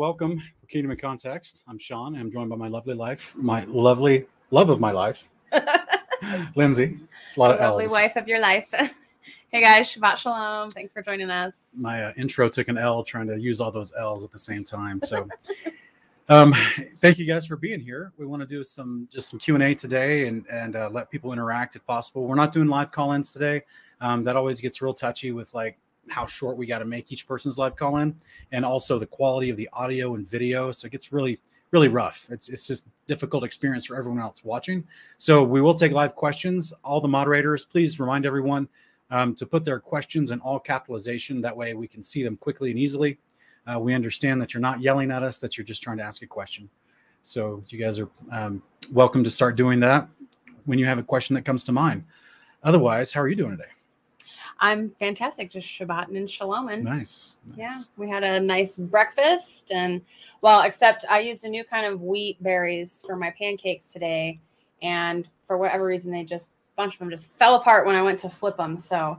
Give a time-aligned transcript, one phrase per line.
[0.00, 1.60] Welcome to Kingdom in Context.
[1.68, 2.16] I'm Sean.
[2.16, 5.28] I'm joined by my lovely life, my lovely love of my life,
[6.56, 6.98] Lindsay.
[7.36, 7.92] A lot of lovely L's.
[7.92, 8.64] wife of your life.
[9.50, 10.70] hey guys, Shabbat Shalom.
[10.70, 11.52] Thanks for joining us.
[11.76, 14.64] My uh, intro took an L trying to use all those L's at the same
[14.64, 15.02] time.
[15.02, 15.28] So,
[16.30, 16.54] um,
[17.02, 18.10] thank you guys for being here.
[18.16, 21.10] We want to do some just some Q and A today and and uh, let
[21.10, 22.26] people interact if possible.
[22.26, 23.64] We're not doing live call-ins today.
[24.00, 25.76] Um, that always gets real touchy with like
[26.10, 28.14] how short we got to make each person's live call in
[28.52, 30.72] and also the quality of the audio and video.
[30.72, 31.38] So it gets really
[31.70, 32.26] really rough.
[32.30, 34.84] It's it's just difficult experience for everyone else watching.
[35.18, 36.72] So we will take live questions.
[36.84, 38.68] All the moderators please remind everyone
[39.10, 41.40] um, to put their questions in all capitalization.
[41.40, 43.18] That way we can see them quickly and easily.
[43.66, 46.22] Uh, we understand that you're not yelling at us that you're just trying to ask
[46.22, 46.68] a question.
[47.22, 50.08] So you guys are um, welcome to start doing that
[50.64, 52.04] when you have a question that comes to mind.
[52.62, 53.70] Otherwise how are you doing today
[54.60, 56.82] I'm fantastic, just Shabbat and Shaloming.
[56.82, 57.36] Nice.
[57.46, 57.56] nice.
[57.58, 60.02] Yeah, we had a nice breakfast, and
[60.42, 64.38] well, except I used a new kind of wheat berries for my pancakes today,
[64.82, 68.02] and for whatever reason, they just a bunch of them just fell apart when I
[68.02, 68.76] went to flip them.
[68.78, 69.18] So,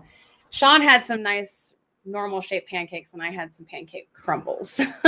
[0.51, 1.73] Sean had some nice
[2.05, 4.79] normal shaped pancakes, and I had some pancake crumbles.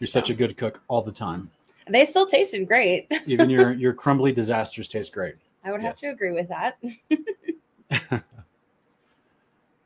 [0.00, 1.50] You're such a good cook all the time.
[1.88, 3.10] They still tasted great.
[3.26, 5.36] Even your your crumbly disasters taste great.
[5.62, 6.00] I would have Yes.
[6.00, 8.22] to agree with that.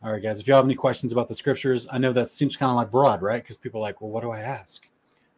[0.04, 0.38] All right, guys.
[0.38, 2.90] If you have any questions about the scriptures, I know that seems kind of like
[2.90, 3.42] broad, right?
[3.42, 4.86] Because people are like, well, what do I ask?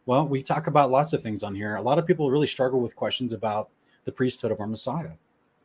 [0.05, 1.77] Well, we talk about lots of things on here.
[1.77, 3.69] A lot of people really struggle with questions about
[4.03, 5.11] the priesthood of our Messiah.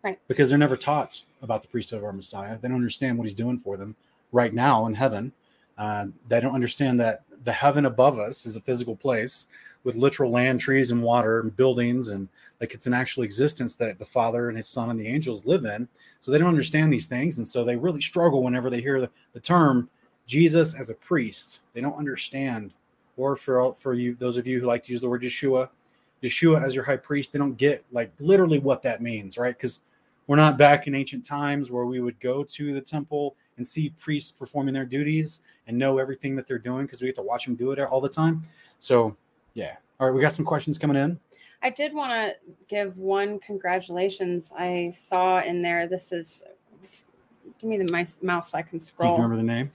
[0.05, 0.21] Right.
[0.29, 2.57] Because they're never taught about the priesthood of our Messiah.
[2.59, 3.97] They don't understand what he's doing for them
[4.31, 5.33] right now in heaven.
[5.77, 9.49] Uh, they don't understand that the heaven above us is a physical place
[9.83, 12.29] with literal land, trees, and water, and buildings, and
[12.61, 15.65] like it's an actual existence that the Father and His Son and the angels live
[15.65, 15.89] in.
[16.23, 19.11] So they don't understand these things, and so they really struggle whenever they hear the,
[19.33, 19.91] the term
[20.25, 21.63] Jesus as a priest.
[21.75, 22.73] They don't understand,
[23.17, 25.69] or for for you, those of you who like to use the word Yeshua,
[26.23, 29.57] Yeshua as your high priest, they don't get like literally what that means, right?
[29.57, 29.81] Because
[30.29, 33.91] we're not back in ancient times where we would go to the temple and see
[33.99, 37.47] priests performing their duties and know everything that they're doing because we get to watch
[37.47, 38.43] them do it all the time.
[38.79, 39.17] So,
[39.55, 39.75] yeah.
[39.99, 41.19] All right, we got some questions coming in.
[41.63, 42.37] I did want to
[42.69, 44.51] give one congratulations.
[44.57, 45.87] I saw in there.
[45.87, 46.43] This is.
[47.61, 49.15] Give me the mouse, mouse so I can scroll.
[49.15, 49.71] Do you remember the name?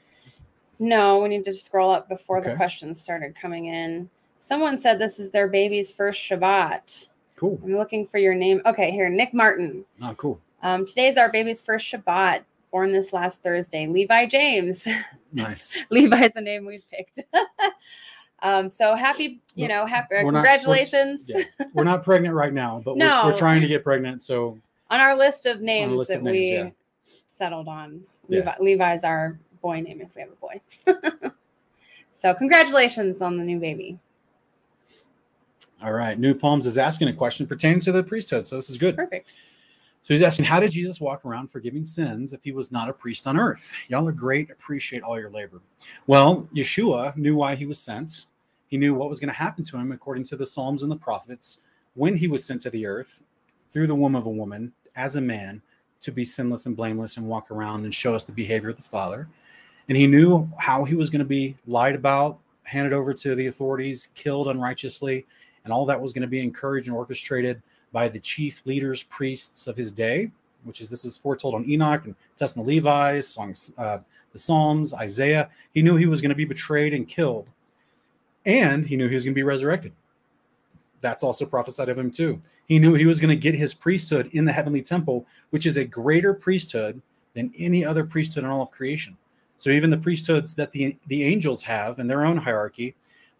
[0.79, 4.09] No, we need to scroll up before the questions started coming in.
[4.39, 7.07] Someone said this is their baby's first Shabbat.
[7.35, 7.59] Cool.
[7.63, 8.61] I'm looking for your name.
[8.65, 9.85] Okay, here, Nick Martin.
[10.01, 10.39] Oh, cool.
[10.63, 13.87] Um, today is our baby's first Shabbat, born this last Thursday.
[13.87, 14.87] Levi James.
[15.33, 15.83] Nice.
[15.89, 17.19] Levi's a name we've picked.
[18.43, 21.43] um, so happy, you know, happy We're not- we're- congratulations Yeah.
[21.73, 24.21] We're not pregnant right now, but we're, we're trying to get pregnant.
[24.21, 24.59] So,
[24.89, 26.69] on our list of names list that of names, we yeah.
[27.27, 28.01] settled on.
[28.29, 28.39] Yeah.
[28.39, 31.29] Levi, Levi's our boy name if we have a boy.
[32.13, 33.97] so congratulations on the new baby.
[35.83, 36.17] all right.
[36.19, 38.45] New Palms is asking a question pertaining to the priesthood.
[38.45, 38.95] So, this is good.
[38.95, 39.33] Perfect.
[40.07, 42.93] So he's asking, how did Jesus walk around forgiving sins if he was not a
[42.93, 43.73] priest on earth?
[43.89, 44.49] Y'all are great.
[44.49, 45.59] Appreciate all your labor.
[46.07, 48.27] Well, Yeshua knew why he was sent.
[48.67, 50.95] He knew what was going to happen to him according to the Psalms and the
[50.95, 51.57] prophets
[51.95, 53.21] when he was sent to the earth
[53.69, 55.61] through the womb of a woman as a man
[55.99, 58.81] to be sinless and blameless and walk around and show us the behavior of the
[58.81, 59.27] Father.
[59.89, 63.47] And he knew how he was going to be lied about, handed over to the
[63.47, 65.25] authorities, killed unrighteously,
[65.65, 67.61] and all that was going to be encouraged and orchestrated
[67.97, 70.29] by the chief leaders, priests of his day,
[70.65, 73.97] which is this is foretold on Enoch and Testament Levi, songs, uh,
[74.33, 75.49] the Psalms, Isaiah.
[75.73, 77.47] He knew he was going to be betrayed and killed,
[78.45, 79.93] and he knew he was going to be resurrected.
[81.01, 82.39] That's also prophesied of him too.
[82.67, 85.77] He knew he was going to get his priesthood in the heavenly temple, which is
[85.77, 87.01] a greater priesthood
[87.33, 89.17] than any other priesthood in all of creation.
[89.57, 92.93] So even the priesthoods that the the angels have in their own hierarchy,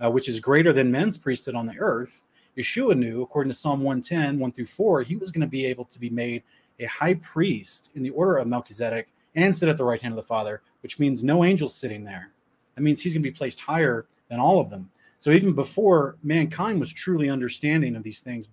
[0.03, 2.23] uh, which is greater than men's priesthood on the earth,
[2.57, 5.85] Yeshua knew, according to Psalm 110, 1 through 4, he was going to be able
[5.85, 6.43] to be made
[6.79, 10.15] a high priest in the order of Melchizedek and sit at the right hand of
[10.15, 12.31] the Father, which means no angels sitting there.
[12.75, 14.89] That means he's going to be placed higher than all of them.
[15.19, 18.47] So even before mankind was truly understanding of these things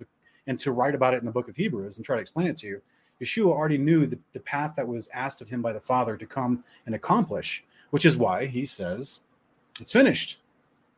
[0.47, 2.57] and to write about it in the book of Hebrews and try to explain it
[2.59, 2.83] to you,
[3.23, 6.27] Yeshua already knew the, the path that was asked of him by the Father to
[6.27, 9.21] come and accomplish, which is why he says,
[9.81, 10.39] It's finished.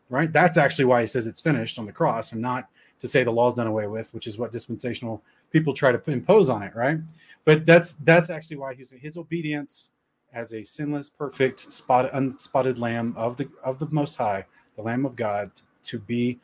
[0.09, 0.33] Right?
[0.33, 2.69] That's actually why he says it's finished on the cross and not
[3.01, 6.49] to say the law's done away with, which is what dispensational people try to impose
[6.49, 6.99] on it, right?
[7.45, 9.91] But that's that's actually why he's his obedience
[10.33, 14.45] as a sinless, perfect, spot, unspotted lamb of the of the Most High,
[14.77, 15.51] the Lamb of God,
[15.85, 16.39] to be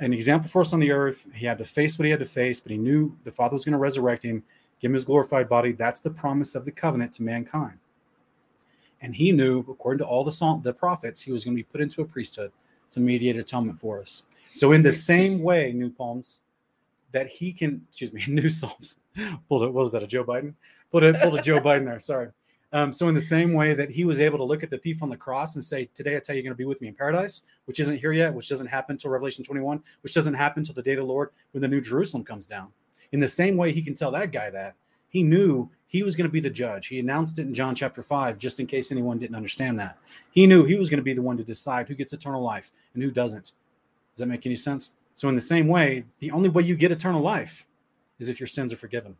[0.00, 1.26] an example for us on the earth.
[1.34, 3.64] He had to face what he had to face, but he knew the Father was
[3.64, 4.42] going to resurrect him,
[4.80, 5.72] give him his glorified body.
[5.72, 7.78] That's the promise of the covenant to mankind.
[9.00, 11.80] And he knew, according to all the the prophets, he was going to be put
[11.80, 12.52] into a priesthood
[12.90, 14.24] to mediate atonement for us.
[14.54, 16.40] So, in the same way, New Palms,
[17.10, 18.98] that he can, excuse me, New Psalms,
[19.48, 20.54] pulled it, what was that, a Joe Biden?
[20.92, 22.28] Pulled a, pulled a Joe Biden there, sorry.
[22.72, 25.02] Um, so, in the same way that he was able to look at the thief
[25.02, 26.88] on the cross and say, Today I tell you, you're going to be with me
[26.88, 30.60] in paradise, which isn't here yet, which doesn't happen until Revelation 21, which doesn't happen
[30.60, 32.68] until the day of the Lord when the New Jerusalem comes down.
[33.10, 34.74] In the same way, he can tell that guy that
[35.08, 36.88] he knew he was going to be the judge.
[36.88, 39.96] He announced it in John chapter 5, just in case anyone didn't understand that.
[40.32, 42.72] He knew he was going to be the one to decide who gets eternal life
[42.94, 43.52] and who doesn't.
[44.14, 44.92] Does that make any sense?
[45.14, 47.66] So, in the same way, the only way you get eternal life
[48.18, 49.16] is if your sins are forgiven.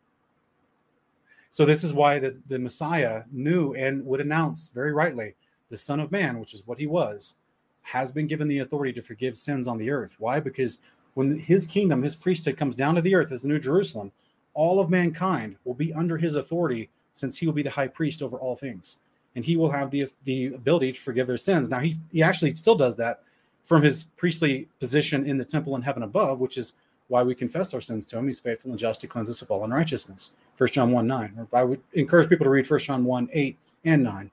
[1.50, 5.35] So, this is why the, the Messiah knew and would announce very rightly
[5.70, 7.37] the Son of Man, which is what he was,
[7.82, 10.17] has been given the authority to forgive sins on the earth.
[10.19, 10.41] Why?
[10.41, 10.79] Because
[11.14, 14.12] when his kingdom, his priesthood comes down to the earth as the New Jerusalem,
[14.52, 18.23] all of mankind will be under his authority since he will be the high priest
[18.23, 18.99] over all things.
[19.37, 21.69] And he will have the, the ability to forgive their sins.
[21.69, 23.23] Now, he's, he actually still does that
[23.64, 26.75] from his priestly position in the temple in heaven above, which is
[27.08, 28.26] why we confess our sins to him.
[28.26, 30.32] He's faithful and just to cleanse us of all unrighteousness.
[30.56, 31.49] 1 John 1 9.
[31.52, 34.31] I would encourage people to read 1 John 1 8 and 9.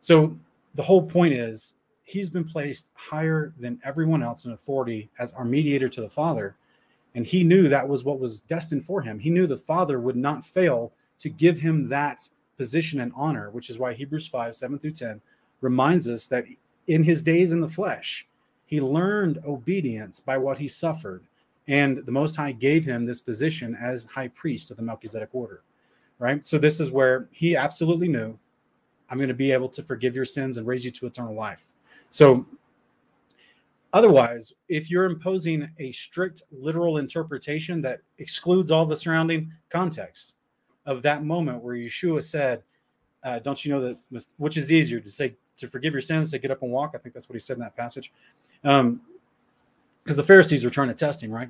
[0.00, 0.36] So
[0.74, 1.74] the whole point is
[2.04, 6.56] he's been placed higher than everyone else in authority as our mediator to the Father.
[7.14, 9.18] And he knew that was what was destined for him.
[9.18, 12.28] He knew the Father would not fail to give him that
[12.58, 15.20] position and honor, which is why Hebrews 5 7 through 10
[15.60, 16.44] reminds us that
[16.86, 18.26] in his days in the flesh,
[18.66, 21.24] he learned obedience by what he suffered.
[21.68, 25.62] And the Most High gave him this position as high priest of the Melchizedek order.
[26.18, 26.46] Right.
[26.46, 28.38] So this is where he absolutely knew
[29.10, 31.66] I'm going to be able to forgive your sins and raise you to eternal life.
[32.10, 32.46] So
[33.96, 40.34] Otherwise, if you're imposing a strict literal interpretation that excludes all the surrounding context
[40.84, 42.62] of that moment where Yeshua said,
[43.22, 46.38] uh, "Don't you know that?" Which is easier to say to forgive your sins, to
[46.38, 46.92] get up and walk.
[46.94, 48.12] I think that's what he said in that passage,
[48.66, 49.00] because um,
[50.04, 51.48] the Pharisees were trying to test him, right?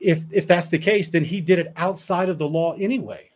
[0.00, 3.30] If if that's the case, then he did it outside of the law anyway,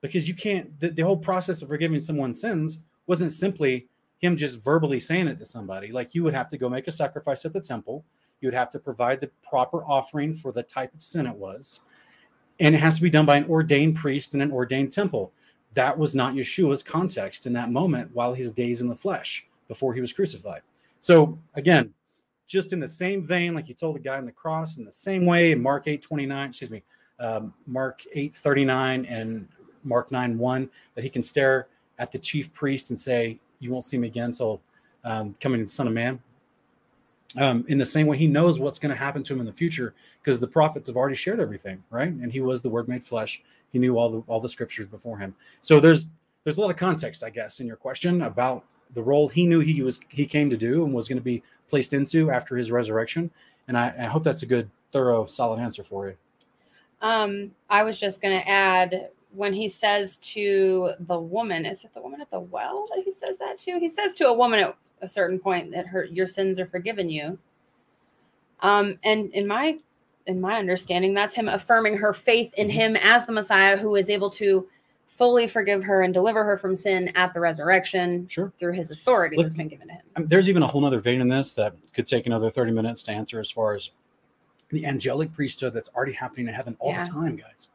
[0.00, 0.78] because you can't.
[0.78, 3.88] The, the whole process of forgiving someone's sins wasn't simply
[4.20, 5.90] him just verbally saying it to somebody.
[5.90, 8.04] Like you would have to go make a sacrifice at the temple.
[8.40, 11.80] You would have to provide the proper offering for the type of sin it was.
[12.60, 15.32] And it has to be done by an ordained priest in an ordained temple.
[15.74, 19.94] That was not Yeshua's context in that moment while his days in the flesh before
[19.94, 20.62] he was crucified.
[21.00, 21.92] So again,
[22.46, 24.90] just in the same vein, like you told the guy on the cross, in the
[24.92, 26.82] same way in Mark 8 29, excuse me,
[27.20, 29.46] um, Mark 8 39 and
[29.84, 31.68] Mark 9 1, that he can stare
[31.98, 34.60] at the chief priest and say, you won't see me again So,
[35.04, 36.20] um, coming the Son of Man.
[37.36, 39.52] Um, in the same way, he knows what's going to happen to him in the
[39.52, 42.08] future because the prophets have already shared everything, right?
[42.08, 43.42] And he was the Word made flesh.
[43.70, 45.34] He knew all the all the scriptures before him.
[45.60, 46.10] So there's
[46.44, 48.64] there's a lot of context, I guess, in your question about
[48.94, 51.42] the role he knew he was he came to do and was going to be
[51.68, 53.30] placed into after his resurrection.
[53.66, 56.16] And I, I hope that's a good, thorough, solid answer for you.
[57.02, 61.92] Um, I was just going to add when he says to the woman, is it
[61.94, 63.78] the woman at the well that he says that to?
[63.78, 67.10] He says to a woman at a certain point that her your sins are forgiven
[67.10, 67.38] you.
[68.60, 69.78] Um, and in my
[70.26, 72.78] in my understanding, that's him affirming her faith in mm-hmm.
[72.78, 74.66] him as the Messiah who is able to
[75.18, 78.52] fully forgive her and deliver her from sin at the resurrection sure.
[78.56, 80.02] through his authority Let's, that's been given to him.
[80.14, 82.70] I mean, there's even a whole other vein in this that could take another 30
[82.70, 83.90] minutes to answer as far as
[84.70, 87.02] the angelic priesthood that's already happening in heaven all yeah.
[87.02, 87.70] the time, guys.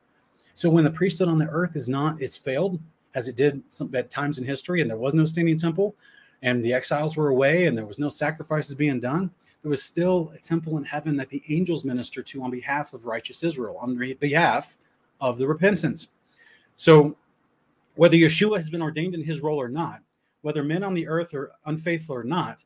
[0.55, 2.79] So when the priesthood on the earth is not, it's failed
[3.13, 5.95] as it did some, at times in history, and there was no standing temple,
[6.43, 9.29] and the exiles were away, and there was no sacrifices being done.
[9.63, 13.05] There was still a temple in heaven that the angels minister to on behalf of
[13.05, 14.77] righteous Israel, on behalf
[15.19, 16.09] of the repentance.
[16.75, 17.15] So
[17.95, 20.01] whether Yeshua has been ordained in his role or not,
[20.41, 22.63] whether men on the earth are unfaithful or not,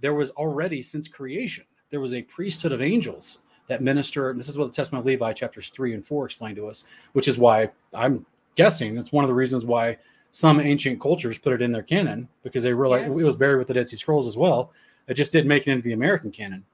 [0.00, 4.32] there was already since creation, there was a priesthood of angels that minister.
[4.34, 7.28] This is what the Testament of Levi, chapters three and four, explain to us, which
[7.28, 9.98] is why I'm guessing it's one of the reasons why
[10.32, 13.18] some ancient cultures put it in their canon because they realized yeah.
[13.18, 14.72] it was buried with the Dead Sea Scrolls as well.
[15.08, 16.64] It just didn't make it into the American canon.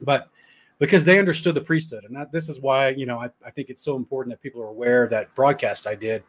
[0.00, 0.28] But
[0.78, 3.68] because they understood the priesthood, and that this is why you know I, I think
[3.68, 6.22] it's so important that people are aware of that broadcast I did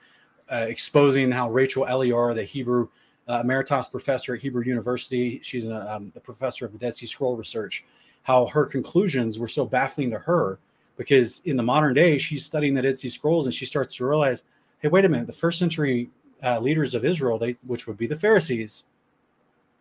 [0.51, 2.87] uh, exposing how Rachel Elior, the Hebrew
[3.27, 7.05] uh, emeritus professor at Hebrew University, she's a, um, the professor of the Dead Sea
[7.05, 7.85] Scroll research
[8.23, 10.57] how her conclusions were so baffling to her
[10.97, 14.05] because in the modern day she's studying the Dead Sea Scrolls and she starts to
[14.05, 14.43] realize,
[14.79, 16.09] hey, wait a minute, the first century
[16.41, 18.85] uh, leaders of Israel, they which would be the Pharisees,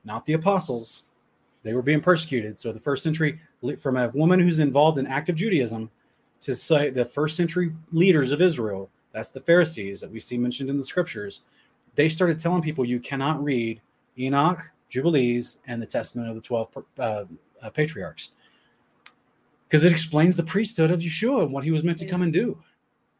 [0.04, 1.04] not the apostles,
[1.62, 2.58] they were being persecuted.
[2.58, 3.40] So the first century,
[3.78, 5.90] from a woman who's involved in active Judaism,
[6.40, 10.70] to say the first century leaders of Israel, that's the Pharisees that we see mentioned
[10.70, 11.42] in the scriptures,
[11.94, 13.80] they started telling people you cannot read
[14.18, 17.24] Enoch, Jubilees, and the Testament of the 12 uh,
[17.62, 18.30] uh, patriarchs.
[19.68, 22.32] Because it explains the priesthood of Yeshua and what he was meant to come and
[22.32, 22.58] do.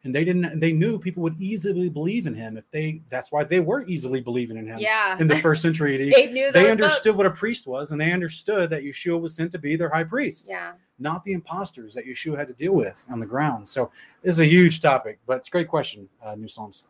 [0.03, 3.43] And they didn't, they knew people would easily believe in him if they, that's why
[3.45, 5.17] they were easily believing in him Yeah.
[5.17, 6.11] in the first century.
[6.13, 7.17] They knew they understood books.
[7.17, 10.03] what a priest was and they understood that Yeshua was sent to be their high
[10.03, 10.73] priest, Yeah.
[10.99, 13.67] Not the imposters that Yeshua had to deal with on the ground.
[13.67, 16.85] So this is a huge topic, but it's a great question, uh, New Psalms.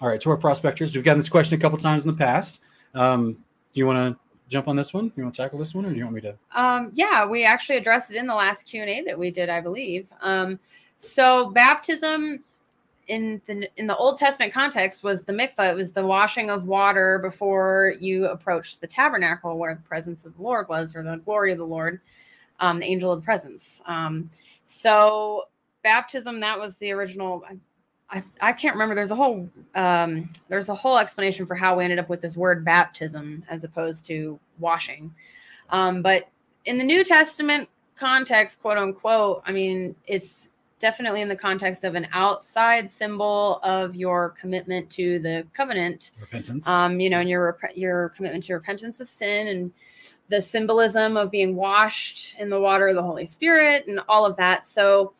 [0.00, 2.62] All right, to our prospectors, we've gotten this question a couple times in the past.
[2.94, 3.32] Um,
[3.72, 5.12] do you want to jump on this one?
[5.16, 6.34] You want to tackle this one, or do you want me to?
[6.54, 9.50] Um, yeah, we actually addressed it in the last Q and A that we did,
[9.50, 10.06] I believe.
[10.20, 10.58] Um,
[10.96, 12.44] so baptism
[13.08, 15.72] in the in the Old Testament context was the mikvah.
[15.72, 20.36] It was the washing of water before you approached the tabernacle where the presence of
[20.36, 22.00] the Lord was, or the glory of the Lord,
[22.60, 23.82] um, the angel of the presence.
[23.86, 24.30] Um,
[24.64, 25.44] so
[25.82, 27.44] baptism that was the original.
[28.10, 28.94] I, I can't remember.
[28.94, 32.36] There's a whole um, there's a whole explanation for how we ended up with this
[32.36, 35.14] word baptism as opposed to washing.
[35.70, 36.28] Um, but
[36.64, 41.94] in the New Testament context, quote unquote, I mean, it's definitely in the context of
[41.94, 46.12] an outside symbol of your commitment to the covenant.
[46.20, 46.66] Repentance.
[46.68, 49.72] Um, you know, and your rep- your commitment to repentance of sin and
[50.28, 54.36] the symbolism of being washed in the water of the Holy Spirit and all of
[54.36, 54.66] that.
[54.66, 55.12] So,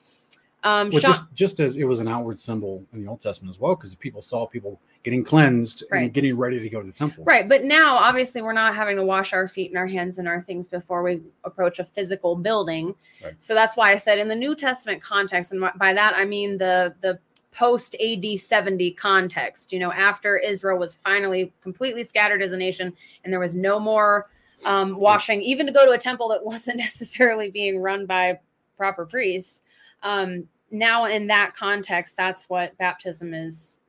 [0.65, 3.55] um, Well, Sean- just just as it was an outward symbol in the Old Testament
[3.55, 6.03] as well, because people saw people getting cleansed Right.
[6.03, 7.25] and getting ready to go to the temple.
[7.25, 10.27] Right, but now obviously we're not having to wash our feet and our hands and
[10.29, 12.95] our things before we approach a physical building.
[13.25, 13.35] Right.
[13.41, 16.59] So that's why I said in the New Testament context, and by that I mean
[16.59, 17.19] the the
[17.51, 19.73] post AD 70 context.
[19.73, 22.93] You know, after Israel was finally completely scattered as a nation,
[23.25, 24.29] and there was no more
[24.65, 28.39] um, washing, even to go to a temple that wasn't necessarily being run by
[28.77, 29.63] proper priests.
[30.03, 33.81] Um, now, in that context, that's what baptism is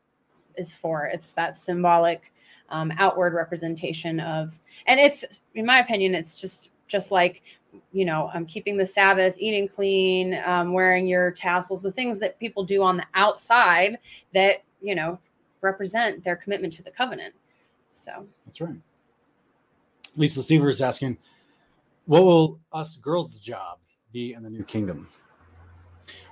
[0.56, 1.06] is for.
[1.06, 2.34] It's that symbolic
[2.72, 7.42] um, outward representation of and it's in my opinion it's just just like
[7.92, 12.40] you know um, keeping the sabbath eating clean um, wearing your tassels the things that
[12.40, 13.98] people do on the outside
[14.34, 15.18] that you know
[15.62, 17.34] represent their commitment to the covenant
[17.92, 18.76] so That's right.
[20.16, 21.18] Lisa Seaver is asking,
[22.06, 23.78] what will us girls' job
[24.12, 25.08] be in the new kingdom?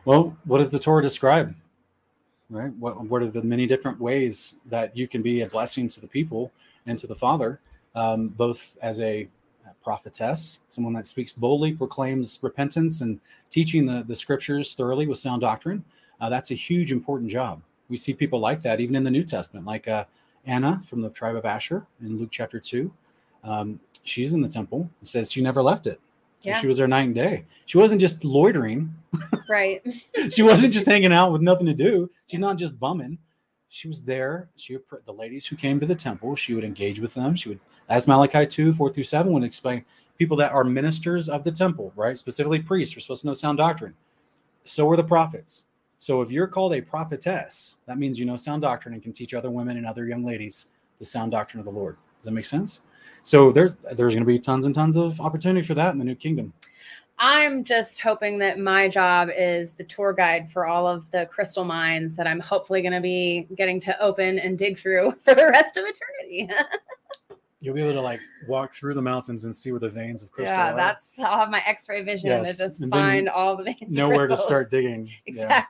[0.06, 1.54] Well, what does the Torah describe?
[2.50, 2.74] Right?
[2.76, 6.08] What, what are the many different ways that you can be a blessing to the
[6.08, 6.52] people
[6.86, 7.60] and to the Father,
[7.94, 9.28] um, both as a
[9.84, 13.20] prophetess, someone that speaks boldly, proclaims repentance, and
[13.50, 15.84] teaching the, the scriptures thoroughly with sound doctrine?
[16.20, 17.62] Uh, that's a huge, important job.
[17.90, 20.06] We see people like that even in the New Testament, like uh,
[20.46, 22.92] Anna from the tribe of Asher in Luke chapter 2.
[23.44, 24.90] Um, she's in the temple.
[25.02, 26.00] It says she never left it.
[26.42, 26.60] Yeah.
[26.60, 27.46] She was there night and day.
[27.66, 28.94] She wasn't just loitering.
[29.50, 29.82] right
[30.30, 32.10] she wasn't just hanging out with nothing to do.
[32.28, 33.18] She's not just bumming.
[33.70, 34.50] She was there.
[34.56, 37.36] She the ladies who came to the temple, she would engage with them.
[37.36, 39.84] She would, as Malachi 2, 4 through 7 would explain,
[40.18, 42.18] people that are ministers of the temple, right?
[42.18, 43.94] Specifically priests, are supposed to know sound doctrine.
[44.64, 45.66] So are the prophets.
[46.00, 49.34] So if you're called a prophetess, that means you know sound doctrine and can teach
[49.34, 50.68] other women and other young ladies
[51.00, 51.98] the sound doctrine of the Lord.
[52.20, 52.82] Does that make sense?
[53.24, 56.06] So there's there's going to be tons and tons of opportunity for that in the
[56.06, 56.54] new kingdom.
[57.20, 61.64] i'm just hoping that my job is the tour guide for all of the crystal
[61.66, 65.48] mines that i'm hopefully going to be getting to open and dig through for the
[65.48, 66.48] rest of eternity
[67.60, 70.32] You'll be able to like walk through the mountains and see where the veins of
[70.32, 70.78] crystal yeah are.
[70.78, 73.90] that's i'll have my x-ray vision Yes, to just and find all the veins of
[73.90, 75.10] nowhere to start digging.
[75.26, 75.66] Yeah.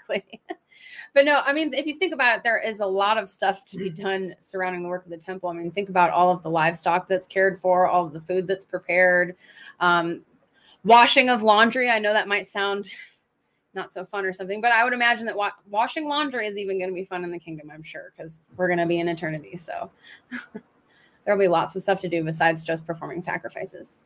[1.13, 3.65] But no i mean if you think about it there is a lot of stuff
[3.65, 6.41] to be done surrounding the work of the temple i mean think about all of
[6.43, 9.35] the livestock that's cared for all of the food that's prepared
[9.79, 10.23] um,
[10.83, 12.93] washing of laundry i know that might sound
[13.73, 16.79] not so fun or something but i would imagine that wa- washing laundry is even
[16.79, 19.07] going to be fun in the kingdom i'm sure because we're going to be in
[19.07, 19.89] eternity so
[21.25, 23.99] there'll be lots of stuff to do besides just performing sacrifices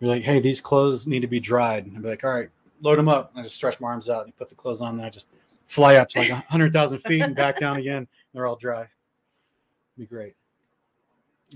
[0.00, 1.86] You're like, hey, these clothes need to be dried.
[1.86, 2.50] And I'd be like, all right,
[2.82, 3.30] load them up.
[3.30, 4.96] And I just stretch my arms out and put the clothes on.
[4.96, 5.28] And I just
[5.66, 8.08] fly up to like 100,000 feet and back down again.
[8.32, 8.86] They're all dry.
[9.98, 10.34] Be great.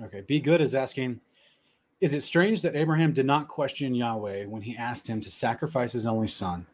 [0.02, 0.20] Okay.
[0.22, 1.20] Be good is asking,
[2.00, 5.92] is it strange that Abraham did not question Yahweh when he asked him to sacrifice
[5.92, 6.66] his only son?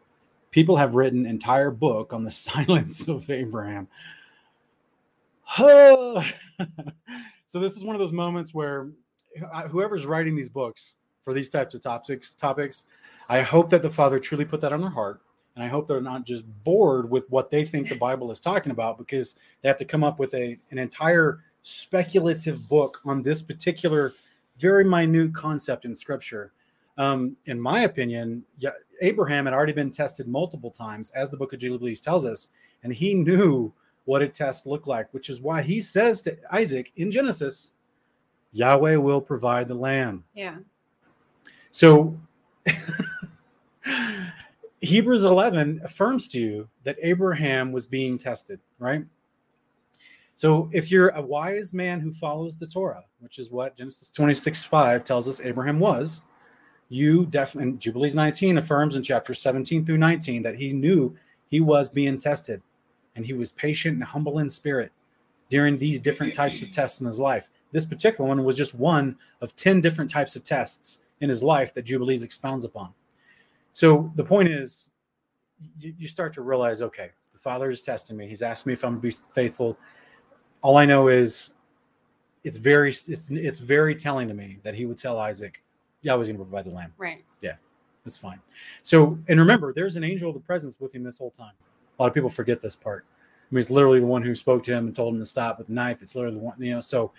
[0.51, 3.89] People have written entire book on the silence of Abraham.
[5.59, 6.23] so
[7.55, 8.89] this is one of those moments where
[9.53, 12.87] uh, whoever's writing these books for these types of topics topics
[13.29, 15.21] i hope that the father truly put that on their heart
[15.57, 18.71] and i hope they're not just bored with what they think the bible is talking
[18.71, 23.43] about because they have to come up with a an entire speculative book on this
[23.43, 24.15] particular
[24.61, 26.53] very minute concept in scripture
[26.99, 28.71] um, in my opinion yeah,
[29.01, 32.49] abraham had already been tested multiple times as the book of jubilees tells us
[32.85, 33.73] and he knew
[34.05, 37.73] what a test looked like which is why he says to isaac in genesis
[38.57, 40.25] Yahweh will provide the lamb.
[40.35, 40.57] Yeah.
[41.73, 42.19] So
[44.81, 49.05] Hebrews 11 affirms to you that Abraham was being tested, right?
[50.35, 54.65] So if you're a wise man who follows the Torah, which is what Genesis 26
[54.65, 56.21] 5 tells us Abraham was,
[56.91, 61.17] you definitely, Jubilees 19 affirms in chapter 17 through 19 that he knew
[61.49, 62.61] he was being tested
[63.17, 64.93] and he was patient and humble in spirit
[65.49, 67.49] during these different types of tests in his life.
[67.73, 71.73] This particular one was just one of 10 different types of tests in his life
[71.75, 72.93] that Jubilees expounds upon.
[73.77, 74.89] So the point is,
[75.79, 78.27] you, you start to realize okay, the Father is testing me.
[78.27, 79.77] He's asking me if I'm going to be faithful.
[80.63, 81.53] All I know is
[82.43, 85.63] it's very it's it's very telling to me that he would tell Isaac,
[86.01, 86.95] yeah, I was going to provide the lamb.
[86.97, 87.23] Right.
[87.43, 87.57] Yeah,
[88.03, 88.41] that's fine.
[88.81, 91.53] So, and remember, there's an angel of the presence with him this whole time.
[91.99, 93.05] A lot of people forget this part.
[93.11, 95.59] I mean, it's literally the one who spoke to him and told him to stop
[95.59, 96.01] with the knife.
[96.01, 96.81] It's literally the one, you know.
[96.81, 97.13] So,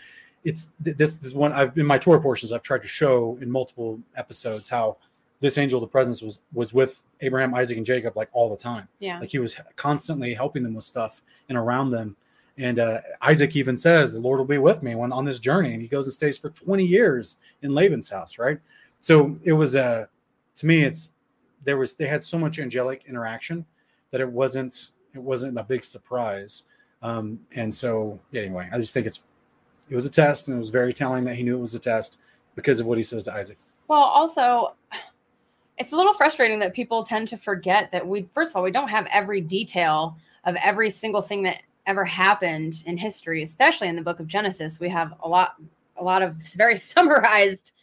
[0.44, 4.00] it's this is one I've in my Torah portions I've tried to show in multiple
[4.16, 4.98] episodes how
[5.40, 8.58] this angel of the presence was was with Abraham, Isaac, and Jacob like all the
[8.58, 8.88] time.
[9.00, 9.20] Yeah.
[9.20, 12.16] Like he was constantly helping them with stuff and around them.
[12.58, 15.74] And uh, Isaac even says, "The Lord will be with me when on this journey."
[15.74, 18.58] And he goes and stays for 20 years in Laban's house, right?
[19.00, 20.06] So it was a, uh,
[20.56, 21.14] to me, it's
[21.64, 23.66] there was they had so much angelic interaction
[24.12, 26.64] that it wasn't it wasn't a big surprise.
[27.04, 29.24] Um, and so anyway, I just think it's
[29.90, 31.80] it was a test, and it was very telling that he knew it was a
[31.80, 32.20] test
[32.56, 33.58] because of what he says to Isaac.
[33.88, 34.74] Well, also,
[35.78, 38.72] it's a little frustrating that people tend to forget that we, first of all, we
[38.72, 43.96] don't have every detail of every single thing that ever happened in history, especially in
[43.96, 44.80] the book of Genesis.
[44.80, 45.56] We have a lot,
[45.98, 47.74] a lot of very summarized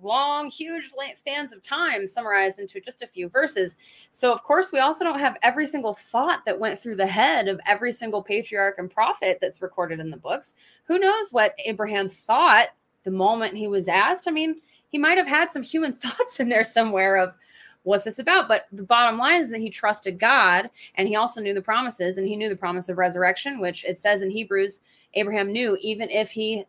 [0.00, 3.76] long, huge spans of time summarized into just a few verses.
[4.10, 7.48] So, of course, we also don't have every single thought that went through the head
[7.48, 10.54] of every single patriarch and prophet that's recorded in the books.
[10.84, 12.68] Who knows what Abraham thought
[13.04, 14.28] the moment he was asked?
[14.28, 14.60] I mean,
[14.92, 17.34] he might have had some human thoughts in there somewhere of,
[17.82, 18.46] what's this about?
[18.46, 22.16] But the bottom line is that he trusted God and he also knew the promises
[22.16, 24.82] and he knew the promise of resurrection, which it says in Hebrews,
[25.14, 26.64] Abraham knew even if he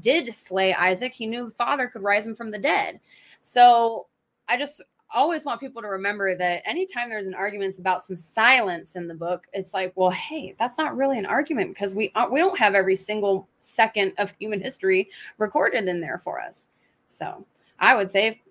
[0.00, 3.00] did slay Isaac, he knew the father could rise him from the dead.
[3.42, 4.06] So
[4.48, 4.80] I just
[5.14, 9.14] always want people to remember that anytime there's an argument about some silence in the
[9.14, 12.74] book, it's like, well, hey, that's not really an argument because we we don't have
[12.74, 16.68] every single second of human history recorded in there for us.
[17.06, 17.44] So
[17.78, 18.42] I would say,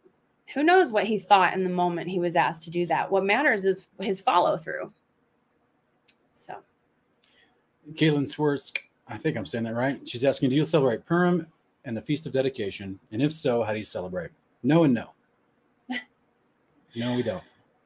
[0.53, 3.09] who knows what he thought in the moment he was asked to do that?
[3.09, 4.93] What matters is his follow through.
[6.33, 6.55] So,
[7.93, 10.07] Caitlin Swersk I think I'm saying that right.
[10.07, 11.45] She's asking, do you celebrate Purim
[11.85, 12.99] and the Feast of Dedication?
[13.11, 14.31] And if so, how do you celebrate?
[14.63, 15.11] No and no.
[16.95, 17.43] no, we don't.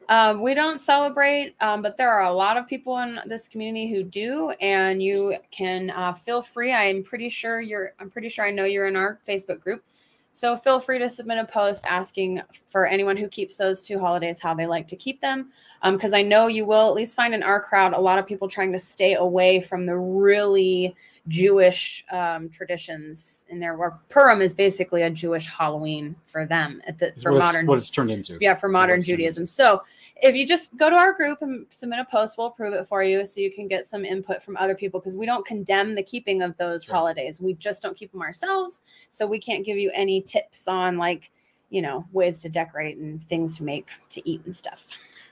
[0.08, 3.92] Um, we don't celebrate, um, but there are a lot of people in this community
[3.94, 6.74] who do, and you can uh, feel free.
[6.74, 7.94] I'm pretty sure you're.
[8.00, 9.84] I'm pretty sure I know you're in our Facebook group.
[10.32, 14.40] So feel free to submit a post asking for anyone who keeps those two holidays
[14.40, 15.52] how they like to keep them.
[15.84, 18.28] Because um, I know you will at least find in our crowd a lot of
[18.28, 20.96] people trying to stay away from the really
[21.28, 26.98] Jewish um, traditions in there, where Purim is basically a Jewish Halloween for them at
[26.98, 28.38] the for what modern what it's turned into.
[28.40, 29.46] Yeah, for modern Judaism.
[29.46, 29.84] So
[30.16, 33.04] if you just go to our group and submit a post, we'll approve it for
[33.04, 36.04] you, so you can get some input from other people because we don't condemn the
[36.04, 36.96] keeping of those sure.
[36.96, 37.40] holidays.
[37.40, 41.32] We just don't keep them ourselves, so we can't give you any tips on like
[41.70, 44.88] you know ways to decorate and things to make to eat and stuff.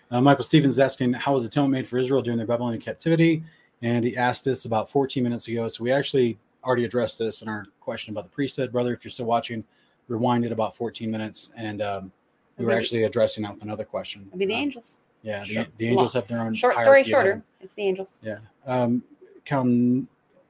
[0.09, 2.81] Uh, Michael Stevens is asking, how was the atonement made for Israel during their Babylonian
[2.81, 3.43] captivity?
[3.81, 5.67] And he asked this about 14 minutes ago.
[5.67, 8.93] So we actually already addressed this in our question about the priesthood, brother.
[8.93, 9.63] If you're still watching,
[10.07, 12.11] rewind it about 14 minutes, and um,
[12.57, 14.25] we were actually addressing that with another question.
[14.29, 15.01] It'd be the um, angels.
[15.21, 17.43] Yeah, the, the angels have their own short story shorter.
[17.61, 18.19] It's the angels.
[18.23, 18.39] Yeah.
[18.65, 19.03] Um,
[19.45, 19.63] Cal,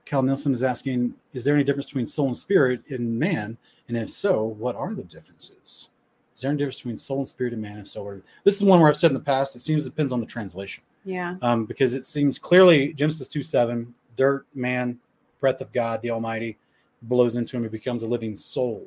[0.05, 3.57] Cal Nielsen is asking, is there any difference between soul and spirit in man?
[3.87, 5.91] And if so, what are the differences?
[6.35, 7.79] Is there any difference between soul and spirit in man?
[7.79, 10.11] If so, this is one where I've said in the past, it seems it depends
[10.11, 10.83] on the translation.
[11.07, 11.35] Yeah.
[11.41, 14.99] Um, because it seems clearly Genesis 2 7, dirt, man,
[15.39, 16.57] breath of God, the Almighty,
[17.03, 18.85] blows into him, he becomes a living soul.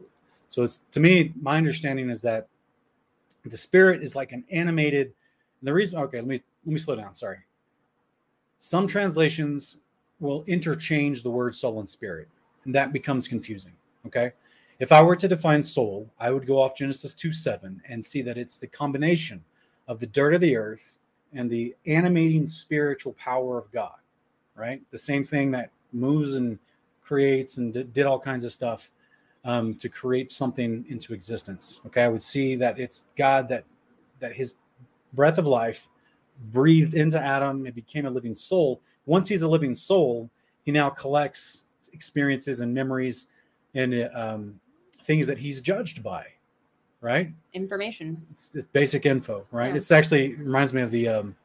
[0.51, 2.47] So it's to me, my understanding is that
[3.47, 5.15] the spirit is like an animated.
[5.63, 7.15] the reason, okay, let me let me slow down.
[7.15, 7.39] Sorry.
[8.59, 9.79] Some translations
[10.19, 12.29] will interchange the word soul and spirit,
[12.67, 13.73] and that becomes confusing.
[14.07, 14.33] Okay.
[14.79, 18.21] If I were to define soul, I would go off Genesis 2 7 and see
[18.23, 19.43] that it's the combination
[19.89, 20.99] of the dirt of the earth
[21.33, 23.99] and the animating spiritual power of God,
[24.55, 24.83] right?
[24.91, 26.59] The same thing that moves and
[27.03, 28.91] creates and did all kinds of stuff
[29.45, 31.81] um, to create something into existence.
[31.87, 33.65] Okay, I would see that it's God that
[34.19, 34.57] that His
[35.13, 35.89] breath of life
[36.53, 38.81] breathed into Adam and became a living soul.
[39.07, 40.31] Once he's a living soul,
[40.65, 43.27] he now collects experiences and memories
[43.75, 44.61] and um,
[45.05, 46.27] things that he's judged by,
[47.01, 47.33] right?
[47.53, 48.21] Information.
[48.31, 49.69] It's, it's basic info, right?
[49.69, 49.77] Yeah.
[49.77, 51.37] It's actually it reminds me of the um,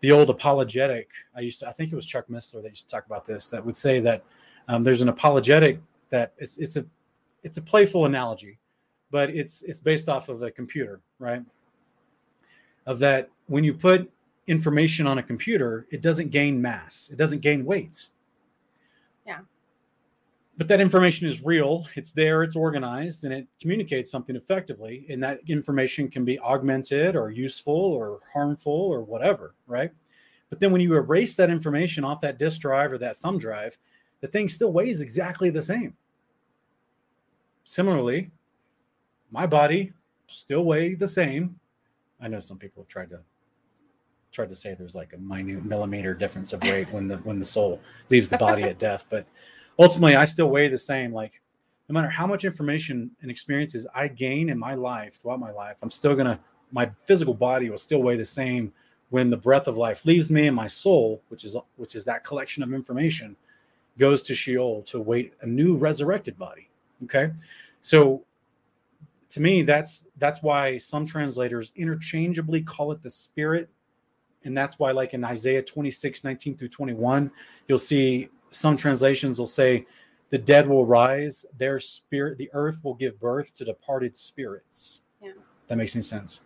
[0.00, 1.10] the old apologetic.
[1.34, 3.48] I used to, I think it was Chuck Missler that used to talk about this.
[3.48, 4.24] That would say that
[4.68, 6.84] um, there's an apologetic that it's it's a
[7.42, 8.58] it's a playful analogy,
[9.10, 11.42] but it's it's based off of a computer, right?
[12.86, 14.10] Of that when you put
[14.46, 18.12] information on a computer, it doesn't gain mass, it doesn't gain weights.
[19.26, 19.40] Yeah.
[20.58, 25.06] But that information is real, it's there, it's organized, and it communicates something effectively.
[25.08, 29.92] And that information can be augmented or useful or harmful or whatever, right?
[30.50, 33.78] But then when you erase that information off that disk drive or that thumb drive,
[34.20, 35.94] the thing still weighs exactly the same.
[37.62, 38.32] Similarly,
[39.30, 39.92] my body
[40.26, 41.60] still weigh the same.
[42.20, 43.20] I know some people have tried to
[44.32, 47.44] tried to say there's like a minute millimeter difference of weight when the when the
[47.44, 49.26] soul leaves the body at death, but
[49.78, 51.12] ultimately I still weigh the same.
[51.12, 51.40] Like
[51.88, 55.78] no matter how much information and experiences I gain in my life throughout my life,
[55.82, 56.38] I'm still gonna
[56.72, 58.72] my physical body will still weigh the same
[59.10, 62.24] when the breath of life leaves me and my soul, which is which is that
[62.24, 63.36] collection of information,
[63.98, 66.68] goes to Sheol to await a new resurrected body.
[67.04, 67.30] Okay,
[67.80, 68.24] so
[69.30, 73.68] to me, that's that's why some translators interchangeably call it the spirit,
[74.44, 77.30] and that's why, like in Isaiah 26, 19 through 21,
[77.66, 79.86] you'll see some translations will say,
[80.30, 85.32] "The dead will rise; their spirit, the earth will give birth to departed spirits." Yeah.
[85.68, 86.44] that makes any sense.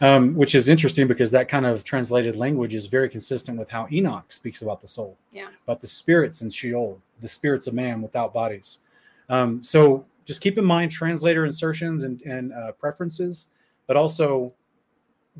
[0.00, 3.86] Um, which is interesting because that kind of translated language is very consistent with how
[3.92, 5.48] Enoch speaks about the soul Yeah.
[5.64, 8.80] about the spirits in Sheol, the spirits of man without bodies.
[9.28, 13.48] Um, so just keep in mind translator insertions and, and uh, preferences,
[13.86, 14.52] but also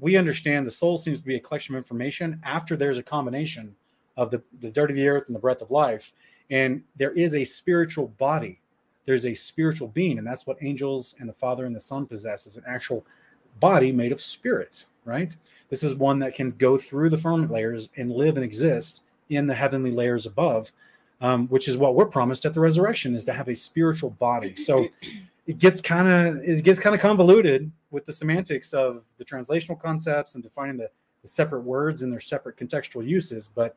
[0.00, 3.74] we understand the soul seems to be a collection of information after there's a combination
[4.16, 6.12] of the, the dirt of the earth and the breath of life.
[6.50, 8.60] And there is a spiritual body.
[9.04, 12.46] There's a spiritual being, and that's what angels and the Father and the Son possess
[12.46, 13.04] is an actual
[13.60, 15.36] body made of spirit, right?
[15.70, 19.46] This is one that can go through the firmament layers and live and exist in
[19.46, 20.72] the heavenly layers above,
[21.20, 24.54] um, which is what we're promised at the resurrection is to have a spiritual body.
[24.56, 24.88] So
[25.46, 29.80] it gets kind of it gets kind of convoluted with the semantics of the translational
[29.80, 30.90] concepts and defining the,
[31.22, 33.48] the separate words and their separate contextual uses.
[33.48, 33.76] But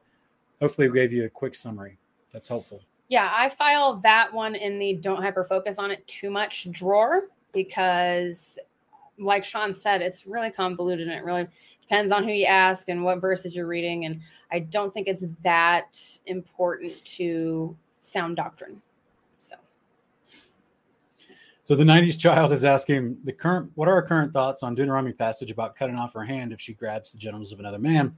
[0.62, 1.98] hopefully, we gave you a quick summary.
[2.32, 2.82] That's helpful.
[3.08, 7.30] Yeah, I file that one in the don't hyper focus on it too much drawer
[7.54, 8.58] because,
[9.20, 11.48] like Sean said, it's really convoluted and it really
[11.82, 14.06] depends on who you ask and what verses you're reading.
[14.06, 18.82] And I don't think it's that important to sound doctrine.
[19.40, 19.56] So,
[21.62, 25.14] So the 90s child is asking the current what are our current thoughts on Deuteronomy
[25.14, 28.16] passage about cutting off her hand if she grabs the genitals of another man?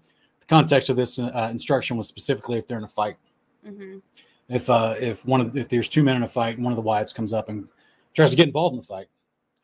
[0.47, 3.17] Context of this uh, instruction was specifically if they're in a fight.
[3.65, 4.01] mhm.
[4.49, 6.77] If uh, if one of if there's two men in a fight and one of
[6.77, 7.67] the wives comes up and
[8.13, 9.07] tries to get involved in the fight,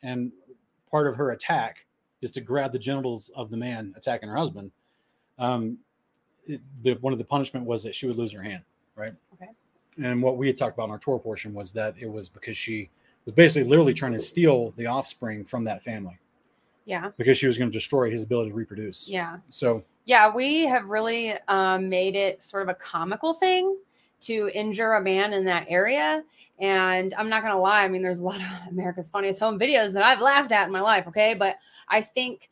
[0.02, 0.30] and
[0.90, 1.86] part of her attack
[2.20, 4.70] is to grab the genitals of the man attacking her husband,
[5.38, 5.78] um,
[6.46, 8.62] it, the, one of the punishment was that she would lose her hand,
[8.94, 9.12] right?
[9.34, 9.50] Okay.
[10.02, 12.56] And what we had talked about in our Torah portion was that it was because
[12.56, 12.90] she
[13.24, 16.18] was basically literally trying to steal the offspring from that family
[16.84, 19.08] yeah, because she was going to destroy his ability to reproduce.
[19.08, 19.38] yeah.
[19.48, 23.78] So Yeah, we have really um, made it sort of a comical thing
[24.20, 26.22] to injure a man in that area.
[26.58, 27.84] And I'm not going to lie.
[27.84, 30.72] I mean, there's a lot of America's Funniest Home videos that I've laughed at in
[30.72, 31.06] my life.
[31.08, 31.34] Okay.
[31.34, 31.56] But
[31.88, 32.50] I think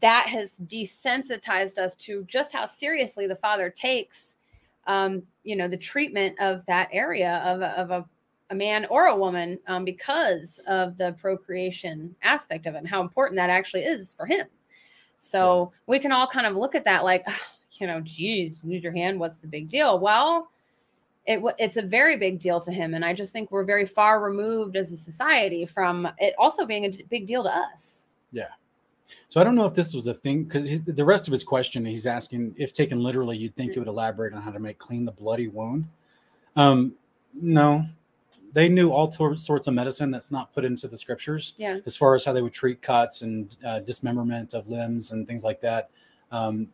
[0.00, 4.36] that has desensitized us to just how seriously the father takes,
[4.86, 8.04] um, you know, the treatment of that area of, of a,
[8.50, 13.00] a man or a woman um, because of the procreation aspect of it and how
[13.00, 14.46] important that actually is for him.
[15.24, 17.26] So we can all kind of look at that like,
[17.72, 19.18] you know, geez, lose your hand.
[19.18, 19.98] What's the big deal?
[19.98, 20.50] Well,
[21.26, 22.94] it, it's a very big deal to him.
[22.94, 26.84] And I just think we're very far removed as a society from it also being
[26.84, 28.06] a big deal to us.
[28.32, 28.48] Yeah.
[29.30, 31.84] So I don't know if this was a thing because the rest of his question,
[31.84, 35.04] he's asking if taken literally, you'd think it would elaborate on how to make clean
[35.04, 35.86] the bloody wound.
[36.56, 36.94] Um,
[37.32, 37.86] no,
[38.54, 41.78] they knew all tor- sorts of medicine that's not put into the scriptures Yeah.
[41.84, 45.44] as far as how they would treat cuts and uh, dismemberment of limbs and things
[45.44, 45.90] like that.
[46.32, 46.68] Um,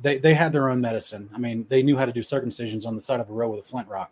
[0.00, 1.28] they they had their own medicine.
[1.34, 3.60] I mean, they knew how to do circumcisions on the side of a road with
[3.60, 4.10] a flint rock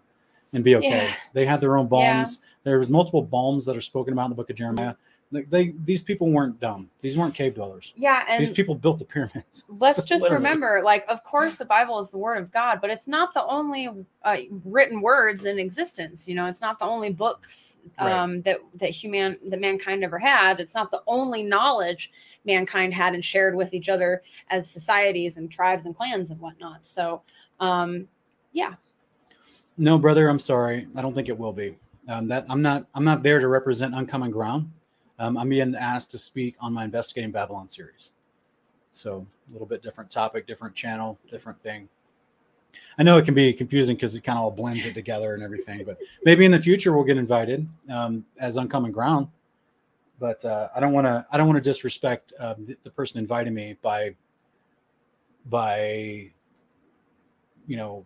[0.52, 0.88] and be okay.
[1.06, 1.14] Yeah.
[1.32, 1.90] They had their own Yeah.
[1.90, 2.40] balms.
[2.64, 4.94] There was multiple balms that are spoken about in the book of Jeremiah.
[5.32, 6.90] They, they these people weren't dumb.
[7.00, 7.92] These weren't cave dwellers.
[7.96, 8.24] Yeah.
[8.28, 9.64] And These people built the pyramids.
[9.80, 10.44] let's So just literally.
[10.44, 13.44] remember like, of course, the Bible is the word of God, but it's not the
[13.46, 13.88] only
[14.22, 16.28] uh, written words in existence.
[16.28, 18.12] You know, it's not the only books Right.
[18.12, 20.60] um, that, that human, that mankind ever had.
[20.60, 22.12] It's not the only knowledge
[22.44, 26.86] mankind had and shared with each other as societies and tribes and clans and whatnot.
[26.86, 27.22] So,
[27.60, 28.06] um,
[28.52, 28.74] yeah,
[29.78, 30.86] No, brother, I'm sorry.
[30.94, 31.76] I don't think it will be.
[32.08, 34.70] Um, that I'm not I'm not there to represent uncommon ground.
[35.22, 38.10] Um, I'm being asked to speak on my investigating Babylon series.
[38.90, 41.88] So a little bit different topic, different channel, different thing.
[42.98, 45.42] I know it can be confusing because it kind of all blends it together and
[45.44, 49.28] everything, but maybe in the future we'll get invited um, as uncommon ground.
[50.18, 53.18] But uh, I don't want to I don't want to disrespect uh, the, the person
[53.18, 54.16] inviting me by
[55.46, 56.32] by
[57.68, 58.04] you know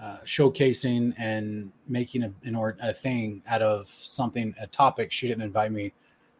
[0.00, 5.26] uh, showcasing and making a, an or, a thing out of something a topic she
[5.26, 5.92] didn't invite me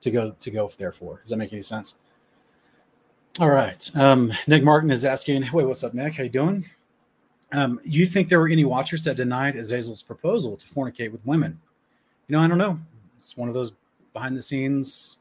[0.02, 1.18] to go to go there for.
[1.20, 1.96] Does that make any sense?
[3.40, 3.90] All right.
[3.96, 6.16] Um, Nick Martin is asking, "Wait, what's up, Nick?
[6.16, 6.68] How you doing?
[7.52, 11.60] Um, you think there were any watchers that denied Azazel's proposal to fornicate with women?
[12.28, 12.78] You know, I don't know.
[13.16, 13.72] It's one of those
[14.12, 15.18] behind the scenes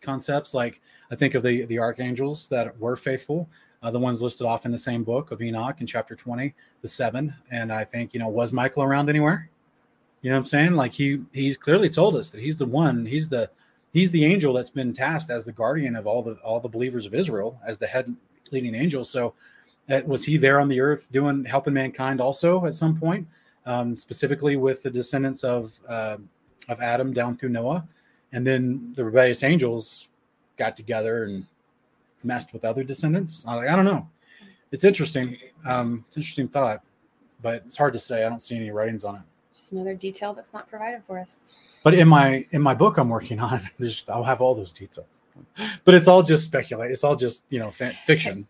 [0.00, 0.54] concepts.
[0.54, 3.48] Like I think of the the archangels that were faithful,
[3.82, 6.88] uh, the ones listed off in the same book of Enoch in chapter twenty, the
[6.88, 7.34] seven.
[7.50, 9.50] And I think you know, was Michael around anywhere?
[10.22, 10.74] You know what I'm saying?
[10.74, 13.04] Like he he's clearly told us that he's the one.
[13.04, 13.50] He's the
[13.94, 17.06] he's the angel that's been tasked as the guardian of all the all the believers
[17.06, 18.14] of Israel as the head
[18.50, 19.04] leading angel.
[19.04, 19.32] So
[19.88, 23.26] uh, was he there on the earth doing helping mankind also at some point,
[23.64, 26.18] um, specifically with the descendants of uh,
[26.68, 27.86] of Adam down through Noah,
[28.32, 30.08] and then the rebellious angels
[30.58, 31.46] got together and
[32.22, 33.46] messed with other descendants.
[33.46, 34.08] I, I don't know.
[34.72, 35.36] It's interesting.
[35.64, 36.82] Um, it's interesting thought,
[37.42, 38.24] but it's hard to say.
[38.24, 39.22] I don't see any writings on it.
[39.52, 41.36] Just another detail that's not provided for us.
[41.84, 45.20] But in my in my book I'm working on, there's I'll have all those details.
[45.84, 46.90] But it's all just speculate.
[46.90, 48.48] It's all just you know fiction.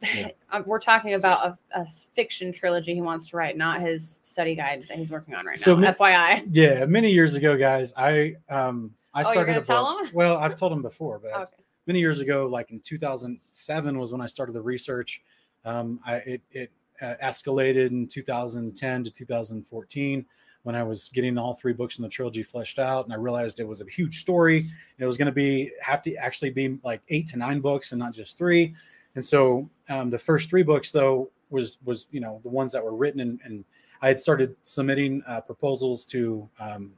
[0.51, 1.45] Uh, We're talking about
[1.75, 5.35] a, a fiction trilogy he wants to write, not his study guide that he's working
[5.35, 5.81] on right So now.
[5.83, 6.49] mi- FYI.
[6.53, 10.13] Yeah, many years ago, guys, I um I Oh, started a book.
[10.15, 11.51] Well, I've told him before, but Okay.
[11.89, 15.23] many years ago, like in 2007, was when I started the research.
[15.65, 16.71] Um, I it it
[17.03, 20.25] uh, escalated in 2010 to 2014
[20.65, 23.61] when I was getting all three books in the trilogy fleshed out, and I realized
[23.61, 24.67] it was a huge story.
[24.99, 27.99] It was going to be have to actually be like eight to nine books and
[27.99, 28.75] not just three.
[29.15, 32.83] And so um, the first three books, though, was was you know the ones that
[32.83, 33.65] were written, and, and
[34.01, 36.93] I had started submitting uh, proposals to um,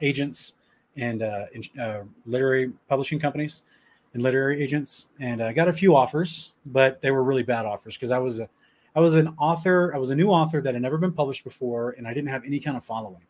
[0.00, 0.54] agents
[0.96, 1.46] and uh,
[1.80, 3.62] uh, literary publishing companies
[4.14, 7.96] and literary agents, and I got a few offers, but they were really bad offers
[7.96, 8.48] because I was a
[8.96, 11.90] I was an author, I was a new author that had never been published before,
[11.98, 13.22] and I didn't have any kind of following,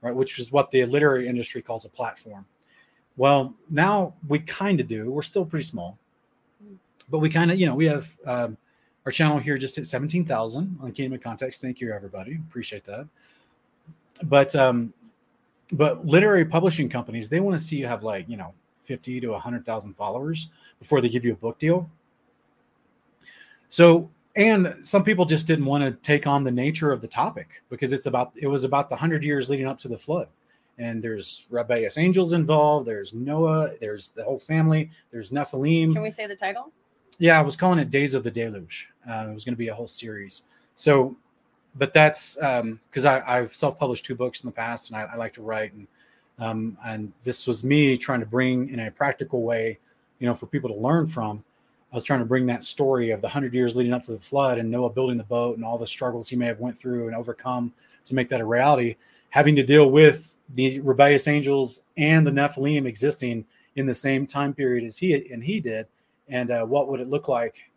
[0.00, 0.14] right?
[0.14, 2.46] Which is what the literary industry calls a platform.
[3.16, 5.10] Well, now we kind of do.
[5.10, 5.98] We're still pretty small,
[7.10, 8.56] but we kind of, you know, we have um,
[9.04, 11.60] our channel here just at 17,000 on Kingdom Context.
[11.60, 12.38] Thank you, everybody.
[12.48, 13.06] Appreciate that.
[14.24, 14.94] But, um,
[15.72, 19.28] but literary publishing companies, they want to see you have like, you know, 50 to
[19.28, 20.48] 100,000 followers
[20.78, 21.88] before they give you a book deal.
[23.68, 27.62] So, and some people just didn't want to take on the nature of the topic
[27.68, 30.28] because it's about, it was about the 100 years leading up to the flood
[30.78, 32.86] and there's rebellious angels involved.
[32.86, 33.72] There's Noah.
[33.80, 34.90] There's the whole family.
[35.10, 35.92] There's Nephilim.
[35.92, 36.72] Can we say the title?
[37.18, 38.88] Yeah, I was calling it Days of the Deluge.
[39.08, 40.44] Uh, it was going to be a whole series.
[40.74, 41.14] So,
[41.76, 45.32] but that's because I I've self-published two books in the past, and I, I like
[45.34, 45.86] to write, and
[46.38, 49.78] um, and this was me trying to bring in a practical way,
[50.18, 51.44] you know, for people to learn from.
[51.92, 54.18] I was trying to bring that story of the hundred years leading up to the
[54.18, 57.06] flood and Noah building the boat and all the struggles he may have went through
[57.08, 57.72] and overcome
[58.06, 58.96] to make that a reality,
[59.28, 63.44] having to deal with the rebellious angels and the Nephilim existing
[63.76, 65.86] in the same time period as he and he did,
[66.28, 67.70] and uh, what would it look like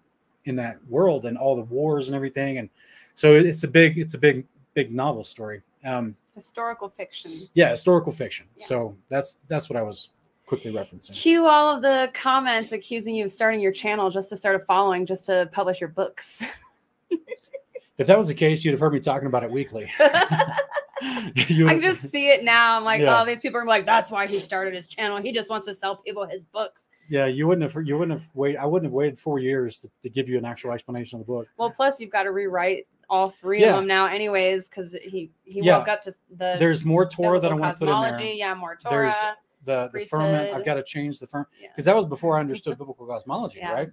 [0.45, 2.69] in that world and all the wars and everything, and
[3.13, 5.61] so it's a big, it's a big, big novel story.
[5.85, 7.31] Um, Historical fiction.
[7.53, 8.45] yeah, historical fiction.
[8.57, 8.65] Yeah.
[8.65, 10.09] So that's that's what I was
[10.45, 11.13] quickly referencing.
[11.13, 14.59] Cue all of the comments accusing you of starting your channel just to start a
[14.59, 16.43] following, just to publish your books.
[17.97, 19.89] If that was the case, you'd have heard me talking about it weekly.
[19.99, 22.77] I just see it now.
[22.77, 23.21] I'm like, Yeah.
[23.21, 25.15] oh, these people are like, that's why he started his channel.
[25.21, 26.83] He just wants to sell people his books.
[27.09, 28.57] yeah, you wouldn't have you wouldn't have waited.
[28.59, 31.31] I wouldn't have waited four years to, to give you an actual explanation of the
[31.31, 31.47] book.
[31.57, 33.69] Well, plus you've got to rewrite all three Yeah.
[33.69, 35.77] of them now, anyways, because he he Yeah.
[35.77, 38.19] woke up to the There's more Torah that I want to put in there.
[38.21, 39.07] Yeah, more Torah.
[39.09, 39.15] There's
[39.65, 40.53] the the firmament.
[40.53, 41.69] I've got to change the firm Yeah.
[41.69, 43.71] because that was before I understood biblical cosmology, Yeah.
[43.71, 43.89] right?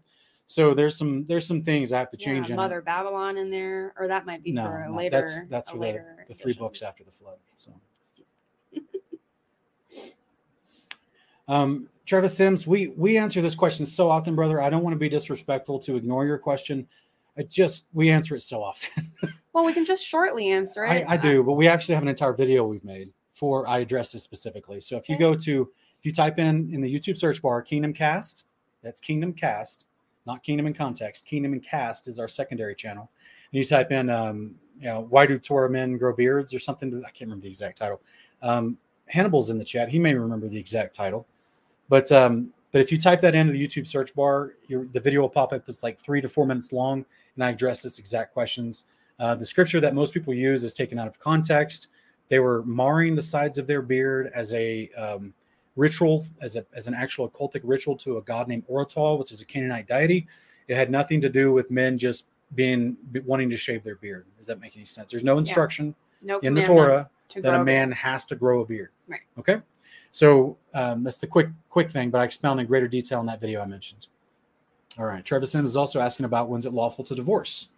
[0.46, 2.84] So there's some there's some things I have to Yeah, change in Mother it.
[2.84, 5.16] Babylon in there, or that might be No, for a no, later.
[5.16, 7.38] that's that's for the, later the three books after the flood.
[7.56, 7.72] So.
[11.48, 14.60] Um, Travis Sims, we we answer this question so often, brother.
[14.60, 16.86] I don't want to be disrespectful to ignore your question.
[17.36, 19.12] I just we answer it so often.
[19.54, 21.04] Well, we can just shortly answer I, it.
[21.10, 24.22] I do, but we actually have an entire video we've made for I addressed this
[24.22, 24.80] specifically.
[24.80, 27.92] So if you go to if you type in in the YouTube search bar Kingdom
[27.92, 28.46] Cast,
[28.82, 29.86] that's Kingdom Cast,
[30.26, 31.26] not Kingdom in Context.
[31.26, 33.10] Kingdom and Cast is our secondary channel.
[33.52, 36.92] And you type in um, you know, why do Torah men grow beards or something?
[36.94, 38.00] I can't remember the exact title.
[38.42, 39.88] Um, Hannibal's in the chat.
[39.88, 41.26] He may remember the exact title,
[41.88, 45.20] but um, but if you type that into the YouTube search bar, your, the video
[45.20, 45.68] will pop up.
[45.68, 48.84] It's like three to four minutes long, and I address this exact questions.
[49.20, 51.88] Uh, the scripture that most people use is taken out of context.
[52.32, 55.34] They were marring the sides of their beard as a um,
[55.76, 59.42] ritual, as a as an actual occultic ritual to a god named Oratol, which is
[59.42, 60.26] a Canaanite deity.
[60.66, 64.24] It had nothing to do with men just being wanting to shave their beard.
[64.38, 65.10] Does that make any sense?
[65.10, 68.64] There's no instruction No in the Torah to that a man has to grow a
[68.64, 68.92] beard.
[69.08, 69.20] Right.
[69.38, 69.60] Okay.
[70.10, 73.42] So um, that's the quick quick thing, but I expound in greater detail in that
[73.42, 74.06] video I mentioned.
[74.96, 75.22] All right.
[75.22, 77.68] Travis Sims is also asking about when's it lawful to divorce.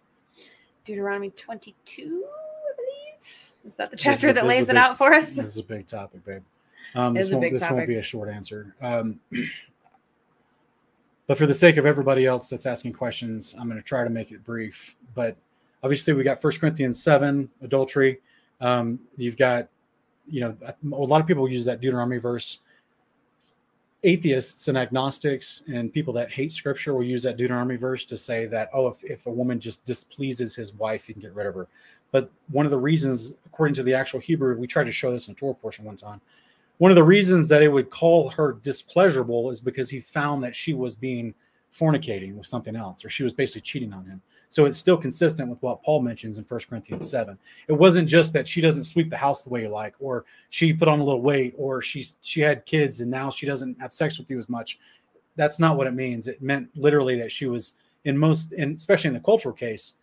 [0.85, 3.51] Deuteronomy 22, I believe.
[3.65, 5.31] Is that the chapter that lays it big- out for us?
[5.31, 6.43] This is a big topic, babe.
[6.93, 8.73] Um, this won't, this won't be a short answer.
[8.81, 9.19] Um,
[11.27, 14.09] but for the sake of everybody else that's asking questions, I'm going to try to
[14.09, 14.95] make it brief.
[15.13, 15.35] But
[15.83, 18.21] obviously, we got First Corinthians 7, adultery.
[18.61, 19.67] Um, you've got,
[20.29, 22.59] you know, a lot of people use that Deuteronomy verse.
[24.05, 28.45] Atheists and agnostics and people that hate scripture will use that Deuteronomy verse to say
[28.45, 31.55] that, oh, if, if a woman just displeases his wife, he can get rid of
[31.55, 31.67] her.
[32.11, 35.27] But one of the reasons, according to the actual Hebrew, we tried to show this
[35.27, 36.21] in a Torah portion one time.
[36.77, 40.55] One of the reasons that it would call her displeasurable is because he found that
[40.55, 41.33] she was being
[41.71, 44.21] fornicating with something else, or she was basically cheating on him.
[44.49, 47.37] So it's still consistent with what Paul mentions in 1 Corinthians 7.
[47.67, 50.71] It wasn't just that she doesn't sweep the house the way you like, or she
[50.71, 53.91] put on a little weight, or she's she had kids and now she doesn't have
[53.91, 54.79] sex with you as much.
[55.35, 56.27] That's not what it means.
[56.27, 57.73] It meant literally that she was
[58.05, 59.95] in most, and especially in the cultural case,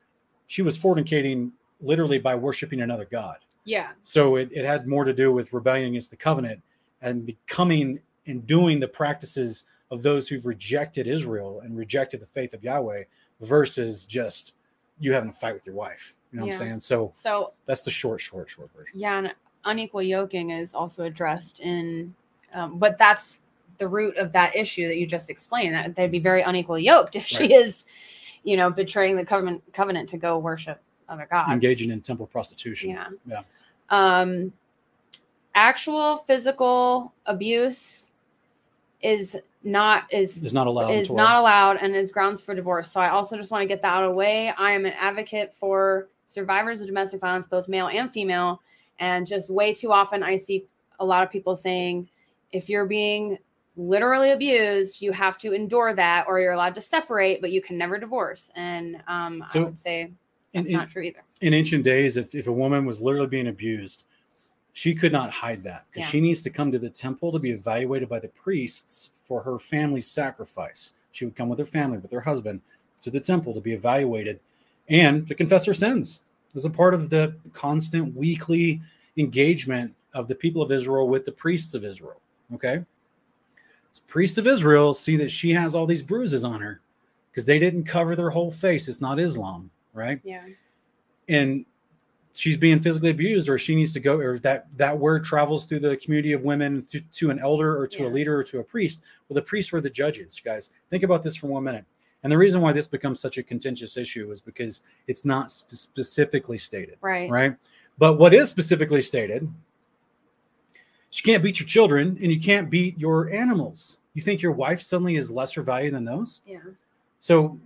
[0.49, 3.39] she was fornicating literally by worshiping another god.
[3.65, 3.91] Yeah.
[4.03, 6.63] So it, it had more to do with rebellion against the covenant
[7.01, 12.55] and becoming and doing the practices of those who've rejected Israel and rejected the faith
[12.55, 13.05] of Yahweh
[13.41, 14.55] versus just
[14.99, 16.15] you having a fight with your wife.
[16.33, 16.81] You know what I'm saying?
[16.81, 18.99] So So that's the short, short, short version.
[18.99, 22.15] yeah, and unequal yoking is also addressed in,
[22.55, 23.41] um, but that's
[23.79, 25.75] the root of that issue that you just explained.
[25.75, 27.85] That they'd be very unequally yoked if she is,
[28.45, 30.81] you know, betraying the covenant covenant to go worship
[31.13, 32.91] other gods, Engaging in temple prostitution.
[32.91, 33.09] Yeah.
[33.27, 33.43] Yeah.
[33.91, 34.53] Um,
[35.55, 38.11] actual physical abuse
[39.03, 40.91] is not is Is not allowed.
[40.91, 42.91] is not allowed and is grounds for divorce.
[42.91, 44.51] So I also just want to get that out of the way.
[44.57, 48.61] I am an advocate for survivors of domestic violence, both male and female.
[48.99, 50.67] And just way too often, I see
[51.01, 52.09] a lot of people saying,
[52.53, 53.39] if you're being
[53.77, 57.79] literally abused, you have to endure that, or you're allowed to separate, but you can
[57.79, 58.51] never divorce.
[58.55, 60.13] And um, I would say
[60.53, 61.23] that's in, not true either.
[61.41, 64.05] in ancient days, if, if a woman was literally being abused,
[64.75, 66.11] she could not hide that because Yeah.
[66.13, 69.59] she needs to come to the temple to be evaluated by the priests for her
[69.59, 70.95] family's sacrifice.
[71.13, 72.61] She would come with her family, with her husband,
[73.03, 74.41] to the temple to be evaluated
[74.89, 76.23] and to confess her sins
[76.55, 78.81] as a part of the constant weekly
[79.17, 82.21] engagement of the people of Israel with the priests of Israel.
[82.55, 82.83] Okay.
[83.91, 86.81] So priests of Israel see that she has all these bruises on her
[87.31, 88.89] because they didn't cover their whole face.
[88.89, 90.21] It's not Islam, right?
[90.25, 90.45] Yeah.
[91.29, 91.65] and
[92.35, 95.79] she's being physically abused or she needs to go or that that word travels through
[95.81, 98.65] the community of women to, to an elder or to a leader or to a
[98.65, 101.85] priest well the priests were the judges guys think about this for one minute
[102.23, 106.57] and the reason why this becomes such a contentious issue is because it's not specifically
[106.57, 107.29] stated Right.
[107.31, 107.55] right
[107.99, 109.47] but what is specifically stated
[111.13, 114.81] you can't beat your children and you can't beat your animals you think your wife
[114.81, 116.61] suddenly is lesser value than those Yeah.
[117.21, 117.61] so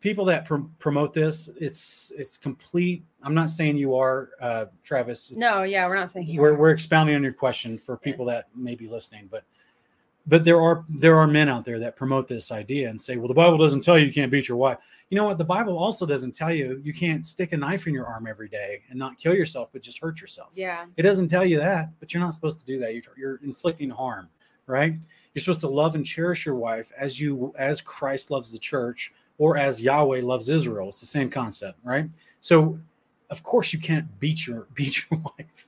[0.00, 3.04] people that pr- promote this, it's it's complete.
[3.22, 5.30] I'm not saying you are, uh, Travis.
[5.36, 6.56] No, yeah, we're not saying you we're are.
[6.56, 9.44] we're expounding on your question for people that may be listening, but
[10.26, 13.28] but there are there are men out there that promote this idea and say, well,
[13.28, 14.78] the Bible doesn't tell you you can't beat your wife.
[15.08, 15.38] You know what?
[15.38, 18.48] The Bible also doesn't tell you you can't stick a knife in your arm every
[18.48, 20.50] day and not kill yourself, but just hurt yourself.
[20.54, 20.86] Yeah.
[20.96, 22.94] It doesn't tell you that, but you're not supposed to do that.
[22.94, 24.28] You're, you're inflicting harm,
[24.66, 24.94] right?
[25.34, 29.12] You're supposed to love and cherish your wife as you as Christ loves the church
[29.40, 30.88] or as Yahweh loves Israel.
[30.90, 32.08] It's the same concept, right?
[32.40, 32.78] So,
[33.30, 35.66] of course, you can't beat your beat your wife.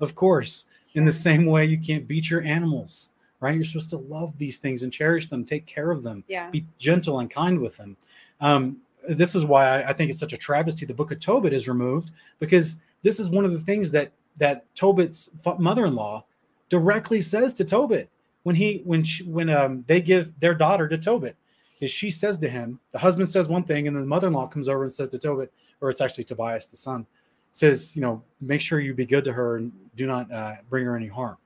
[0.00, 3.10] Of course, in the same way you can't beat your animals,
[3.40, 3.54] right?
[3.54, 6.50] You're supposed to love these things and cherish them, take care of them, Yeah.
[6.50, 7.96] be gentle and kind with them.
[8.40, 10.84] Um, this is why I, I think it's such a travesty.
[10.86, 12.10] The Book of Tobit is removed
[12.40, 16.24] because this is one of the things that that Tobit's mother-in-law
[16.68, 18.08] directly says to Tobit
[18.42, 21.36] when he when she, when um, they give their daughter to Tobit.
[21.80, 24.68] Is she says to him, the husband says one thing, and then the mother-in-law comes
[24.68, 27.06] over and says to Tobit, or it's actually Tobias, the son,
[27.52, 30.84] says, you know, make sure you be good to her and do not uh, bring
[30.84, 31.36] her any harm.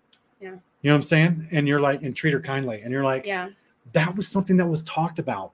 [0.41, 0.51] Yeah.
[0.83, 1.49] You know what I'm saying?
[1.51, 2.83] And you're like, and treat her kindly.
[2.83, 3.49] And you're like, Yeah.
[3.93, 5.53] that was something that was talked about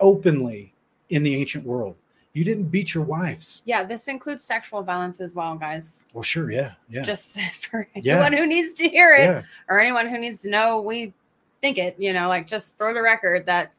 [0.00, 0.72] openly
[1.10, 1.94] in the ancient world.
[2.32, 3.62] You didn't beat your wives.
[3.64, 6.02] Yeah, this includes sexual violence as well, guys.
[6.12, 7.38] Well, sure, yeah, yeah, Just
[7.70, 8.14] for Yeah.
[8.14, 9.42] anyone who needs to hear it yeah.
[9.68, 11.12] or anyone who needs to know we
[11.60, 13.70] think it, you know, like just for the record that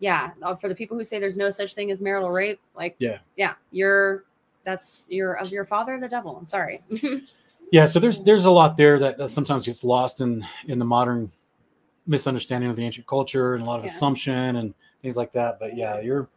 [0.00, 2.96] yeah, uh, for the people who say there's no such thing as marital rape, like
[2.98, 3.18] Yeah.
[3.36, 4.24] yeah, you're
[4.64, 6.36] that's you're of your father the devil.
[6.36, 6.82] I'm sorry.
[7.70, 10.84] Yeah, so there's there's a lot there that, that sometimes gets lost in in the
[10.84, 11.32] modern
[12.06, 13.90] misunderstanding of the ancient culture and a lot of Yeah.
[13.90, 15.58] assumption and things like that.
[15.58, 16.28] But yeah, you're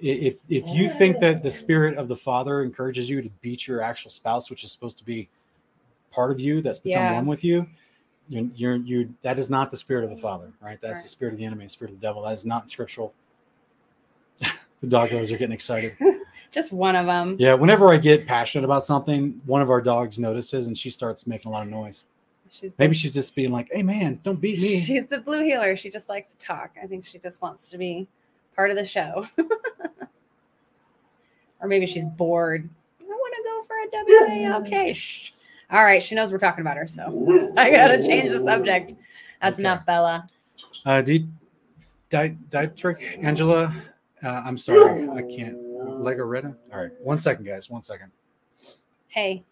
[0.00, 3.80] if if you think that the spirit of the father encourages you to beat your
[3.80, 5.28] actual spouse, which is supposed to be
[6.10, 7.14] part of you, that's become Yeah.
[7.14, 7.66] one with you,
[8.28, 10.22] you're you're you that is not the spirit of the mm-hmm.
[10.22, 10.78] father, right?
[10.80, 12.22] That's the spirit of the enemy, the spirit of the devil.
[12.22, 13.12] That is not scriptural.
[14.40, 15.96] the doggos are getting excited.
[16.52, 17.36] just one of them.
[17.38, 21.26] Yeah, whenever I get passionate about something, one of our dogs notices and she starts
[21.26, 22.06] making a lot of noise.
[22.50, 25.44] She's the- Maybe she's just being like, "Hey, man, don't beat me." She's the blue
[25.44, 25.76] heeler.
[25.76, 26.70] She just likes to talk.
[26.82, 28.06] I think she just wants to be
[28.54, 29.26] part of the show.
[31.60, 32.68] or maybe she's bored.
[33.00, 34.58] I want to go for a WA.
[34.58, 34.92] Okay.
[34.92, 35.32] Shh.
[35.70, 36.02] All right.
[36.02, 36.86] She knows we're talking about her.
[36.86, 38.94] So I got to change the subject.
[39.42, 39.62] That's Okay.
[39.62, 40.26] enough, Bella.
[40.84, 41.26] Uh, Di-
[42.08, 43.74] Dietrich, Angela,
[44.22, 45.56] uh, I'm sorry, I can't.
[45.56, 46.54] Legoretta.
[46.72, 47.68] All right, one second, guys.
[47.68, 48.10] One second.
[49.08, 49.44] Hey.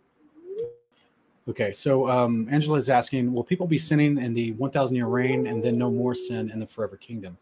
[1.48, 5.46] Okay, so um, Angela is asking, will people be sinning in the 1,000 year reign
[5.46, 7.36] and then no more sin in the forever kingdom?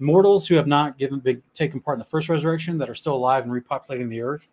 [0.00, 3.14] Mortals who have not given big, taken part in the first resurrection that are still
[3.14, 4.52] alive and repopulating the earth,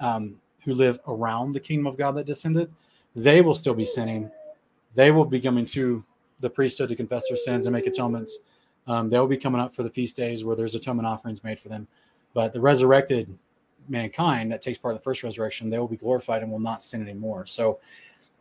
[0.00, 2.70] um, who live around the kingdom of God that descended,
[3.16, 4.30] they will still be sinning.
[4.94, 6.04] They will be coming to
[6.40, 8.40] the priesthood to confess their sins and make atonements.
[8.86, 11.58] Um, they will be coming up for the feast days where there's atonement offerings made
[11.58, 11.88] for them.
[12.34, 13.36] But the resurrected
[13.88, 16.82] mankind that takes part in the first resurrection, they will be glorified and will not
[16.82, 17.46] sin anymore.
[17.46, 17.80] So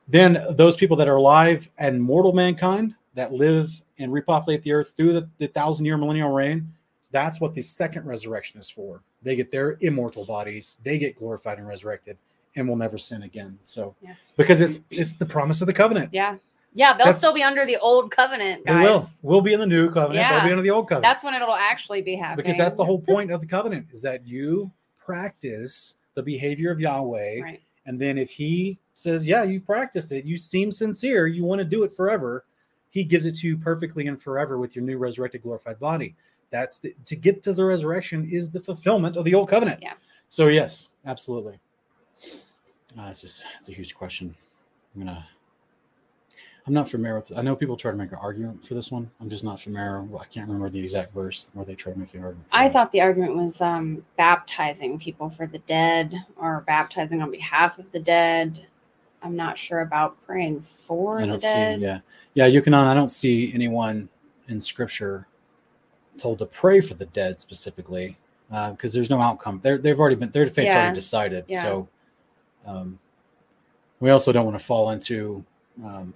[0.08, 4.94] then those people that are alive and mortal mankind that live and repopulate the earth
[4.96, 6.72] through the, the thousand year millennial reign,
[7.12, 9.02] that's what the second resurrection is for.
[9.24, 12.18] They get their immortal bodies, they get glorified and resurrected
[12.56, 13.58] and will never sin again.
[13.66, 14.16] So Yeah.
[14.38, 16.10] because it's it's the promise of the covenant.
[16.14, 16.38] Yeah.
[16.74, 16.94] Yeah.
[16.94, 19.10] They'll That's- still be under the old covenant, They will.
[19.24, 20.16] We'll be in the new covenant.
[20.16, 20.36] Yeah.
[20.36, 21.04] They'll be under the old covenant.
[21.04, 22.46] That's when it'll actually be happening.
[22.46, 26.80] because that's the whole point of the covenant is that you practice the behavior of
[26.80, 27.42] Yahweh.
[27.42, 27.62] Right.
[27.86, 31.66] And then if he says, Yeah, you've practiced it, you seem sincere, you want to
[31.66, 32.46] do it forever,
[32.90, 36.16] he gives it to you perfectly and forever with your new resurrected, glorified body.
[36.50, 39.82] That's the, to get to the resurrection is the fulfillment of the old covenant.
[39.82, 39.94] Yeah.
[40.30, 41.60] So, yes, absolutely.
[42.98, 44.34] Uh, it's just, it's a huge question.
[44.96, 45.26] I'm to,
[46.68, 49.10] I'm not familiar with, I know people try to make an argument for this one.
[49.20, 50.02] I'm just not familiar.
[50.02, 52.48] Well, I can't remember the exact verse where they try to make the argument.
[52.50, 52.74] for I that.
[52.74, 57.92] thought the argument was um, baptizing people for the dead or baptizing on behalf of
[57.92, 58.66] the dead.
[59.22, 61.82] I'm not sure about praying for I the don't see, dead.
[61.82, 62.00] yeah,
[62.36, 62.46] yeah.
[62.46, 62.74] You can.
[62.76, 64.08] I don't see anyone
[64.48, 65.28] in Scripture
[66.18, 68.18] told to pray for the dead specifically
[68.50, 69.60] because there's no outcome.
[69.64, 71.46] They're, they've already been their fate's Yeah, already decided.
[71.48, 71.62] yeah.
[71.62, 71.88] So
[72.66, 72.98] um,
[74.00, 75.44] we also don't want to fall into
[75.84, 76.14] um,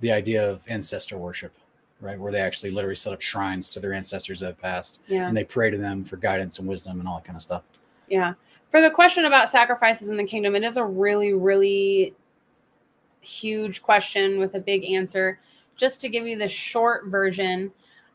[0.00, 1.52] the idea of ancestor worship,
[2.00, 2.18] right?
[2.18, 5.26] Where they actually literally set up shrines to their ancestors that have passed, Yeah.
[5.26, 7.62] and they pray to them for guidance and wisdom and all that kind of stuff.
[8.08, 8.34] Yeah.
[8.70, 12.14] For the question about sacrifices in the kingdom, it is a really, really
[13.20, 15.40] huge question with a big answer.
[15.76, 17.72] Just to give you the short version,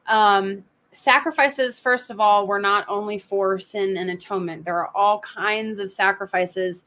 [0.07, 4.63] um, sacrifices, first of all, were not only for sin and atonement.
[4.63, 6.83] There are all kinds of sacrifices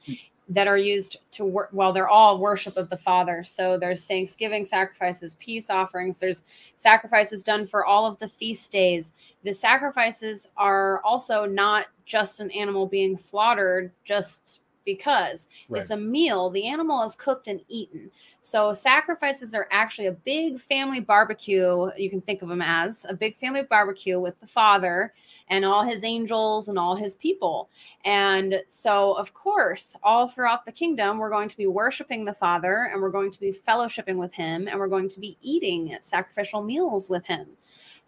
[0.48, 1.70] that are used to work.
[1.72, 3.42] Well, they're all worship of the Father.
[3.42, 6.18] So there's Thanksgiving sacrifices, peace offerings.
[6.18, 6.44] There's
[6.76, 9.12] sacrifices done for all of the feast days.
[9.42, 15.82] The sacrifices are also not just an animal being slaughtered just because Right.
[15.82, 16.48] it's a meal.
[16.48, 18.08] The animal is cooked and eaten.
[18.40, 21.90] So sacrifices are actually a big family barbecue.
[21.96, 25.12] You can think of them as a big family barbecue with the father
[25.48, 27.70] and all his angels and all his people.
[28.04, 32.90] And so, of course, all throughout the kingdom, we're going to be worshiping the Father
[32.92, 36.62] and we're going to be fellowshipping with him and we're going to be eating sacrificial
[36.62, 37.46] meals with him.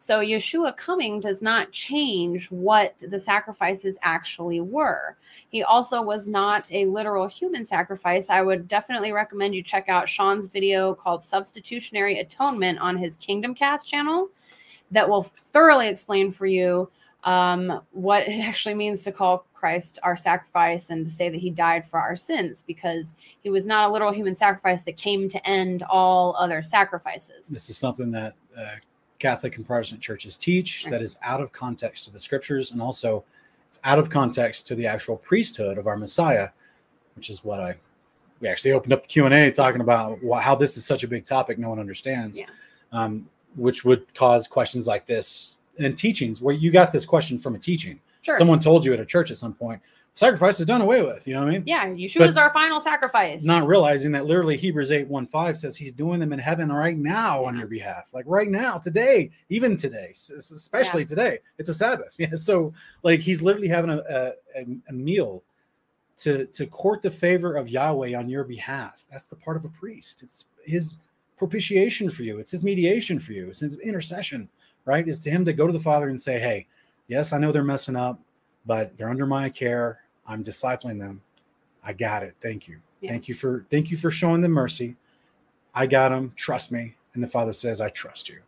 [0.01, 5.17] So, Yeshua coming does not change what the sacrifices actually were.
[5.49, 8.31] He also was not a literal human sacrifice.
[8.31, 13.57] I would definitely recommend you check out Sean's video called Substitutionary Atonement on his Kingdom
[13.57, 14.29] Cast channel
[14.93, 16.89] that will thoroughly explain for you
[17.25, 21.51] um, what it actually means to call Christ our sacrifice and to say that he
[21.51, 25.49] died for our sins because he was not a literal human sacrifice that came to
[25.49, 27.49] end all other sacrifices.
[27.49, 28.77] This is something that uh,
[29.19, 30.93] Catholic and Protestant churches teach Right.
[30.93, 33.25] that is out of context to the scriptures, and also
[33.69, 36.51] it's out of context to the actual priesthood of our Messiah,
[37.17, 37.75] which is what I
[38.41, 41.09] we actually opened up the Q and A talking about how this is such a
[41.09, 42.47] big topic no one understands, Yeah.
[42.93, 47.55] um, which would cause questions like this and teachings where you got this question from
[47.55, 48.01] a teaching.
[48.23, 48.35] Sure.
[48.37, 49.81] Someone told you at a church at some point,
[50.15, 51.27] sacrifice is done away with.
[51.27, 51.63] You know what I mean?
[51.67, 53.45] yeah, Yeshua is our final sacrifice.
[53.45, 56.97] Not realizing that literally Hebrews 8 1 5 says he's doing them in heaven right
[56.97, 58.11] now on your behalf.
[58.13, 61.39] Like right now, today, even today, especially today.
[61.59, 62.15] It's a Sabbath.
[62.19, 62.35] Yeah.
[62.35, 62.73] So
[63.05, 65.45] like he's literally having a, a, a, a meal
[66.19, 69.07] to to court the favor of Yahweh on your behalf.
[69.11, 70.23] That's the part of a priest.
[70.23, 70.99] It's his
[71.37, 72.39] propitiation for you.
[72.39, 73.49] It's his mediation for you.
[73.49, 74.49] It's his intercession,
[74.89, 75.07] right?
[75.07, 76.67] Is to him to go to the Father and say, Hey,
[77.09, 78.19] yes, I know they're messing up,
[78.65, 80.01] but they're under my care.
[80.27, 81.21] I'm discipling them.
[81.85, 82.35] I got it.
[82.41, 82.79] Thank you.
[83.03, 83.11] Yeah.
[83.11, 84.97] Thank you for thank you for showing them mercy.
[85.75, 86.33] I got them.
[86.37, 86.95] Trust me.
[87.13, 88.41] And the Father says, I trust you.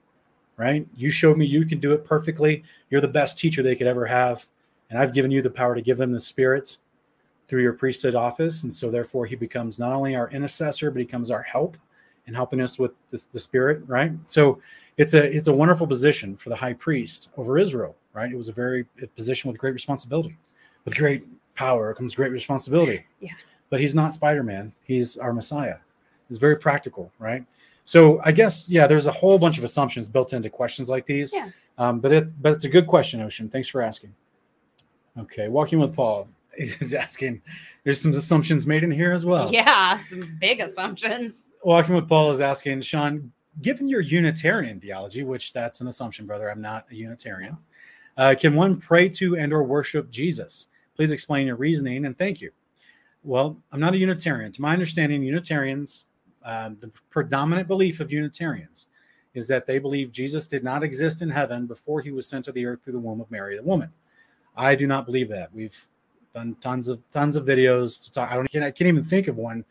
[0.56, 0.86] Right?
[0.96, 2.64] You showed me you can do it perfectly.
[2.88, 4.46] You're the best teacher they could ever have.
[4.88, 6.80] And I've given you the power to give them the spirits
[7.48, 8.62] through your priesthood office.
[8.62, 11.76] And so therefore he becomes not only our intercessor, but he becomes our help
[12.26, 14.12] in helping us with this, the spirit, right?
[14.26, 14.60] So
[15.00, 18.30] it's a it's a wonderful position for the high priest over Israel, right?
[18.30, 20.36] It was a very a position with great responsibility.
[20.84, 21.24] With great
[21.54, 23.06] power comes great responsibility.
[23.18, 23.32] Yeah.
[23.70, 24.74] But he's not Spider-Man.
[24.82, 25.76] He's our Messiah.
[26.28, 27.46] He's very practical, right?
[27.86, 31.34] So I guess yeah, there's a whole bunch of assumptions built into questions like these.
[31.34, 31.48] Yeah.
[31.78, 33.48] Um, but it's but it's a good question, Ocean.
[33.48, 34.14] Thanks for asking.
[35.18, 36.28] Okay, walking with Paul.
[36.54, 37.40] He's asking.
[37.84, 39.50] There's some assumptions made in here as well.
[39.50, 41.38] Yeah, some big assumptions.
[41.64, 43.32] Walking with Paul is asking, Sean,
[43.62, 47.56] given your Unitarian theology, which that's an assumption, brother, I'm not a Unitarian.
[48.16, 50.68] Uh, can one pray to and or worship Jesus?
[50.96, 52.50] Please explain your reasoning and thank you.
[53.22, 54.52] Well, I'm not a Unitarian.
[54.52, 56.06] To my understanding, Unitarians,
[56.44, 58.88] um, the predominant belief of Unitarians
[59.34, 62.52] is that they believe Jesus did not exist in heaven before he was sent to
[62.52, 63.90] the earth through the womb of Mary, the woman.
[64.56, 65.52] I do not believe that.
[65.54, 65.86] We've
[66.34, 68.30] done tons of tons of videos to talk.
[68.30, 68.48] I don't.
[68.56, 69.64] I can't even think of one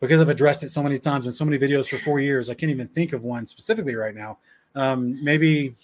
[0.00, 2.50] because I've addressed it so many times in so many videos for four years.
[2.50, 4.38] I can't even think of one specifically right now.
[4.74, 5.74] Um, maybe.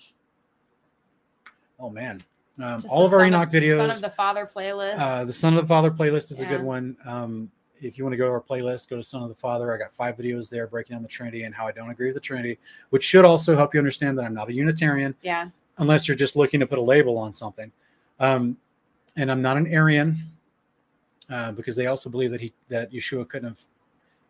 [1.80, 2.18] Oh man,
[2.62, 3.94] um, all of our Enoch Son videos.
[3.96, 4.98] of the Father playlist.
[4.98, 6.96] Uh, the Son of the Father playlist is a good one.
[7.04, 7.50] Um,
[7.80, 9.74] if you want to go to our playlist, go to Son of the Father.
[9.74, 12.14] I got five videos there breaking down the Trinity and how I don't agree with
[12.14, 12.58] the Trinity,
[12.90, 15.48] which should also help you understand that I'm not a Unitarian yeah,
[15.78, 17.72] unless you're just looking to put a label on something.
[18.20, 18.56] Um,
[19.16, 20.16] and I'm not an Arian
[21.28, 23.60] uh, because they also believe that he that Yeshua couldn't have,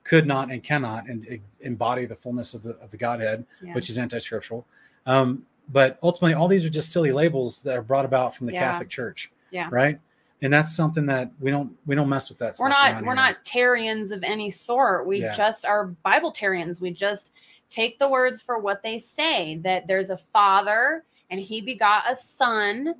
[0.05, 3.75] could not and cannot and embody the fullness of the of the Godhead, yeah.
[3.75, 4.67] which is anti-scriptural.
[5.07, 8.53] Um, but ultimately, all these are just silly labels that are brought about from the
[8.53, 8.73] Yeah.
[8.73, 9.33] Catholic Church.
[9.51, 9.69] Yeah.
[9.71, 9.99] Right.
[10.43, 12.57] And that's something that we don't we don't mess with that.
[12.59, 13.15] we're not we're here.
[13.15, 15.07] not Tarians of any sort.
[15.07, 15.33] We Yeah.
[15.33, 16.81] just are Bible Tarians.
[16.81, 17.33] We just
[17.71, 19.57] take the words for what they say.
[19.57, 22.95] That there's a father and he begot a son,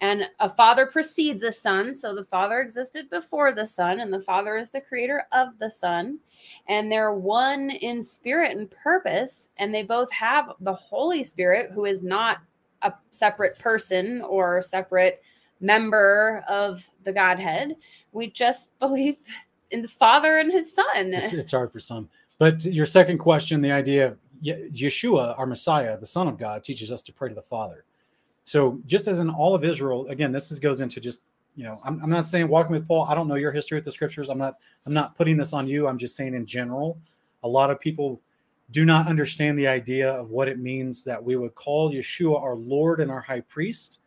[0.00, 1.94] and a father precedes a son.
[1.94, 5.70] So the father existed before the son, and the father is the creator of the
[5.70, 6.18] son.
[6.68, 11.86] And they're one in spirit and purpose, and they both have the Holy Spirit, who
[11.86, 12.38] is not
[12.82, 15.22] a separate person or separate
[15.60, 17.76] member of the Godhead.
[18.12, 19.16] We just believe
[19.70, 21.14] in the Father and His Son.
[21.14, 22.08] It's, it's hard for some.
[22.38, 26.92] But your second question, the idea of Yeshua, our Messiah, the Son of God, teaches
[26.92, 27.85] us to pray to the Father.
[28.46, 31.20] So just as in all of Israel, again, this is, goes into just
[31.56, 33.06] you know, I'm, I'm not saying walking with Paul.
[33.06, 34.28] I don't know your history with the scriptures.
[34.28, 35.88] I'm not I'm not putting this on you.
[35.88, 36.98] I'm just saying in general,
[37.42, 38.20] a lot of people
[38.70, 42.56] do not understand the idea of what it means that we would call Yeshua our
[42.56, 44.00] Lord and our High Priest,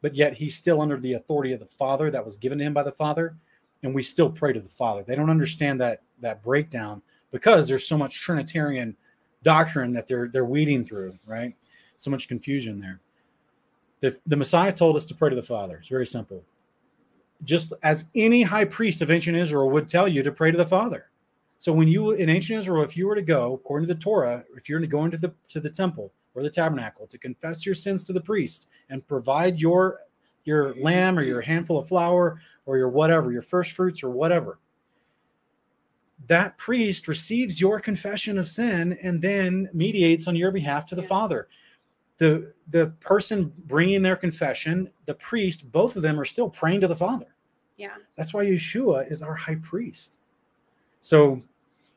[0.00, 2.72] but yet he's still under the authority of the Father that was given to him
[2.72, 3.36] by the Father,
[3.82, 5.02] and we still pray to the Father.
[5.02, 8.96] They don't understand that that breakdown because there's so much Trinitarian
[9.42, 11.54] doctrine that they're they're weeding through, right?
[11.98, 13.00] So much confusion there.
[14.00, 15.76] The, the Messiah told us to pray to the Father.
[15.78, 16.44] It's very simple.
[17.42, 20.66] Just as any high priest of ancient Israel would tell you to pray to the
[20.66, 21.10] Father.
[21.58, 24.44] So when you in ancient Israel, if you were to go, according to the Torah,
[24.56, 27.64] if you're going to go into the to the temple or the tabernacle to confess
[27.64, 30.00] your sins to the priest and provide your
[30.44, 34.58] your lamb or your handful of flour or your whatever, your first fruits or whatever,
[36.26, 41.02] that priest receives your confession of sin and then mediates on your behalf to the
[41.02, 41.08] Yeah.
[41.08, 41.48] Father.
[42.18, 46.88] The the person bringing their confession, the priest, both of them are still praying to
[46.88, 47.26] the Father.
[47.76, 47.96] yeah.
[48.16, 50.20] That's why Yeshua is our high priest.
[51.00, 51.42] So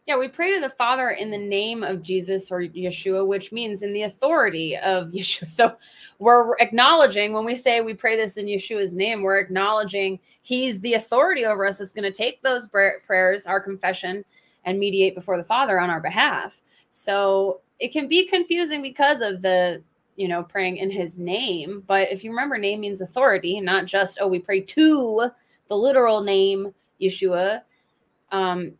[0.07, 3.83] Yeah, we pray to the Father in the name of Jesus or Yeshua, which means
[3.83, 5.49] in the authority of Yeshua.
[5.49, 5.77] So
[6.19, 10.93] we're acknowledging when we say we pray this in Yeshua's name, we're acknowledging He's the
[10.93, 14.23] authority over us that's going to take those prayers, our confession,
[14.63, 16.61] and mediate before the Father on our behalf.
[16.89, 19.83] So it can be confusing because of the
[20.17, 21.83] you know praying in his name.
[21.87, 25.29] But if you remember name means authority not just oh we pray to
[25.69, 27.61] the literal name yeshua.
[28.31, 28.73] Um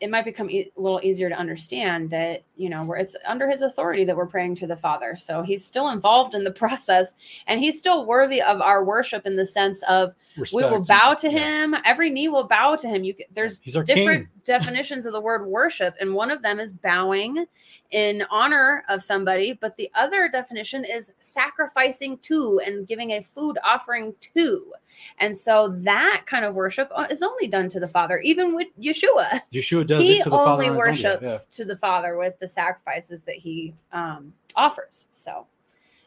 [0.00, 3.48] it might become e- a little easier to understand that you know where it's under
[3.48, 7.12] his authority that we're praying to the father so he's still involved in the process
[7.46, 10.14] and he's still worthy of our worship in the sense of
[10.52, 11.64] we will bow to Yeah.
[11.64, 15.94] him every knee will bow to him you there's different definitions of the word worship
[16.00, 17.46] and one of them is bowing
[17.90, 23.58] in honor of somebody but the other definition is sacrificing to and giving a food
[23.64, 24.72] offering to
[25.18, 28.68] and so that kind of worship uh, is only done to the father even with
[28.80, 30.50] yeshua Yeshua does he it to the Father.
[30.50, 31.56] only on his own behalf, worships yeah.
[31.56, 35.46] to the father with the sacrifices that he um, offers so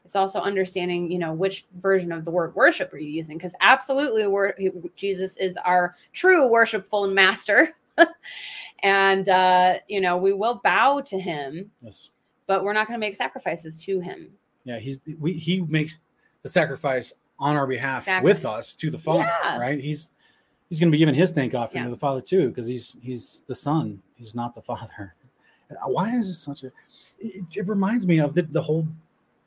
[0.05, 3.53] it's also understanding you know which version of the word worship are you using because
[3.61, 4.25] absolutely
[4.95, 7.75] jesus is our true worshipful master
[8.83, 12.09] and uh you know we will bow to him Yes.
[12.47, 14.31] but we're not going to make sacrifices to him
[14.63, 15.99] Yeah, he's we he makes
[16.43, 18.31] the sacrifice on our behalf Exactly.
[18.31, 19.57] with us to the Father, Yeah.
[19.57, 19.79] right?
[19.79, 20.11] He's
[20.69, 21.89] he's going to be giving his thank offering Yeah.
[21.89, 24.01] to the Father too, because he's he's the Son.
[24.15, 25.15] He's not the Father.
[25.85, 26.67] Why is this such a?
[27.19, 28.87] It, it reminds me of the, the whole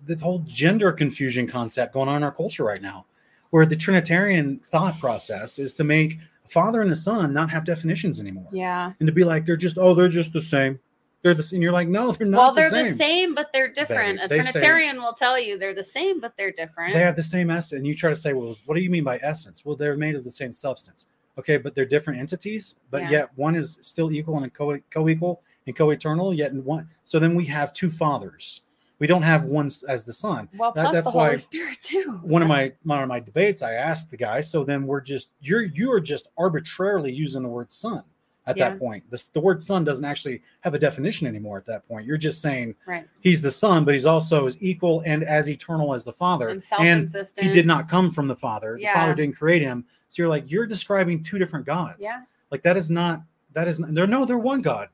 [0.06, 3.04] the whole gender confusion concept going on in our culture right now,
[3.50, 7.64] where the Trinitarian thought process is to make a Father and a Son not have
[7.64, 10.78] definitions anymore, yeah and to be like they're just oh they're just the same.
[11.22, 12.38] They're the and you're like no they're not.
[12.38, 12.84] well they're same.
[12.86, 16.18] the same but they're different a they say- trinitarian will tell you they're the same
[16.20, 18.74] but they're different they have the same essence and you try to say well what
[18.74, 21.06] do you mean by essence well they're made of the same substance
[21.38, 23.10] okay but they're different entities but Yeah.
[23.10, 27.34] yet one is still equal and co- co-equal and co-eternal yet in one so then
[27.34, 28.62] we have two fathers.
[28.98, 30.48] We don't have one as the son.
[30.56, 32.20] Well that- plus that's the holy why spirit too.
[32.22, 35.30] one of my one of my debates i asked the guy so then we're just
[35.40, 38.04] you're you are just arbitrarily using the word son
[38.46, 38.70] at Yeah.
[38.70, 42.06] that point this, the word son doesn't actually have a definition anymore at that point.
[42.06, 43.06] You're just saying right.
[43.20, 46.48] he's the son but he's also as equal and as eternal as the father.
[46.48, 47.08] And and
[47.38, 48.76] he did not come from the father.
[48.80, 48.94] Yeah.
[48.94, 49.84] the father didn't create him.
[50.08, 51.98] So you're like you're describing two different gods.
[52.00, 52.22] Yeah.
[52.50, 54.88] Like that is not that is not, no they're one god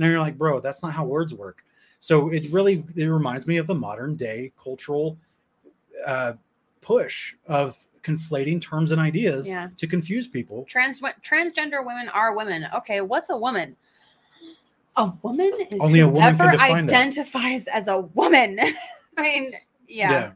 [0.00, 1.64] and you're like bro that's not how words work
[2.00, 5.16] so it really it reminds me of the modern day cultural
[6.06, 6.32] uh,
[6.80, 9.68] push of conflating terms and ideas Yeah.
[9.76, 12.66] to confuse people Trans transgender women are women.
[12.74, 13.76] Okay, what's a woman?
[14.96, 16.70] A woman is Only a woman whoever that.
[16.70, 18.58] identifies as a woman.
[19.18, 19.52] I mean,
[19.86, 20.32] yeah.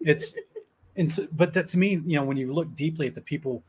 [0.00, 0.36] it's
[0.96, 3.62] and so, but that to me you know when you look deeply at the people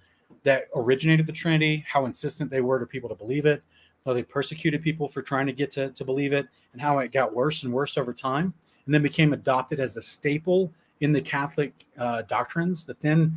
[0.43, 3.63] that originated the trinity how insistent they were to people to believe it
[4.05, 7.11] how they persecuted people for trying to get to, to believe it and how it
[7.11, 8.53] got worse and worse over time
[8.85, 13.35] and then became adopted as a staple in the catholic uh, doctrines that then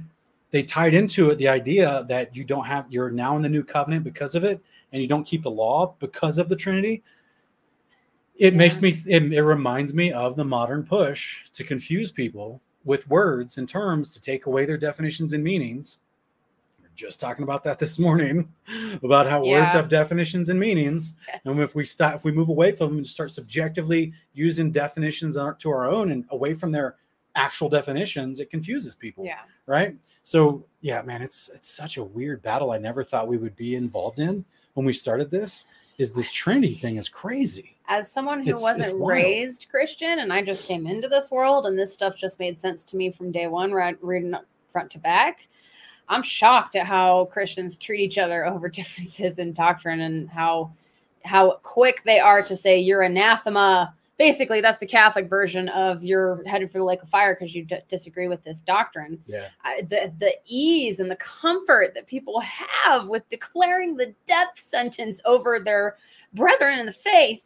[0.50, 3.64] they tied into it the idea that you don't have you're now in the new
[3.64, 4.60] covenant because of it
[4.92, 7.02] and you don't keep the law because of the trinity.
[8.36, 13.08] It makes me it, it reminds me of the modern push to confuse people with
[13.08, 15.98] words and terms to take away their definitions and meanings
[16.98, 18.52] just talking about that this morning
[19.02, 21.40] about how words have definitions and meanings Yes.
[21.44, 25.36] and if we stop if we move away from them and start subjectively using definitions
[25.36, 26.96] to our own and away from their
[27.36, 29.38] actual definitions it confuses people yeah.
[29.66, 33.54] right so yeah man it's it's such a weird battle i never thought we would
[33.54, 34.44] be involved in
[34.74, 35.66] when we started this
[35.98, 39.12] is this trinity thing is crazy As someone who It's- it's wasn't wild.
[39.12, 42.82] raised Christian and I just came into this world and this stuff just made sense
[42.84, 44.34] to me from day one, right, reading
[44.70, 45.48] front to back.
[46.08, 50.72] I'm shocked at how Christians treat each other over differences in doctrine and how
[51.24, 53.94] how quick they are to say you're anathema.
[54.18, 57.64] Basically, that's the Catholic version of you're headed for the lake of fire because you
[57.64, 59.22] d- disagree with this doctrine.
[59.26, 64.54] yeah I, the the ease and the comfort that people have with declaring the death
[64.56, 65.96] sentence over their
[66.32, 67.44] brethren in the faith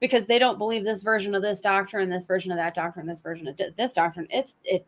[0.00, 3.20] because they don't believe this version of this doctrine, this version of that doctrine, this
[3.20, 4.26] version of this doctrine.
[4.30, 4.86] It's it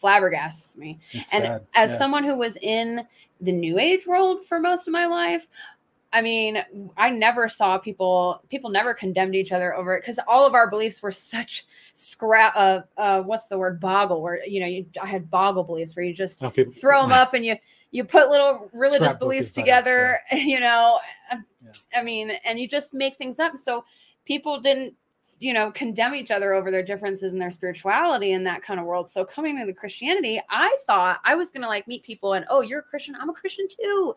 [0.00, 0.98] flabbergasts me.
[1.12, 1.96] it's And sad as Yeah.
[1.98, 3.06] someone who was in
[3.40, 5.46] the new age world for most of my life,
[6.12, 6.64] I mean,
[6.96, 10.68] I never saw people people never condemned each other over it because all of our
[10.70, 15.06] beliefs were such scrap uh, uh what's the word boggle where you know you I
[15.06, 17.56] had boggle beliefs where you just Some people- throw them up and you
[17.90, 20.98] you put little religious beliefs together you know
[21.62, 21.72] Yeah.
[21.94, 23.84] i mean and you just make things up so
[24.24, 24.94] people didn't
[25.40, 28.86] you know condemn each other over their differences in their spirituality in that kind of
[28.86, 29.08] world.
[29.10, 32.80] So coming into christianity i thought i was gonna like meet people and oh you're
[32.80, 33.14] a christian?
[33.20, 34.14] I'm a christian too.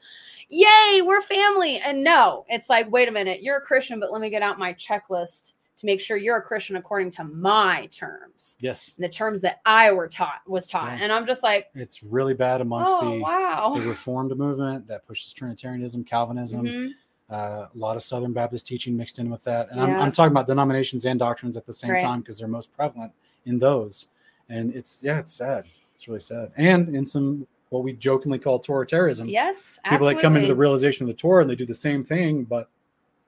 [0.50, 1.80] Yay we're family.
[1.86, 4.58] And no it's like wait a minute you're a christian but let me get out
[4.60, 8.56] my checklist to make sure you're a christian according to my terms.
[8.60, 8.96] Yes.
[9.00, 10.98] The terms that i were taught was taught.
[10.98, 11.04] Yeah.
[11.04, 13.74] and i'm just like it's really bad amongst oh the wow.
[13.76, 16.66] the reformed movement that pushes trinitarianism calvinism.
[16.66, 16.90] Mhm.
[17.32, 20.32] Uh, a lot of southern baptist teaching mixed in with that and I'm, I'm talking
[20.32, 22.02] about denominations and doctrines at the same Right.
[22.02, 23.12] time because they're most prevalent
[23.46, 24.10] in those
[24.50, 25.66] and it's yeah it's sad
[25.96, 29.30] it's really sad and in some what we jokingly call Torah terrorism.
[29.30, 32.04] Yes, People that come into the realization of the Torah and they do the same
[32.04, 32.68] thing, but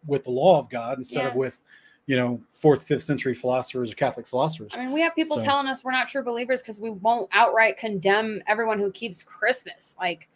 [0.05, 1.61] with the law of God instead of with,
[2.07, 4.73] you know, fourth, fifth century philosophers or Catholic philosophers.
[4.75, 7.29] I mean, we have people So- telling us we're not true believers because we won't
[7.31, 9.95] outright condemn everyone who keeps Christmas.
[9.97, 10.27] Like,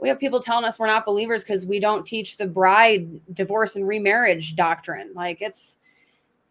[0.00, 3.76] we have people telling us we're not believers because we don't teach the bride divorce
[3.76, 5.10] and remarriage doctrine.
[5.14, 5.76] Like, it's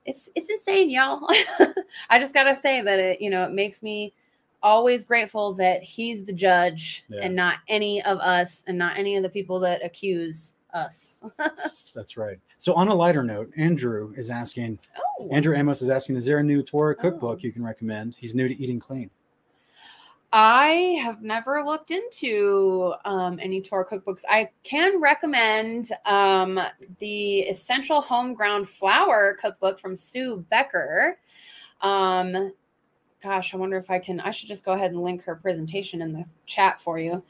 [0.06, 1.28] it's it's insane, y'all.
[2.10, 4.14] I just gotta say that it, you know, it makes me
[4.62, 7.22] always grateful that he's the judge Yeah.
[7.24, 11.20] and not any of us and not any of the people that accuse us.
[11.96, 12.38] That's right.
[12.58, 14.78] So on a lighter note, Andrew is asking,
[15.20, 17.44] oh, Andrew Amos is asking, is there a new Torah cookbook Oh.
[17.46, 18.16] you can recommend?
[18.20, 19.10] He's new to eating clean.
[20.32, 24.22] I have never looked into um, any Torah cookbooks.
[24.30, 26.60] I can recommend um,
[27.00, 31.18] the Essential Home-Ground Flour cookbook from Sue Becker.
[31.82, 32.54] Um,
[33.24, 34.20] gosh, I wonder if I can.
[34.20, 37.24] I should just go ahead and link her presentation in the chat for you.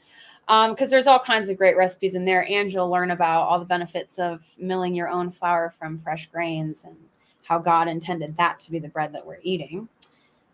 [0.46, 3.64] Because there's all kinds of great recipes in there, and you'll learn about all the
[3.64, 6.96] benefits of milling your own flour from fresh grains and
[7.44, 9.88] how God intended that to be the bread that we're eating.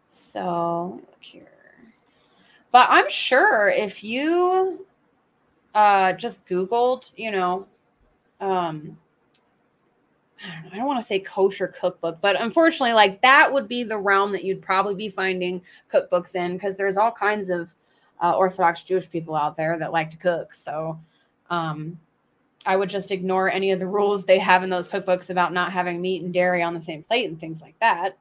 [0.06, 1.55] So, look here.
[2.76, 4.84] But I'm sure if you
[5.74, 7.66] uh, just Googled, you know,
[8.38, 8.98] um,
[10.44, 14.30] I don't, want to say kosher cookbook, but unfortunately, like that would be the realm
[14.32, 17.70] that you'd probably be finding cookbooks in because there's all kinds of
[18.22, 20.52] uh, Orthodox Jewish people out there that like to cook.
[20.52, 21.00] So
[21.48, 21.98] um,
[22.66, 25.72] I would just ignore any of the rules they have in those cookbooks about not
[25.72, 28.18] having meat and dairy on the same plate and things like that.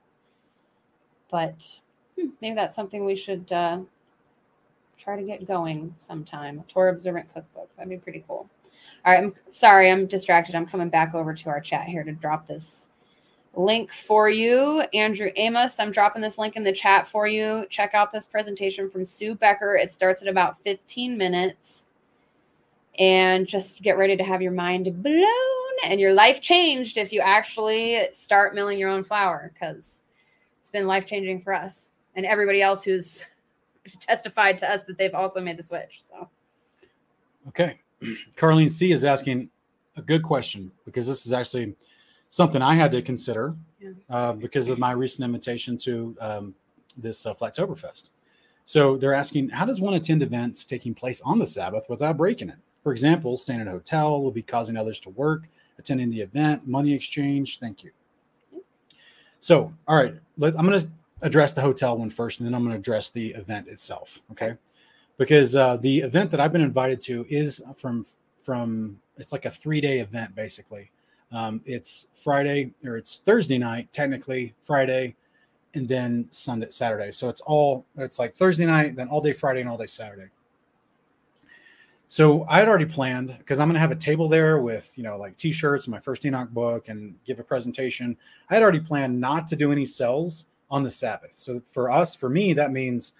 [1.29, 1.77] But
[2.17, 3.79] hmm, maybe that's something we should uh,
[4.97, 6.59] try to get going sometime.
[6.59, 7.69] A Torah observant cookbook.
[7.75, 8.49] That'd be pretty cool.
[9.05, 9.23] All right.
[9.23, 9.91] I'm sorry.
[9.91, 10.55] I'm distracted.
[10.55, 12.89] I'm coming back over to our chat here to drop this
[13.55, 14.81] link for you.
[14.93, 17.65] Andrew Amos, I'm dropping this link in the chat for you.
[17.69, 19.75] Check out this presentation from Sue Becker.
[19.75, 21.87] It starts at about 15 minutes.
[22.97, 25.25] And just get ready to have your mind blown
[25.83, 30.01] and your life changed if you actually start milling your own flour because
[30.61, 33.25] it's been life changing for us and everybody else who's
[33.99, 36.01] testified to us that they've also made the switch.
[36.03, 36.29] So,
[37.49, 37.79] Okay.
[38.35, 39.49] Carlene C is asking
[39.97, 41.75] a good question because this is actually
[42.29, 43.91] something I had to consider Yeah.
[44.09, 46.55] uh, because of my recent invitation to um,
[46.97, 48.09] this uh, Flattoberfest.
[48.65, 52.49] So they're asking, how does one attend events taking place on the Sabbath without breaking
[52.49, 52.57] it?
[52.83, 55.43] For example, staying at a hotel will be causing others to work,
[55.77, 57.59] attending the event, money exchange.
[57.59, 57.91] Thank you.
[59.39, 60.87] So, all right, let, I'm going to
[61.21, 64.21] address the hotel one first, and then I'm going to address the event itself.
[64.31, 64.55] Okay,
[65.17, 68.05] because uh, the event that I've been invited to is from
[68.39, 70.91] from it's like a three day event basically.
[71.31, 75.15] Um, it's Friday or it's Thursday night technically, Friday,
[75.73, 77.11] and then Sunday Saturday.
[77.11, 80.29] So it's all it's like Thursday night, then all day Friday and all day Saturday.
[82.07, 85.03] So I had already planned because I'm going to have a table there with you
[85.03, 88.15] know like T-shirts and my first Enoch book and give a presentation.
[88.49, 91.33] I had already planned not to do any sales on the Sabbath.
[91.33, 93.13] So for us, for me, that means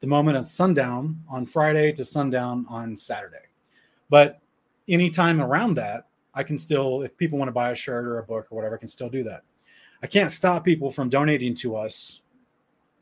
[0.00, 3.48] the moment of sundown on Friday to sundown on Saturday.
[4.10, 4.40] But
[4.88, 8.24] anytime around that, I can still, if people want to buy a shirt or a
[8.24, 9.42] book or whatever, I can still do that.
[10.02, 12.22] I can't stop people from donating to us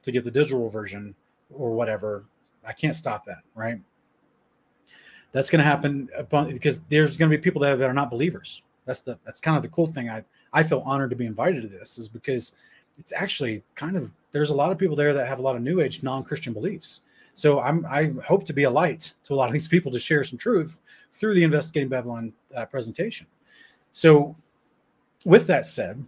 [0.02, 1.14] to get the digital version
[1.50, 2.26] or whatever.
[2.66, 3.80] I can't stop that, right?
[5.32, 6.08] That's going to happen
[6.52, 8.62] because there's going to be people that, that are not believers.
[8.84, 10.10] That's the that's kind of the cool thing.
[10.10, 12.54] I I feel honored to be invited to this is because
[12.98, 15.62] it's actually kind of there's a lot of people there that have a lot of
[15.62, 17.02] new age non-christian beliefs.
[17.34, 20.00] So i'm i hope to be a light to a lot of these people to
[20.00, 20.80] share some truth
[21.12, 23.26] through the investigating babylon uh, presentation.
[23.92, 24.36] So
[25.24, 26.04] with that said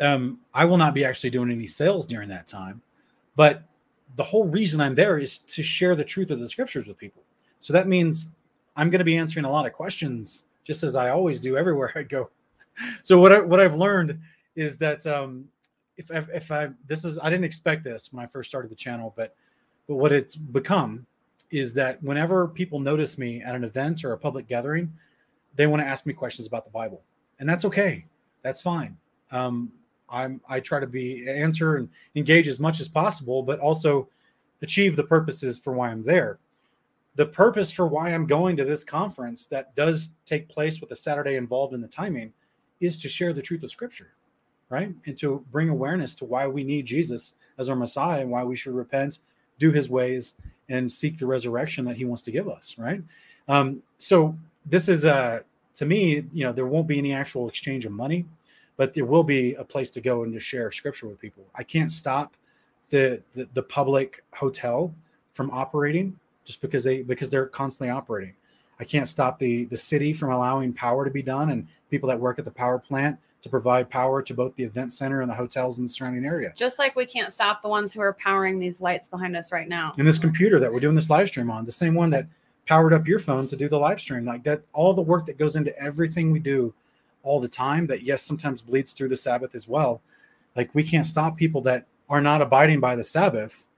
[0.00, 2.80] um, i will not be actually doing any sales during that time
[3.36, 3.64] but
[4.16, 7.22] the whole reason i'm there is to share the truth of the scriptures with people.
[7.58, 8.30] So that means
[8.76, 11.92] i'm going to be answering a lot of questions just as i always do everywhere
[11.96, 12.30] i go.
[13.02, 14.18] So what I, what i've learned
[14.56, 15.48] is that um,
[15.96, 18.76] if I, if I this is I didn't expect this when I first started the
[18.76, 19.34] channel, but
[19.86, 21.06] but what it's become
[21.50, 24.92] is that whenever people notice me at an event or a public gathering,
[25.54, 27.02] they want to ask me questions about the Bible,
[27.38, 28.04] and that's okay.
[28.42, 28.96] That's fine.
[29.30, 29.72] Um,
[30.08, 34.08] I'm I try to be answer and engage as much as possible, but also
[34.62, 36.38] achieve the purposes for why I'm there.
[37.16, 40.96] The purpose for why I'm going to this conference that does take place with a
[40.96, 42.32] Saturday involved in the timing
[42.80, 44.14] is to share the truth of Scripture
[44.70, 44.92] right?
[45.06, 48.56] And to bring awareness to why we need Jesus as our Messiah and why we
[48.56, 49.20] should repent,
[49.58, 50.34] do his ways,
[50.68, 53.02] and seek the resurrection that he wants to give us, right?
[53.48, 54.36] Um, so
[54.66, 55.40] this is uh
[55.74, 58.24] to me, you know, there won't be any actual exchange of money,
[58.76, 61.44] but there will be a place to go and to share scripture with people.
[61.54, 62.36] I can't stop
[62.90, 64.94] the the, the public hotel
[65.32, 68.34] from operating just because they because they're constantly operating.
[68.80, 72.18] I can't stop the the city from allowing power to be done and people that
[72.18, 75.34] work at the power plant to provide power to both the event center and the
[75.34, 76.50] hotels in the surrounding area.
[76.56, 79.68] Just like we can't stop the ones who are powering these lights behind us right
[79.68, 79.92] now.
[79.98, 82.26] And this computer that we're doing this live stream on, the same one that
[82.66, 85.36] powered up your phone to do the live stream, like that, all the work that
[85.36, 86.72] goes into everything we do
[87.22, 90.00] all the time, that yes, sometimes bleeds through the Sabbath as well.
[90.56, 93.68] Like we can't stop people that are not abiding by the Sabbath.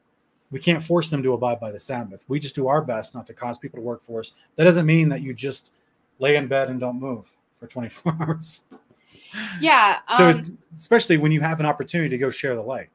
[0.52, 2.24] We can't force them to abide by the Sabbath.
[2.28, 4.30] We just do our best not to cause people to work for us.
[4.54, 5.72] That doesn't mean that you just
[6.20, 8.62] lay in bed and don't move for 24 hours.
[9.60, 9.98] Yeah.
[10.16, 12.88] So, Um, especially when you have an opportunity to go share the light.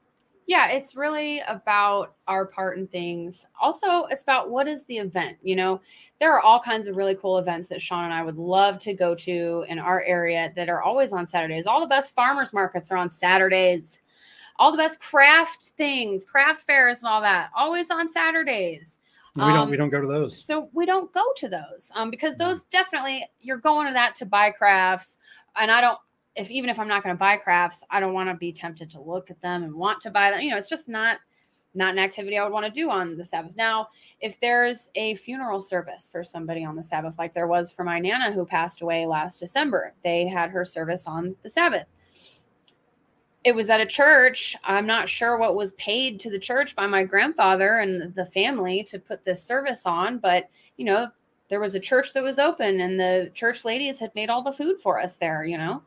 [0.46, 3.46] yeah, it's really about our part in things.
[3.60, 5.38] Also, it's about what is the event.
[5.42, 5.80] You know,
[6.20, 8.92] there are all kinds of really cool events that Sean and I would love to
[8.92, 11.66] go to in our area that are always on Saturdays.
[11.66, 14.00] All the best farmers markets are on Saturdays.
[14.58, 18.98] All the best craft things, craft fairs, and all that, always on Saturdays.
[19.34, 20.44] We don't Um, we don't go to those.
[20.44, 24.26] So we don't go to those um, because those definitely you're going to that to
[24.26, 25.18] buy crafts,
[25.56, 25.98] and I don't.
[26.34, 28.88] If even if I'm not going to buy crafts, I don't want to be tempted
[28.90, 30.40] to look at them and want to buy them.
[30.40, 31.18] You know, it's just not
[31.74, 33.52] not an activity I would want to do on the Sabbath.
[33.56, 33.88] Now,
[34.20, 37.98] if there's a funeral service for somebody on the Sabbath, like there was for my
[37.98, 41.86] nana who passed away last December, they had her service on the Sabbath.
[43.44, 44.54] It was at a church.
[44.62, 48.84] I'm not sure what was paid to the church by my grandfather and the family
[48.84, 51.08] to put this service on, but you know,
[51.48, 54.52] there was a church that was open and the church ladies had made all the
[54.52, 55.82] food for us there, you know.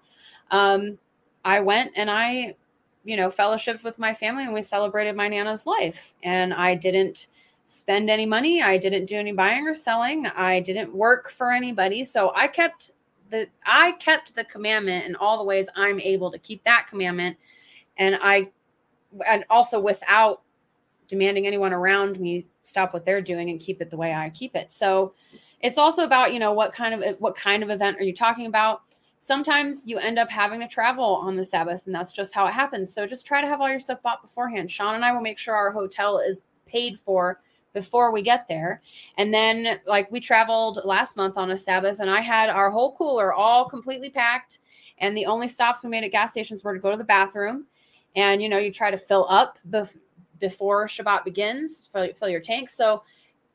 [0.51, 0.97] Um,
[1.43, 2.55] I went and I,
[3.03, 6.13] you know, fellowshipped with my family and we celebrated my Nana's life.
[6.23, 7.27] And I didn't
[7.65, 8.61] spend any money.
[8.61, 10.27] I didn't do any buying or selling.
[10.27, 12.03] I didn't work for anybody.
[12.03, 12.91] So I kept
[13.29, 17.37] the I kept the commandment in all the ways I'm able to keep that commandment.
[17.97, 18.51] And I
[19.27, 20.41] and also without
[21.07, 24.55] demanding anyone around me stop what they're doing and keep it the way I keep
[24.55, 24.71] it.
[24.71, 25.13] So
[25.61, 28.47] it's also about, you know, what kind of what kind of event are you talking
[28.47, 28.81] about?
[29.19, 32.53] Sometimes you end up having to travel on the Sabbath, and that's just how it
[32.53, 32.93] happens.
[32.93, 34.69] So just try to have all your stuff bought beforehand.
[34.69, 37.41] Sean and I will make sure our hotel is paid for
[37.73, 38.81] before we get there.
[39.17, 42.95] And then, like, we traveled last month on a Sabbath, and I had our whole
[42.95, 44.59] cooler all completely packed.
[44.99, 47.65] And the only stops we made at gas stations were to go to the bathroom.
[48.15, 49.97] And, you know, you try to fill up bef-
[50.39, 52.69] before Shabbat begins, fill, fill your tank.
[52.69, 53.03] So,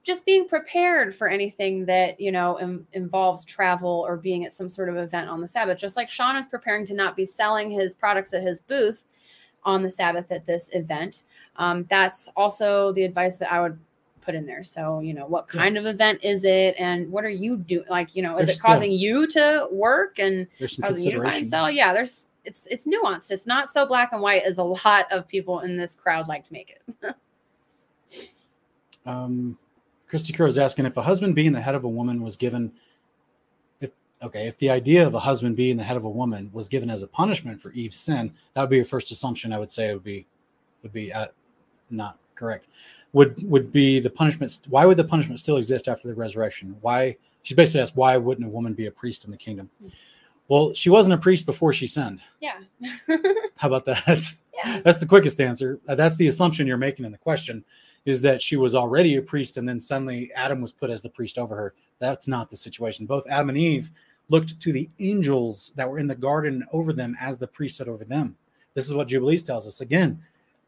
[0.02, 4.68] just being prepared for anything that you know Im- involves travel or being at some
[4.68, 5.78] sort of event on the sabbath.
[5.78, 9.04] Just like sean is preparing to not be selling his products at his booth
[9.64, 11.24] on the sabbath at this event
[11.56, 13.78] um, that's also the advice that i would
[14.22, 14.62] put in there.
[14.64, 15.60] So you know what Yeah.
[15.62, 18.58] kind of event is it and what are you doing like you know is There's-
[18.58, 20.46] it causing you to work and
[20.80, 21.70] causing you to buy and sell?
[21.70, 23.30] Yeah there's it's it's nuanced.
[23.30, 26.44] It's not so black and white as a lot of people in this crowd like
[26.44, 27.14] to make it.
[29.06, 29.56] Um,
[30.10, 32.72] Christy Crow is asking if a husband being the head of a woman was given,
[33.80, 36.68] if okay, if the idea of a husband being the head of a woman was
[36.68, 39.52] given as a punishment for Eve's sin, that would be your first assumption.
[39.52, 40.26] I would say it would be
[40.82, 41.28] would be uh,
[41.90, 42.66] not correct.
[43.12, 44.58] Would would be the punishment?
[44.68, 46.76] Why would the punishment still exist after the resurrection?
[46.80, 47.16] Why?
[47.44, 49.70] She basically asked, why wouldn't a woman be a priest in the kingdom?
[50.48, 52.20] Well, she wasn't a priest before she sinned.
[52.40, 52.58] yeah
[53.56, 54.34] How about that?
[54.64, 55.78] yeah That's the quickest answer.
[55.86, 57.64] That's the assumption you're making in the question
[58.06, 61.08] is that she was already a priest and then suddenly Adam was put as the
[61.08, 61.74] priest over her.
[61.98, 63.06] That's not the situation.
[63.06, 63.90] Both Adam and Eve
[64.28, 68.04] looked to the angels that were in the garden over them as the priesthood over
[68.04, 68.36] them.
[68.74, 69.80] This is what Jubilees tells us.
[69.80, 70.22] Again,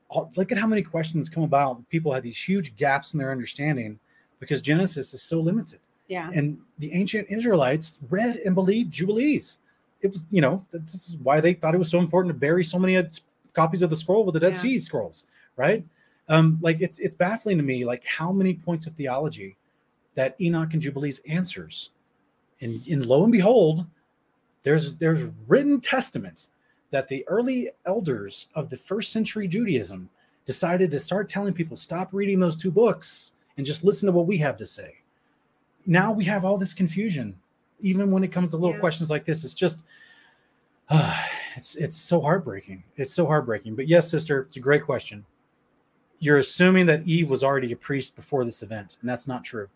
[0.08, 1.88] all- look at how many questions come about.
[1.88, 3.98] People had these huge gaps in their understanding
[4.40, 5.78] because Genesis is so limited.
[6.08, 9.58] yeah And the ancient Israelites read and believed Jubilees.
[10.02, 12.64] It was, you know, this is why they thought it was so important to bury
[12.64, 13.04] so many uh,
[13.54, 14.58] copies of the scroll with the Dead Yeah.
[14.58, 15.26] Sea Scrolls,
[15.56, 15.84] right?
[16.28, 19.56] Um, like it's it's baffling to me, like how many points of theology
[20.14, 21.90] that Enoch and Jubilees answers,
[22.60, 23.86] and, and lo and behold,
[24.62, 26.50] there's there's written testaments
[26.90, 30.08] that the early elders of the first century Judaism
[30.46, 34.26] decided to start telling people stop reading those two books and just listen to what
[34.26, 34.96] we have to say.
[35.86, 37.36] Now we have all this confusion
[37.80, 38.80] even when it comes to little Yeah.
[38.80, 39.44] questions like this.
[39.44, 39.82] It's just
[40.88, 41.20] uh,
[41.56, 42.84] it's it's so heartbreaking.
[42.96, 43.74] It's so heartbreaking.
[43.74, 45.24] But yes sister it's a great question
[46.22, 49.68] you're assuming that eve was already a priest before this event and that's not true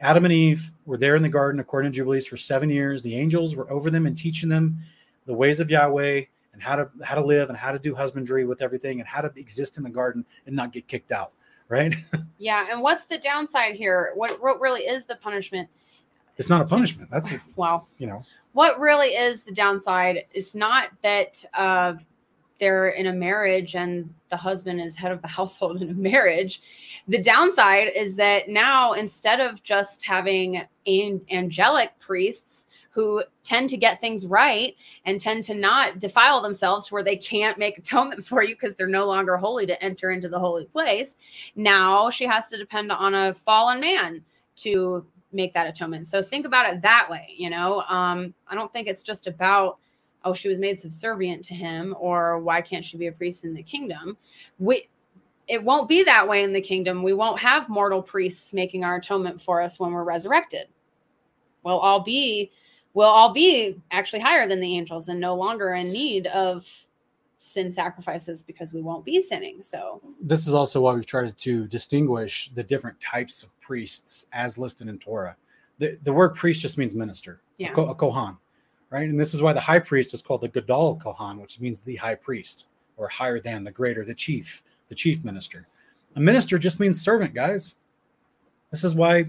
[0.00, 3.14] adam and eve were there in the garden according to jubilees for seven years the
[3.14, 4.78] angels were over them and teaching them
[5.26, 6.22] the ways of yahweh
[6.54, 9.20] and how to how to live and how to do husbandry with everything and how
[9.20, 11.32] to exist in the garden and not get kicked out
[11.68, 11.94] right
[12.38, 14.12] Yeah, and what's the downside here?
[14.16, 15.68] What what really is the punishment?
[16.36, 17.86] it's not a punishment that's Wow.
[17.98, 20.24] you know What really is the downside?
[20.32, 21.94] It's not that uh
[22.58, 26.62] they're in a marriage and the husband is head of the household in a marriage.
[27.08, 33.76] The downside is that now instead of just having an angelic priests who tend to
[33.76, 38.24] get things right and tend to not defile themselves to where they can't make atonement
[38.24, 41.16] for you because they're no longer holy to enter into the holy place.
[41.56, 44.22] Now she has to depend on a fallen man
[44.56, 46.06] to make that atonement.
[46.06, 47.80] So think about it that way, you know.
[47.82, 49.78] Um, I don't think it's just about
[50.24, 53.54] oh she was made subservient to him or why can't she be a priest in
[53.54, 54.16] the kingdom.
[54.58, 54.88] We
[55.46, 57.02] it won't be that way in the kingdom.
[57.02, 60.68] We won't have mortal priests making our atonement for us when we're resurrected.
[61.62, 62.50] We'll all be
[62.94, 66.66] we'll all be actually higher than the angels and no longer in need of
[67.44, 69.62] sin sacrifices because we won't be sinning.
[69.62, 74.56] So this is also why we've tried to distinguish the different types of priests as
[74.56, 75.36] listed in Torah.
[75.78, 77.72] The, the word priest just means minister, yeah.
[77.76, 78.38] a, a kohan,
[78.94, 79.08] right?
[79.08, 81.96] And this is why the high priest is called the Gadol Kohan, which means the
[81.96, 85.66] high priest or higher than, the greater, the chief, the chief minister.
[86.16, 87.76] A minister just means servant, guys.
[88.70, 89.26] This is why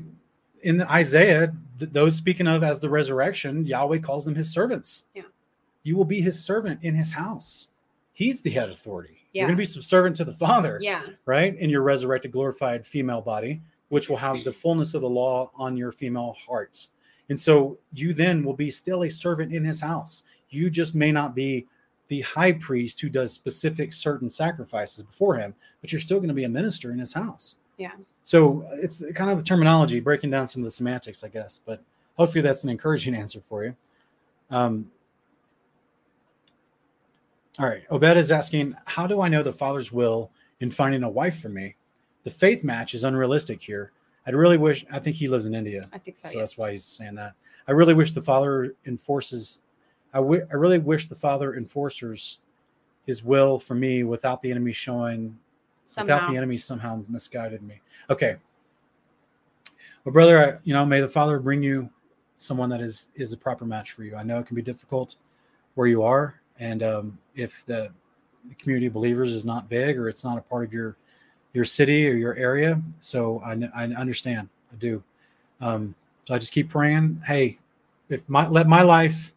[0.61, 5.05] in Isaiah, th- those speaking of as the resurrection, Yahweh calls them his servants.
[5.13, 5.23] Yeah.
[5.83, 7.69] You will be his servant in his house
[8.15, 9.27] he's the head authority.
[9.31, 9.41] Yeah.
[9.41, 11.55] You're going to be subservient to the Father, yeah, right?
[11.55, 15.77] In your resurrected, glorified female body, which will have the fullness of the law on
[15.77, 16.89] your female hearts.
[17.29, 20.23] And so you then will be still a servant in his house.
[20.49, 21.65] You just may not be
[22.07, 26.35] the high priest who does specific certain sacrifices before him, but you're still going to
[26.35, 27.57] be a minister in his house.
[27.77, 27.91] Yeah.
[28.23, 31.59] So it's kind of a terminology, breaking down some of the semantics, I guess.
[31.65, 31.81] But
[32.15, 33.75] hopefully that's an encouraging answer for you.
[34.51, 34.91] Um,
[37.57, 37.83] all right.
[37.89, 41.49] Obed is asking, how do I know the Father's will in finding a wife for
[41.49, 41.75] me?
[42.23, 43.91] The faith match is unrealistic here.
[44.27, 45.87] I'd really wish, I think he lives in India.
[45.93, 46.29] I think so.
[46.29, 46.41] So yes.
[46.41, 47.33] that's why he's saying that.
[47.67, 49.61] I really wish the Father enforces,
[50.13, 52.39] I, w- I really wish the Father enforces
[53.05, 55.37] his will for me without the enemy showing,
[55.85, 56.15] Somehow.
[56.15, 57.81] without the enemy somehow misguided me.
[58.09, 58.37] Okay.
[60.03, 61.89] Well, brother, I, you know, may the Father bring you
[62.37, 64.15] someone that is is a proper match for you.
[64.15, 65.15] I know it can be difficult
[65.75, 67.91] where you are, and um, if the,
[68.49, 70.97] the community of believers is not big or it's not a part of your
[71.55, 74.49] your city or your area, so I, I understand.
[74.71, 75.01] I do.
[75.61, 75.95] Um,
[76.25, 77.21] so I just keep praying.
[77.25, 77.57] Hey,
[78.09, 79.33] if my let my life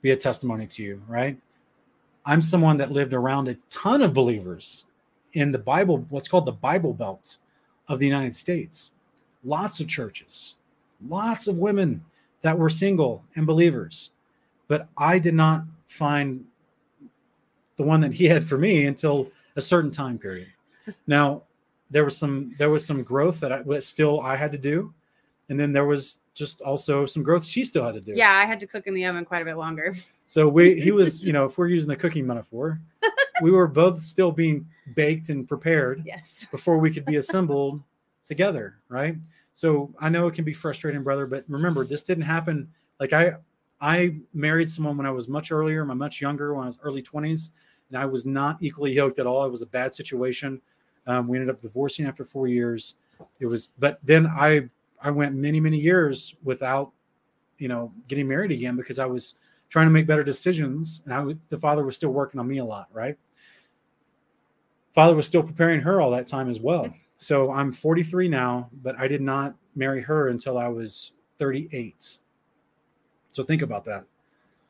[0.00, 1.36] be a testimony to you, right?
[2.24, 4.86] I'm someone that lived around a ton of believers
[5.32, 7.38] in the Bible, what's called the Bible Belt
[7.88, 8.92] of the United States.
[9.42, 10.54] Lots of churches,
[11.08, 12.04] lots of women
[12.42, 14.12] that were single and believers.
[14.68, 16.44] But I did not find
[17.76, 20.48] the one that he had for me until a certain time period.
[21.06, 21.42] Now,
[21.90, 24.94] there was some there was some growth that I was still I had to do,
[25.48, 28.12] and then there was just also some growth she still had to do.
[28.14, 29.94] Yeah, I had to cook in the oven quite a bit longer.
[30.26, 32.80] So we he was you know if we're using a cooking metaphor,
[33.42, 36.46] we were both still being baked and prepared Yes.
[36.50, 37.82] before we could be assembled
[38.26, 39.16] together, right?
[39.54, 42.68] So I know it can be frustrating, brother, but remember this didn't happen.
[43.00, 43.34] Like I,
[43.80, 47.02] I married someone when I was much earlier, my much younger, when I was early
[47.02, 47.50] twenties,
[47.88, 49.44] and I was not equally yoked at all.
[49.44, 50.60] It was a bad situation.
[51.06, 52.96] Um, we ended up divorcing after four years.
[53.40, 54.68] It was, but then I,
[55.02, 56.92] I went many, many years without,
[57.58, 59.34] you know, getting married again because I was
[59.68, 62.58] trying to make better decisions, and I was the father was still working on me
[62.58, 63.16] a lot, right?
[64.92, 66.92] Father was still preparing her all that time as well.
[67.14, 72.18] So I'm 43 now, but I did not marry her until I was 38.
[73.28, 74.04] So think about that.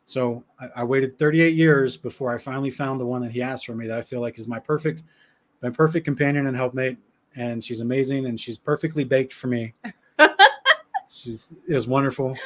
[0.04, 3.64] So I, I, waited 38 years before I finally found the one that he asked
[3.64, 5.04] for me that I feel like is my perfect,
[5.62, 6.98] my perfect companion and helpmate.
[7.36, 9.74] And she's amazing and she's perfectly baked for me.
[11.08, 12.36] she's it was wonderful.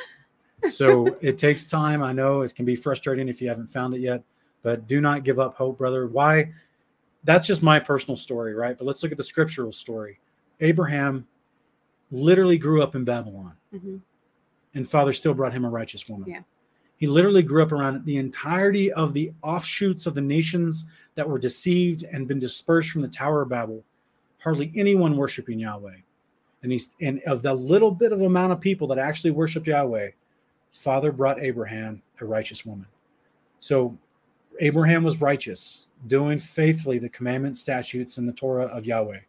[0.71, 2.03] So it takes time.
[2.03, 4.23] I know it can be frustrating if you haven't found it yet,
[4.62, 6.07] but do not give up hope, brother.
[6.07, 6.53] Why?
[7.25, 8.77] That's just my personal story, right?
[8.77, 10.21] But let's look at the scriptural story.
[10.61, 11.27] Abraham
[12.11, 14.01] literally grew up in Babylon, Mhm.
[14.75, 16.29] and Father still brought him a righteous woman.
[16.29, 16.43] Yeah.
[16.97, 21.39] He literally grew up around the entirety of the offshoots of the nations that were
[21.39, 23.85] deceived and been dispersed from the Tower of Babel.
[24.41, 25.97] Hardly anyone worshiping Yahweh.
[26.62, 30.11] And he's and of the little bit of amount of people that actually worshiped Yahweh,
[30.71, 32.87] Father brought Abraham a righteous woman.
[33.61, 33.97] So
[34.61, 39.21] Abraham was righteous, doing faithfully the commandment, statutes, and the Torah of Yahweh.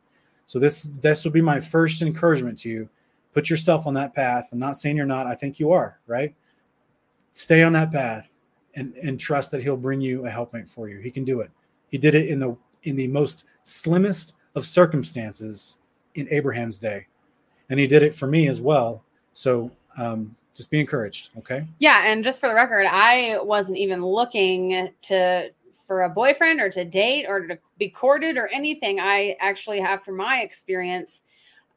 [0.45, 2.89] So this this would be my first encouragement to you.
[3.33, 4.49] Put yourself on that path.
[4.51, 5.27] I'm not saying you're not.
[5.27, 6.33] I think you are, right?
[7.33, 8.29] Stay on that path
[8.75, 10.99] and, and trust that he'll bring you a helpmate for you.
[10.99, 11.51] He can do it.
[11.95, 15.79] He did it in the in the most slimmest of circumstances
[16.15, 17.07] in Abraham's day.
[17.69, 19.01] And he did it for me as well.
[19.31, 21.29] So um, just be encouraged.
[21.37, 21.65] Okay.
[21.79, 25.51] Yeah, and just for the record, I wasn't even looking to
[25.87, 28.99] for a boyfriend or to date or to be courted or anything.
[28.99, 31.21] I actually, after my experience,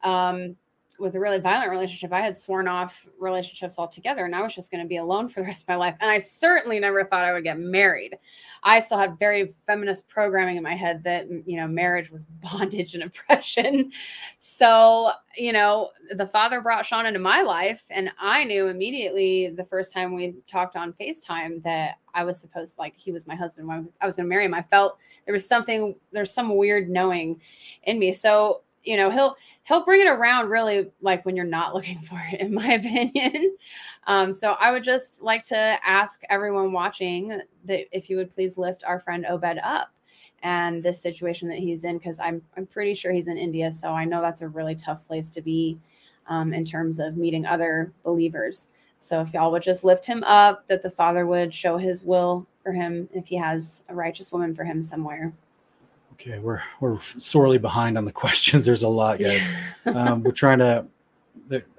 [0.03, 0.57] um,
[0.99, 4.71] with a really violent relationship, I had sworn off relationships altogether and I was just
[4.71, 5.95] going to be alone for the rest of my life.
[6.01, 8.17] And I certainly never thought I would get married.
[8.63, 12.95] I still had very feminist programming in my head that, you know, marriage was bondage
[12.95, 13.91] and oppression.
[14.37, 19.65] So, you know, the father brought Sean into my life and I knew immediately the
[19.65, 23.67] first time we talked on FaceTime that I was supposed like he was my husband
[23.67, 24.53] when I was going to marry him.
[24.53, 27.39] I felt there was something, there's some weird knowing
[27.83, 28.11] in me.
[28.11, 29.35] So, you know, he'll
[29.69, 33.55] he'll bring it around really like when you're not looking for it, in my opinion.
[34.07, 38.57] Um, so I would just like to ask everyone watching that if you would please
[38.57, 39.91] lift our friend Obed up
[40.41, 43.89] and this situation that he's in, because I'm I'm pretty sure he's in India, so
[43.89, 45.77] I know that's a really tough place to be
[46.27, 48.69] um, in terms of meeting other believers.
[48.97, 52.47] So if y'all would just lift him up, that the Father would show His will
[52.63, 55.33] for him if he has a righteous woman for him somewhere.
[56.19, 58.65] Okay, we're we're sorely behind on the questions.
[58.65, 59.49] There's a lot, guys.
[59.85, 60.85] um, we're trying to.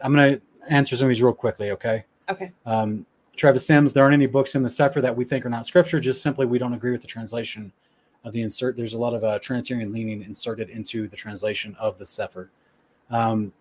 [0.03, 1.71] I'm going to answer some of these real quickly.
[1.73, 2.05] Okay.
[2.29, 2.51] Okay.
[2.65, 5.67] Um, Travis Sims, there aren't any books in the Cepher that we think are not
[5.67, 6.01] scripture.
[6.01, 7.73] Just simply, we don't agree with the translation
[8.25, 8.77] of the insert.
[8.77, 12.49] There's a lot of uh, Trinitarian leaning inserted into the translation of the Cepher.
[13.11, 13.53] Um,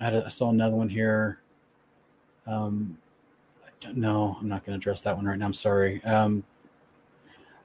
[0.00, 1.40] I, a, I, saw another one here.
[2.46, 2.98] Um,
[3.94, 5.46] no, I'm not going to address that one right now.
[5.46, 6.02] I'm sorry.
[6.04, 6.44] Um,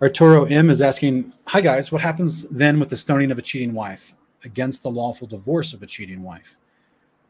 [0.02, 3.74] Arturo M is asking, "Hi guys, what happens then with the stoning of a cheating
[3.74, 6.58] wife against the lawful divorce of a cheating wife?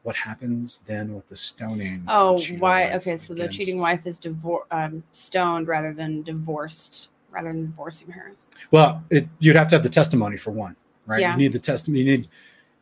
[0.04, 2.94] What happens then with the stoning?" Oh, why?
[2.94, 3.38] Okay, so against...
[3.38, 8.32] the cheating wife is divor- um, stoned rather than divorced, rather than divorcing her.
[8.72, 11.20] Well, it, you'd have to have the testimony for one, right?
[11.20, 11.34] Yeah.
[11.34, 12.04] You need the testimony.
[12.04, 12.30] You need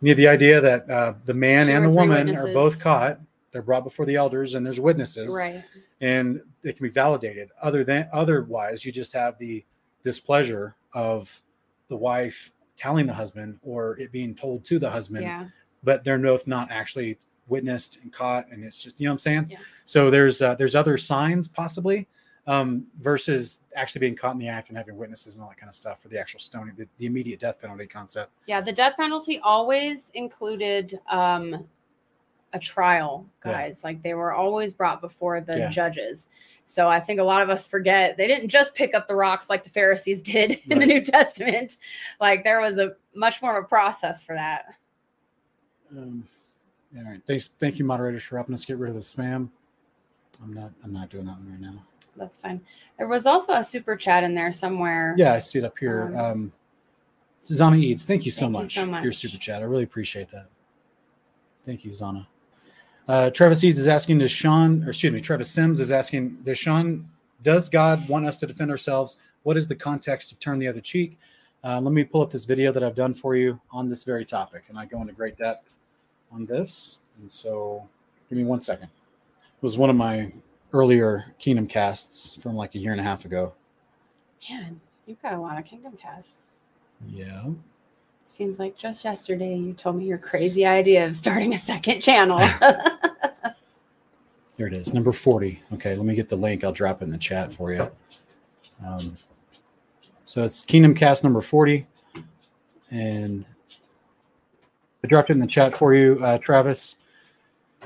[0.01, 2.45] you need the idea that uh, the man Two and the woman witnesses.
[2.45, 3.19] are both caught.
[3.51, 5.63] They're brought before the elders, and there's witnesses, right?
[5.99, 7.49] And it can be validated.
[7.59, 9.65] Other than otherwise, you just have the
[10.03, 11.41] displeasure of
[11.87, 15.45] the wife telling the husband or it being told to the husband, yeah.
[15.83, 19.19] but they're both not actually witnessed and caught, and it's just you know what I'm
[19.19, 19.47] saying.
[19.49, 19.57] Yeah.
[19.85, 22.07] So there's uh, there's other signs possibly
[22.47, 25.69] um, versus actually being caught in the act and having witnesses and all that kind
[25.69, 28.31] of stuff for the actual stoning, the, the immediate death penalty concept.
[28.47, 31.67] Yeah, the death penalty always included um,
[32.53, 33.81] a trial, guys.
[33.81, 33.87] Yeah.
[33.87, 35.69] Like they were always brought before the yeah.
[35.69, 36.27] judges.
[36.69, 39.49] So I think a lot of us forget they didn't just pick up the rocks
[39.49, 41.77] like the Pharisees did in the New Testament.
[42.21, 44.75] Like there was a much more of a process for that.
[45.91, 46.27] Um,
[46.95, 47.21] all right.
[47.25, 47.49] Thanks.
[47.57, 49.49] Thank you, moderators, for helping us get rid of the spam.
[50.43, 50.71] I'm not.
[50.83, 51.83] I'm not doing that one right now.
[52.15, 52.61] That's fine.
[52.99, 55.15] There was also a super chat in there somewhere.
[55.17, 56.13] Yeah, I see it up here.
[56.15, 56.51] Um, um
[57.45, 59.63] Zana Eads, thank you so, thank much, you so much for your super chat.
[59.63, 60.49] I really appreciate that.
[61.65, 62.27] Thank you, Zana.
[63.09, 66.59] Uh, Travis Eads is asking, does Sean, or excuse me, Travis Sims is asking, does
[66.59, 67.09] Sean,
[67.41, 69.17] does God want us to defend ourselves?
[69.41, 71.17] What is the context of turn the other cheek?
[71.63, 74.25] Uh, let me pull up this video that I've done for you on this very
[74.25, 75.79] topic, and I go into great depth
[76.31, 76.99] on this.
[77.19, 77.83] And so,
[78.29, 78.89] give me one second.
[79.39, 80.31] It was one of my
[80.71, 83.53] earlier Kingdom casts from like a year and a half ago.
[84.47, 86.51] Man, you've got a lot of Kingdom casts.
[87.09, 87.45] Yeah.
[88.29, 92.37] Seems like just yesterday you told me your crazy idea of starting a second channel.
[94.55, 95.59] Here it is, number 40.
[95.73, 96.63] Okay, let me get the link.
[96.63, 97.89] I'll drop it in the chat for you.
[98.85, 99.17] Um,
[100.25, 101.87] so it's Kingdom Cast number 40.
[102.91, 103.45] And
[105.03, 106.97] I dropped it in the chat for you, uh, Travis.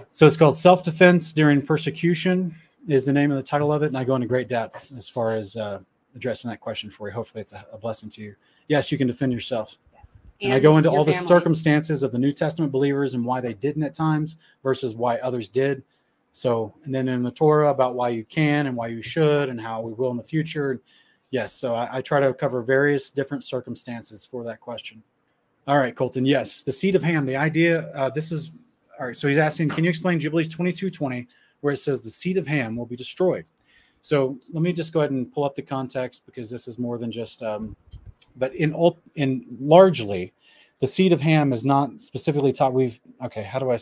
[0.10, 2.54] So it's called Self Defense During Persecution,
[2.88, 3.88] is the name of the title of it.
[3.88, 5.80] And I go into great depth as far as uh,
[6.16, 7.14] addressing that question for you.
[7.14, 8.36] Hopefully, it's a, a blessing to you.
[8.68, 9.78] Yes, you can defend yourself.
[10.42, 13.54] And, I go into all the circumstances of the New Testament believers and why they
[13.54, 15.84] didn't at times versus why others did.
[16.34, 19.62] So, and then in the Torah about why you can and why you should and
[19.62, 20.82] how we will in the future.
[21.30, 21.54] Yes.
[21.54, 25.04] So I, I try to cover various different circumstances for that question.
[25.68, 26.26] All right, Colton.
[26.26, 26.62] Yes.
[26.62, 28.52] The seed of Ham, the idea, uh, this is,
[29.00, 29.16] all right.
[29.16, 31.28] So he's asking, can you explain Jubilees 2220,
[31.62, 33.46] where it says the seed of Ham will be destroyed?
[34.02, 36.98] So let me just go ahead and pull up the context because this is more
[36.98, 37.78] than just um,
[38.36, 38.76] but in
[39.16, 40.34] in largely,
[40.80, 42.74] the seed of Ham is not specifically taught.
[42.74, 43.44] We've okay.
[43.44, 43.78] How do I?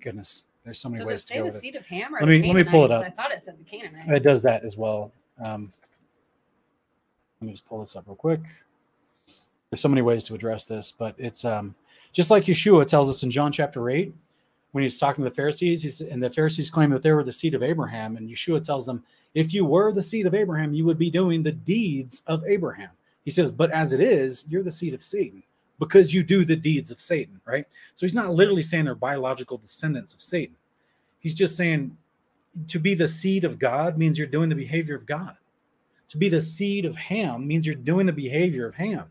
[0.00, 1.40] Goodness, there's so many does ways to go.
[1.40, 1.78] the with seed it.
[1.78, 3.04] of Ham or let me let me pull it up.
[3.04, 4.16] I thought it said the Canaanite.
[4.16, 5.12] It does that as well.
[5.42, 5.72] Um,
[7.40, 8.40] let me just pull this up real quick.
[9.70, 11.74] There's so many ways to address this, but it's um,
[12.12, 14.14] just like Yeshua tells us in John chapter eight
[14.76, 17.32] when he's talking to the Pharisees, he's, and the Pharisees claim that they were the
[17.32, 20.84] seed of Abraham, and Yeshua tells them, if you were the seed of Abraham, you
[20.84, 22.90] would be doing the deeds of Abraham.
[23.26, 25.42] He says, but as it is, you're the seed of Satan
[25.78, 27.66] because you do the deeds of Satan, right?
[27.94, 30.56] So he's not literally saying they're biological descendants of Satan.
[31.18, 31.96] He's just saying
[32.68, 35.36] to be the seed of God means you're doing the behavior of God.
[36.08, 39.06] to be the seed of Ham means you're doing the behavior of Ham,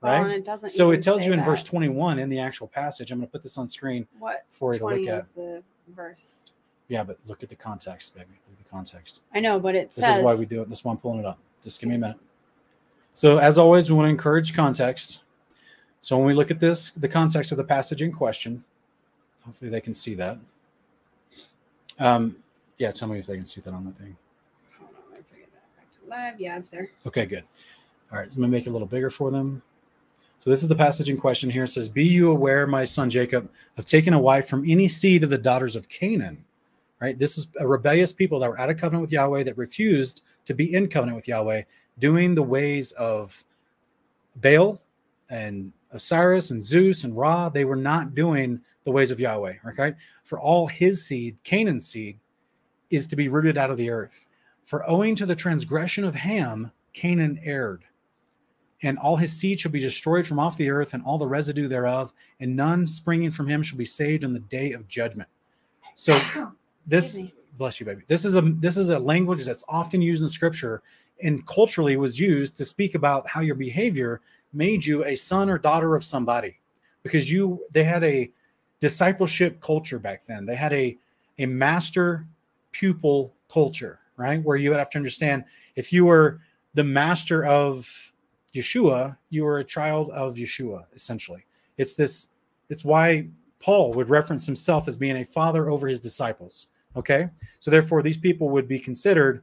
[0.00, 0.22] right?
[0.22, 0.70] and it doesn't.
[0.70, 3.10] so it tells you in verse 21 in the actual passage.
[3.10, 5.18] I'm going to put this on screen what for you to look at.
[5.24, 6.44] is the verse.
[6.86, 8.28] Yeah, but look at the context, baby.
[8.48, 9.22] Look at the context.
[9.34, 10.68] I know, but it This says is why we do it.
[10.68, 11.40] This is why I'm pulling it up.
[11.62, 12.18] Just give me a minute.
[13.16, 15.22] So, as always, we want to encourage context.
[16.02, 18.62] So, when we look at this, the context of the passage in question,
[19.42, 20.36] hopefully they can see that.
[21.98, 22.36] Um,
[22.76, 24.18] yeah, tell me if they can see that on the thing.
[24.78, 26.38] Hold on, let me bring it back to live.
[26.38, 26.90] Yeah, it's there.
[27.06, 27.44] Okay, good.
[28.12, 29.62] All right, so let me make it a little bigger for them.
[30.40, 31.64] So this is the passage in question here.
[31.64, 33.48] It says, Be you aware, my son Jacob,
[33.78, 36.44] of taking a wife from any seed of the daughters of Canaan.
[37.00, 37.18] Right?
[37.18, 40.52] This is a rebellious people that were out of covenant with Yahweh that refused to
[40.52, 41.62] be in covenant with Yahweh,
[41.98, 43.44] doing the ways of
[44.36, 44.80] Baal
[45.30, 47.48] and Osiris and Zeus and Ra.
[47.48, 49.54] They were not doing the ways of Yahweh.
[49.68, 49.94] Okay.
[50.24, 52.18] For all his seed, Canaan's seed,
[52.90, 54.26] is to be rooted out of the earth.
[54.62, 57.84] For owing to the transgression of Ham, Canaan erred.
[58.82, 61.66] And all his seed shall be destroyed from off the earth, and all the residue
[61.66, 65.28] thereof, and none springing from him shall be saved in the day of judgment.
[65.94, 66.18] So
[66.86, 67.18] this
[67.56, 68.02] bless you, baby.
[68.06, 70.82] This is a this is a language that's often used in scripture
[71.22, 74.20] and culturally was used to speak about how your behavior
[74.52, 76.58] made you a son or daughter of somebody.
[77.02, 78.30] Because you they had a
[78.80, 80.44] discipleship culture back then.
[80.44, 80.96] They had a
[81.38, 82.26] a master
[82.72, 84.42] pupil culture, right?
[84.42, 85.44] Where you would have to understand
[85.76, 86.40] if you were
[86.74, 88.12] the master of
[88.54, 91.44] Yeshua, you were a child of Yeshua, essentially.
[91.76, 92.28] It's this,
[92.68, 93.28] it's why
[93.60, 96.68] Paul would reference himself as being a father over his disciples.
[96.96, 97.28] Okay.
[97.60, 99.42] So therefore, these people would be considered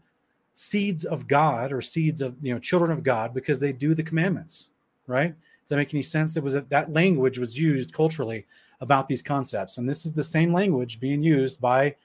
[0.53, 4.03] seeds of God or seeds of you know children of God because they do the
[4.03, 4.71] commandments,
[5.07, 5.33] right?
[5.61, 6.35] Does that make any sense?
[6.35, 8.45] It was a, that language was used culturally
[8.81, 11.95] about these concepts, and this is the same language being used by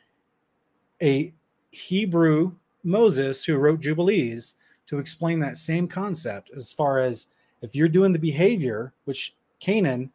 [1.02, 1.32] a
[1.70, 2.52] Hebrew
[2.84, 4.54] Moses who wrote Jubilees
[4.86, 7.26] to explain that same concept as far as
[7.60, 10.10] if you're doing the behavior, which Canaan,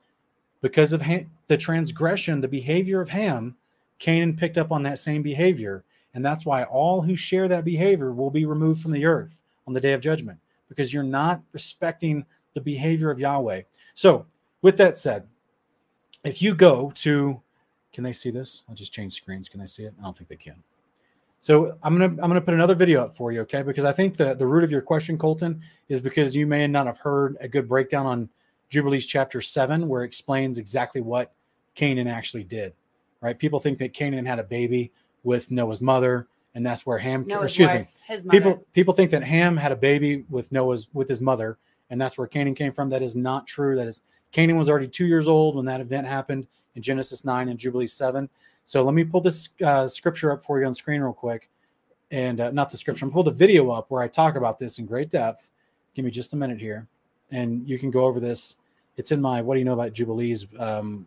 [0.62, 1.04] because of
[1.48, 3.56] the transgression, the behavior of Ham,
[4.00, 5.84] Canaan picked up on that same behavior.
[6.14, 9.74] And that's why all who share that behavior will be removed from the earth on
[9.74, 13.64] the day of judgment because you're not respecting the behavior of Yahweh.
[13.96, 14.26] So,
[14.62, 15.28] with that said,
[16.24, 17.42] if you go to,
[17.92, 18.64] can they see this?
[18.70, 19.50] I'll just change screens.
[19.50, 19.94] Can they see it?
[20.00, 20.64] I don't think they can.
[21.44, 23.64] So I'm gonna I'm gonna put another video up for you, okay?
[23.64, 26.86] Because I think the the root of your question, Colton, is because you may not
[26.86, 28.30] have heard a good breakdown on
[28.70, 31.34] Jubilees chapter seven, where it explains exactly what
[31.76, 32.74] Canaan actually did.
[33.20, 33.38] Right?
[33.38, 34.94] People think that Canaan had a baby
[35.24, 37.26] with Noah's mother, and that's where Ham.
[37.28, 38.30] No, or excuse wife, me.
[38.30, 41.58] People people think that Ham had a baby with Noah's with his mother,
[41.90, 42.90] and that's where Canaan came from.
[42.90, 43.76] That is not true.
[43.76, 44.02] That is
[44.32, 47.88] Canaan was already two years old when that event happened in Genesis nine and Jubilee
[47.88, 48.30] seven.
[48.66, 51.50] So let me pull this uh, scripture up for you on screen real quick,
[52.12, 53.06] and uh, not the scripture.
[53.06, 55.52] I'm pull the video up where I talk about this in great depth.
[55.94, 56.88] Give me just a minute here,
[57.32, 58.58] and you can go over this.
[58.98, 61.06] It's in my "What do you know about Jubilees?" Um,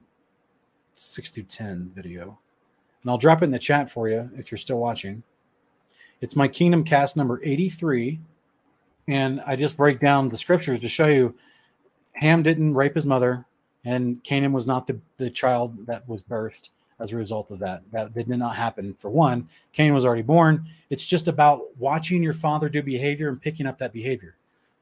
[0.92, 2.38] six through ten video,
[3.06, 5.22] and I'll drop it in the chat for you if you're still watching.
[6.20, 8.18] It's my Kingdom Cast number 83.
[9.06, 11.32] And I just break down the scriptures to show you
[12.14, 13.44] Ham didn't rape his mother,
[13.84, 17.84] and Canaan was not the, the child that was birthed as a result of that.
[17.92, 18.92] That did not happen.
[18.94, 20.66] For one, Canaan was already born.
[20.90, 24.34] It's just about watching your father do behavior and picking up that behavior.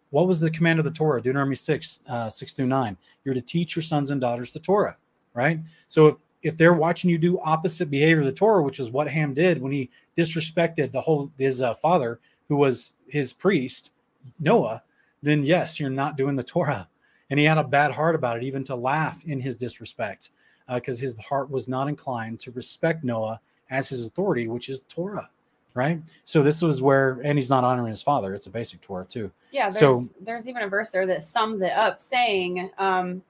[0.09, 1.21] What was the command of the Torah?
[1.21, 2.97] Deuteronomy 6, uh, 6 through 9.
[3.23, 4.97] You're to teach your sons and daughters the Torah,
[5.35, 5.61] right?
[5.89, 6.15] So if,
[6.45, 9.61] if they're watching you do opposite behavior of the Torah, which is what Ham did
[9.61, 13.93] when he disrespected the whole his uh, father, who was his priest,
[14.39, 14.83] Noah,
[15.23, 16.87] then yes, you're not doing the Torah.
[17.31, 20.31] And he had a bad heart about it, even to laugh in his disrespect,
[20.73, 23.41] because uh, his heart was not inclined to respect Noah
[23.71, 25.31] as his authority, which is Torah,
[25.73, 26.01] right?
[26.25, 28.35] So this was where, and he's not honoring his father.
[28.35, 29.33] It's a basic Torah too.
[29.51, 33.23] Yeah, there's So- there's even a verse there that sums it up, saying, um,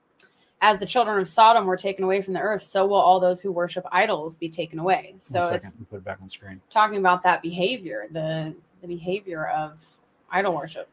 [0.61, 3.39] "As the children of Sodom were taken away from the earth, so will all those
[3.41, 6.29] who worship idols be taken away." So One it's second, me put it back on
[6.29, 6.61] screen.
[6.69, 9.79] talking about that behavior, the the behavior of
[10.31, 10.87] idol worship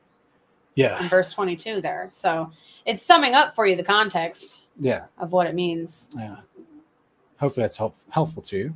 [0.75, 2.09] Yeah, in verse 22 there.
[2.11, 2.51] So
[2.87, 6.11] it's summing up for you the context yeah, of what it means.
[6.17, 6.37] yeah.
[7.39, 8.75] Hopefully that's help, helpful to you.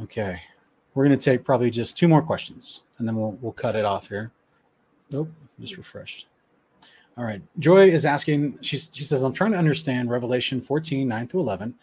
[0.00, 0.42] Okay,
[0.94, 4.08] we're gonna take probably just two more questions, and then we'll we'll cut it off
[4.08, 4.30] here.
[5.10, 6.26] Nope, just refreshed.
[7.16, 7.40] All right.
[7.58, 11.74] Joy is asking, she's, she says, I'm trying to understand Revelation 14, 9 to 11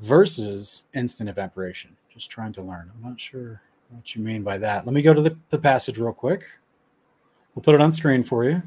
[0.00, 1.96] versus instant evaporation.
[2.12, 2.90] Just trying to learn.
[2.94, 4.84] I'm not sure what you mean by that.
[4.84, 6.44] Let me go to the, the passage real quick.
[7.54, 8.62] We'll put it on screen for you.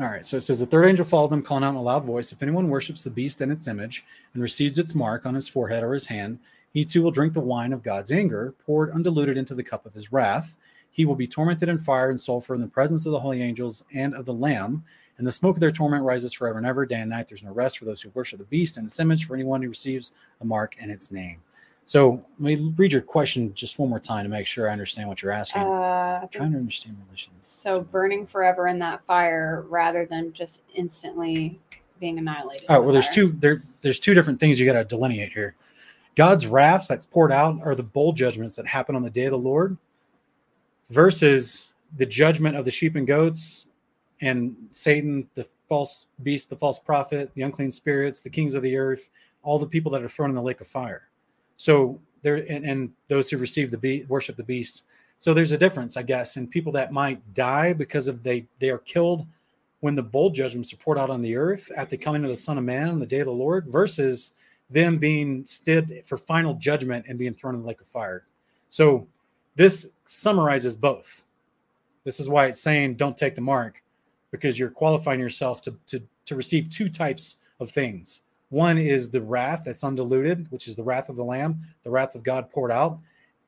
[0.00, 0.24] All right.
[0.24, 2.42] So it says, The third angel followed them, calling out in a loud voice If
[2.42, 4.04] anyone worships the beast and its image
[4.34, 6.40] and receives its mark on his forehead or his hand,
[6.72, 9.94] he too will drink the wine of God's anger, poured undiluted into the cup of
[9.94, 10.58] his wrath
[10.98, 13.84] he will be tormented in fire and sulfur in the presence of the holy angels
[13.94, 14.82] and of the Lamb.
[15.16, 17.28] And the smoke of their torment rises forever and ever, day and night.
[17.28, 19.68] There's no rest for those who worship the beast and its image, for anyone who
[19.68, 21.38] receives a mark and its name.
[21.84, 25.08] So let me read your question just one more time to make sure I understand
[25.08, 25.62] what you're asking.
[25.62, 27.46] Uh, I'm trying to understand relations.
[27.46, 31.60] so burning forever in that fire rather than just instantly
[32.00, 32.66] being annihilated.
[32.68, 32.80] All right.
[32.80, 33.62] in Well, the there's two there.
[33.82, 35.54] There's two different things you got to delineate here.
[36.16, 39.30] God's wrath that's poured out are the bowl judgments that happen on the day of
[39.30, 39.76] the Lord,
[40.90, 43.66] versus the judgment of the sheep and goats,
[44.20, 48.76] and Satan, the false beast, the false prophet, the unclean spirits, the kings of the
[48.76, 49.10] earth,
[49.42, 51.08] all the people that are thrown in the lake of fire.
[51.56, 54.84] So there, and, and those who receive the beast, worship the beast.
[55.18, 58.70] So there's a difference, I guess, in people that might die because of they they
[58.70, 59.26] are killed
[59.80, 62.36] when the bowl judgments are poured out on the earth at the coming of the
[62.36, 64.32] Son of Man on the day of the Lord, versus
[64.70, 68.24] them being stood for final judgment and being thrown in the lake of fire.
[68.68, 69.06] So
[69.58, 71.26] this summarizes both.
[72.04, 73.82] This is why it's saying don't take the mark,
[74.30, 78.22] because you're qualifying yourself to to to receive two types of things.
[78.50, 82.14] One is the wrath that's undiluted, which is the wrath of the Lamb, the wrath
[82.14, 82.98] of God poured out,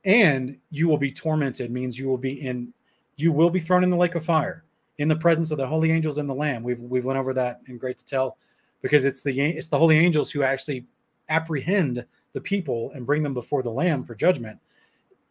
[0.05, 1.71] and you will be tormented.
[1.71, 2.75] Means you will be in,
[3.17, 4.65] you will be thrown in the lake of fire
[4.99, 6.65] in the presence of the holy angels and the Lamb.
[6.65, 8.37] We've we've went over that in great detail,
[8.83, 10.87] because it's the it's the holy angels who actually
[11.29, 14.59] apprehend the people and bring them before the Lamb for judgment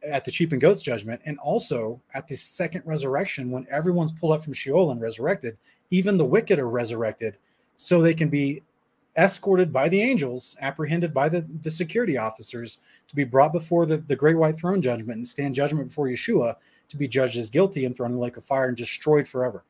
[0.03, 4.33] at the sheep and goats judgment, and also at the second resurrection when everyone's pulled
[4.33, 5.57] up from Sheol and resurrected.
[5.91, 7.37] Even the wicked are resurrected,
[7.75, 8.61] so they can be
[9.17, 12.77] escorted by the angels, apprehended by the, the security officers
[13.07, 16.55] to be brought before the, the great white throne judgment and stand judgment before Yeshua
[16.87, 19.63] to be judged as guilty and thrown in the lake of fire and destroyed forever.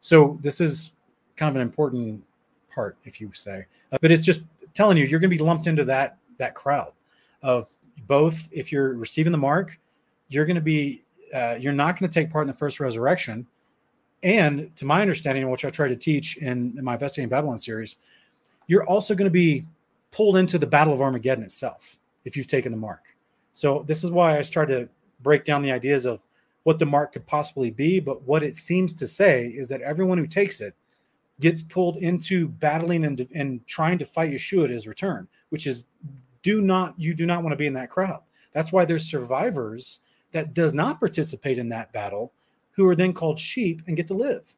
[0.00, 0.92] So this is
[1.36, 2.22] kind of an important
[2.70, 4.44] part, if you say, Uh, but it's just
[4.74, 6.92] telling you you're going to be lumped into that that crowd
[7.42, 7.68] of
[8.06, 8.48] both.
[8.50, 9.78] If you're receiving the mark,
[10.28, 11.04] you're going to be
[11.34, 13.46] uh, you're not going to take part in the first resurrection.
[14.22, 17.96] And to my understanding, which I try to teach in, in my Investigating Babylon series,
[18.66, 19.66] you're also going to be
[20.10, 23.16] pulled into the Battle of Armageddon itself if you've taken the mark.
[23.52, 24.88] So this is why I tried to
[25.22, 26.24] break down the ideas of
[26.62, 30.18] what the mark could possibly be, but what it seems to say is that everyone
[30.18, 30.74] who takes it
[31.40, 35.86] gets pulled into battling and, and trying to fight Yeshua at his return, which is
[36.42, 38.20] do not you do not want to be in that crowd.
[38.52, 40.00] That's why there's survivors
[40.32, 42.32] that does not participate in that battle
[42.72, 44.56] who are then called sheep and get to live.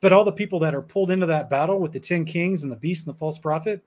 [0.00, 2.70] But all the people that are pulled into that battle with the 10 kings and
[2.70, 3.82] the beast and the false prophet,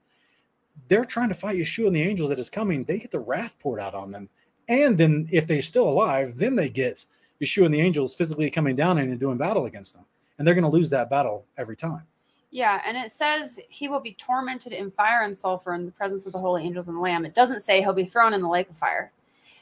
[0.88, 2.84] they're trying to fight Yeshua and the angels that is coming.
[2.84, 4.30] They get the wrath poured out on them.
[4.68, 7.06] And then if they're still alive, then they get
[7.42, 10.06] Yeshua and the angels physically coming down and doing battle against them.
[10.38, 12.04] And they're going to lose that battle every time.
[12.52, 16.26] Yeah, and it says he will be tormented in fire and sulfur in the presence
[16.26, 17.26] of the holy angels and the lamb.
[17.26, 19.12] It doesn't say he'll be thrown in the lake of fire.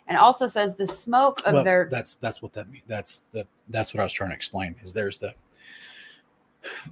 [0.07, 2.83] And it also says the smoke of well, their that's that's what that means.
[2.87, 4.75] That's the that's what I was trying to explain.
[4.83, 5.33] Is there's the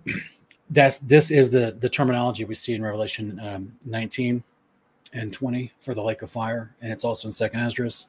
[0.71, 4.43] that's this is the the terminology we see in Revelation um, 19
[5.13, 8.07] and 20 for the lake of fire, and it's also in Second Esdras,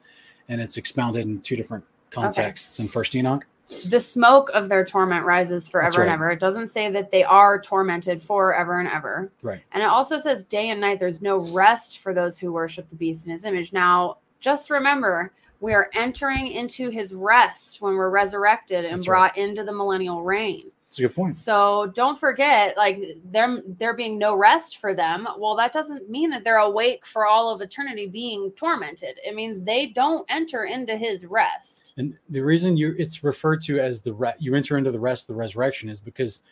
[0.49, 3.45] and it's expounded in two different contexts in First Enoch.
[3.87, 6.31] The smoke of their torment rises forever That's and ever.
[6.31, 9.31] It doesn't say that they are tormented forever and ever.
[9.41, 9.61] Right.
[9.71, 12.95] And it also says day and night there's no rest for those who worship the
[12.95, 13.73] beast in his image.
[13.73, 19.37] Now, just remember, we are entering into his rest when we're resurrected and That's brought
[19.37, 20.71] into the millennial reign.
[20.95, 21.33] It's a good point.
[21.33, 25.27] So don't forget, like there there being no rest for them.
[25.37, 29.19] Well, that doesn't mean that they're awake for all of eternity being tormented.
[29.21, 31.95] It means they don't enter into his rest.
[31.97, 35.23] And the reason you it's referred to as the re- you enter into the rest
[35.23, 36.43] of the resurrection is because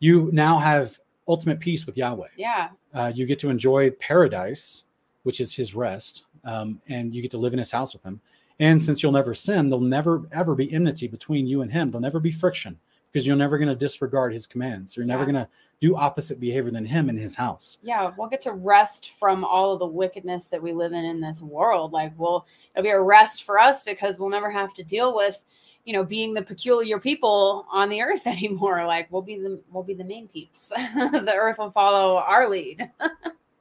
[0.00, 0.98] you now have
[1.28, 2.26] ultimate peace with Yahweh.
[2.36, 2.70] Yeah.
[2.94, 4.86] uh, you get to enjoy paradise,
[5.22, 8.20] which is his rest, um, and you get to live in his house with him.
[8.58, 11.92] And since you'll never sin, there'll never ever be enmity between you and him.
[11.92, 12.80] There'll never be friction
[13.12, 14.96] because you're never going to disregard his commands.
[14.96, 15.48] You're never going to
[15.80, 17.78] do opposite behavior than him in his house.
[17.82, 21.20] yeah, we'll get to rest from all of the wickedness that we live in in
[21.20, 21.92] this world.
[21.92, 25.40] Like, we'll it'll be a rest for us because we'll never have to deal with,
[25.84, 28.84] you know, being the peculiar people on the earth anymore.
[28.86, 30.68] Like, we'll be the we'll be the main peeps.
[30.94, 32.90] the earth will follow our lead.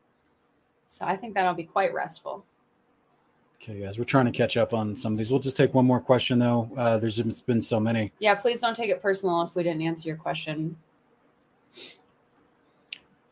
[0.88, 2.46] so I think that'll be quite restful.
[3.62, 5.32] Okay, guys, we're trying to catch up on some of these.
[5.32, 6.70] We'll just take one more question though.
[6.78, 8.12] Uh, there's been so many.
[8.20, 10.78] Yeah, please don't take it personal if we didn't answer your question.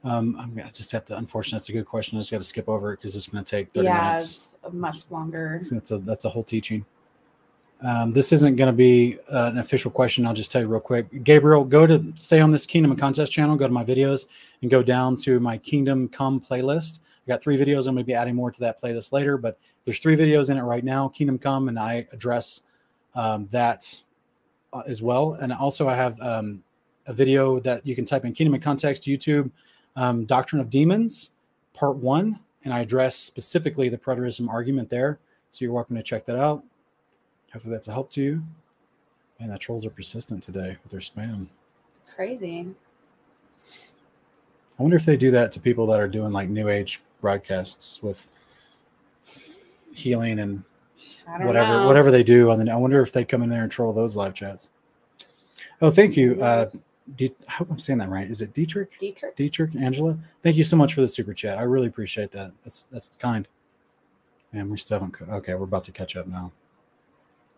[0.04, 1.18] Um, I'm gonna just have to.
[1.18, 2.18] Unfortunately, that's a good question.
[2.18, 4.56] I just got to skip over it because it's going to take 30 yeah, minutes.
[4.64, 5.60] it's much longer.
[5.72, 6.86] That's a that's a whole teaching.
[7.82, 10.26] Um, this isn't going to be uh, an official question.
[10.26, 11.24] I'll just tell you real quick.
[11.24, 13.56] Gabriel, go to stay on this Kingdom in Context channel.
[13.56, 14.28] Go to my videos
[14.62, 17.00] and go down to my Kingdom Come playlist.
[17.26, 17.88] I got three videos.
[17.88, 20.58] I'm going to be adding more to that playlist later, but there's three videos in
[20.58, 21.08] it right now.
[21.08, 22.62] Kingdom Come, and I address
[23.16, 24.04] um, that
[24.74, 25.34] uh, as well.
[25.34, 26.64] And also, I have um,
[27.08, 29.50] a video that you can type in Kingdom in Context YouTube,
[29.96, 31.32] um, Doctrine of Demons,
[31.74, 35.20] Part One, and I address specifically the preterism argument there.
[35.52, 36.64] So you're welcome to check that out.
[37.54, 38.44] Hopefully, that's a help to you.
[39.40, 41.48] Man, that trolls are persistent today with their spam.
[42.16, 42.68] Crazy.
[44.78, 48.04] I wonder if they do that to people that are doing like new age broadcasts
[48.04, 48.28] with
[49.96, 50.64] healing and
[51.40, 51.88] whatever know.
[51.88, 54.16] whatever they do on the I wonder if they come in there and troll those
[54.16, 54.70] live chats.
[55.82, 56.44] Oh, thank you.
[56.44, 56.70] Uh
[57.20, 58.30] I hope I'm saying that right.
[58.30, 59.00] Is it Dietrich?
[59.00, 59.36] Dietrich.
[59.36, 60.16] Dietrich, Angela.
[60.44, 61.58] Thank you so much for the super chat.
[61.58, 62.52] I really appreciate that.
[62.64, 63.48] That's that's kind.
[64.54, 65.16] Man, we still haven't.
[65.28, 66.52] Okay, we're about to catch up now.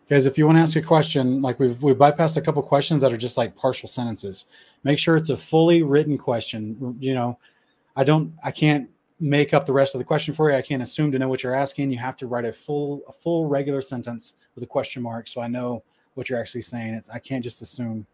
[0.08, 3.02] Guys, if you want to ask a question, like we've we bypassed a couple questions
[3.02, 4.46] that are just like partial sentences.
[4.82, 6.96] Make sure it's a fully written question.
[6.98, 7.38] You know,
[7.98, 8.88] I don't, I can't
[9.20, 10.56] make up the rest of the question for you.
[10.56, 11.90] I can't assume to know what you're asking.
[11.90, 15.40] You have to write a full, a full regular sentence with a question mark, so
[15.40, 15.82] I know
[16.14, 16.94] what you're actually saying.
[16.94, 18.06] It's I can't just assume.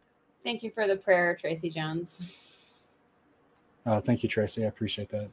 [0.43, 2.21] Thank you for the prayer, Tracy Jones.
[3.87, 4.65] Oh, thank you, Tracy.
[4.65, 5.29] I appreciate that.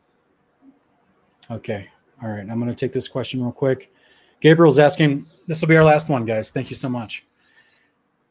[1.50, 1.90] Okay.
[2.22, 2.40] All right.
[2.40, 3.94] I'm going to take this question real quick.
[4.42, 6.50] Gabriel's asking, this will be our last one, guys.
[6.50, 7.26] Thank you so much.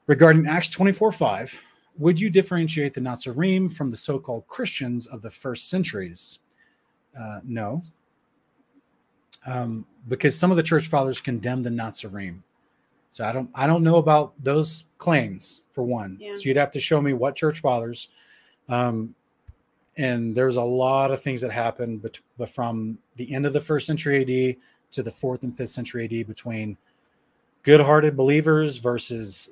[0.06, 1.60] Regarding Acts 24 5,
[1.98, 6.40] would you differentiate the Nazarene from the so called Christians of the first centuries?
[7.18, 7.82] Uh, no.
[9.46, 12.42] Um, because some of the church fathers condemned the Nazarene.
[13.10, 16.16] So I don't I don't know about those claims for one.
[16.20, 16.34] Yeah.
[16.34, 18.08] So you'd have to show me what church fathers
[18.68, 19.14] um,
[19.96, 23.60] and there's a lot of things that happened but, but from the end of the
[23.60, 24.56] first century AD
[24.92, 26.76] to the fourth and fifth century AD between
[27.64, 29.50] good-hearted believers versus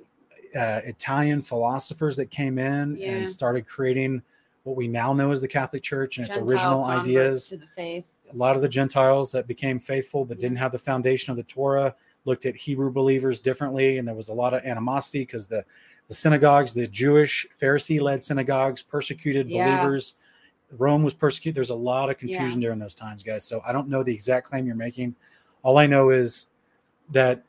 [0.57, 3.11] uh, Italian philosophers that came in Yeah.
[3.11, 4.23] and started creating
[4.69, 7.49] what we now know as the Catholic Church and its original ideas.
[7.49, 8.05] to the faith.
[8.31, 10.43] A lot of the Gentiles that became faithful but Yeah.
[10.43, 11.95] didn't have the foundation of the Torah
[12.27, 15.65] looked at Hebrew believers differently, and there was a lot of animosity because the
[16.09, 19.77] the synagogues, the Jewish Pharisee-led synagogues, persecuted Yeah.
[19.77, 20.15] believers.
[20.79, 21.55] Rome was persecuted.
[21.57, 22.39] There's a lot of Yeah.
[22.39, 23.45] confusion during those times, guys.
[23.45, 25.15] So I don't know the exact claim you're making.
[25.63, 26.47] All I know is
[27.11, 27.43] that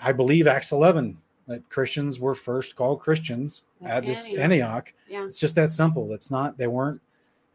[0.00, 1.16] I believe Acts 11
[1.46, 4.42] that Christians were first called Christians At at this Antioch.
[4.44, 4.94] Antioch.
[5.08, 5.24] Yeah.
[5.24, 6.12] It's just that simple.
[6.12, 6.58] It's not.
[6.58, 7.00] They weren't.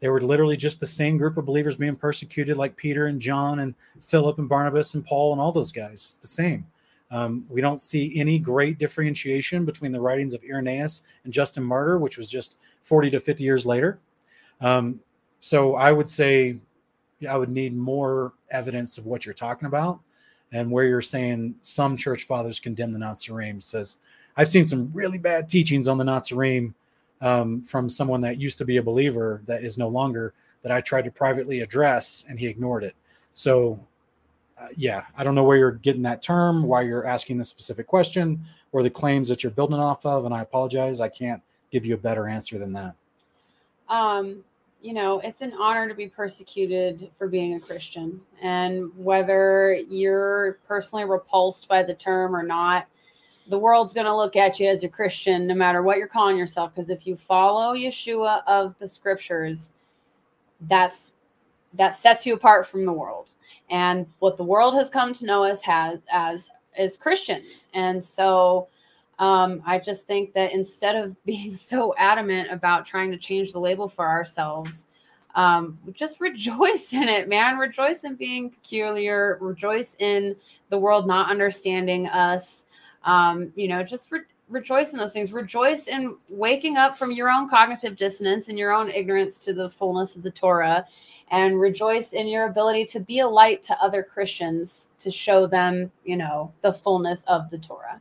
[0.00, 3.60] They were literally just the same group of believers being persecuted, like Peter and John
[3.60, 5.92] and Philip and Barnabas and Paul and all those guys.
[5.92, 6.66] It's the same.
[7.12, 11.98] Um, we don't see any great differentiation between the writings of Irenaeus and Justin Martyr,
[11.98, 14.00] which was just 40 to 50 years later.
[14.60, 14.98] Um,
[15.40, 16.56] so I would say
[17.28, 20.00] I would need more evidence of what you're talking about
[20.52, 23.60] and where you're saying some church fathers condemn the Nazarene.
[23.60, 23.96] Says
[24.36, 26.74] I've seen some really bad teachings on the Nazarene
[27.20, 30.80] um, from someone that used to be a believer that is no longer that I
[30.80, 32.94] tried to privately address and he ignored it.
[33.34, 33.78] So
[34.58, 37.86] uh, yeah, I don't know where you're getting that term, why you're asking this specific
[37.86, 40.24] question, or the claims that you're building off of.
[40.24, 42.94] And I apologize, I can't give you a better answer than that.
[43.88, 44.44] um,
[44.82, 48.20] you know, it's an honor to be persecuted for being a Christian.
[48.42, 52.86] And whether you're personally repulsed by the term or not,
[53.46, 56.36] the world's going to look at you as a Christian no matter what you're calling
[56.36, 56.74] yourself.
[56.74, 59.72] Because if you follow Yeshua of the scriptures,
[60.62, 61.12] that's
[61.74, 63.30] that sets you apart from the world.
[63.70, 67.66] And what the world has come to know us has as as Christians.
[67.72, 68.68] And so
[69.18, 73.60] um, I just think that instead of being so adamant about trying to change the
[73.60, 74.86] label for ourselves,
[75.34, 77.58] um, just rejoice in it, man.
[77.58, 79.38] Rejoice in being peculiar.
[79.40, 80.36] Rejoice in
[80.68, 82.66] the world not understanding us.
[83.04, 85.32] Um, you know, just re- rejoice in those things.
[85.32, 89.68] Rejoice in waking up from your own cognitive dissonance and your own ignorance to the
[89.68, 90.86] fullness of the Torah,
[91.30, 95.90] and rejoice in your ability to be a light to other Christians to show them,
[96.04, 98.00] you know, the fullness of the Torah.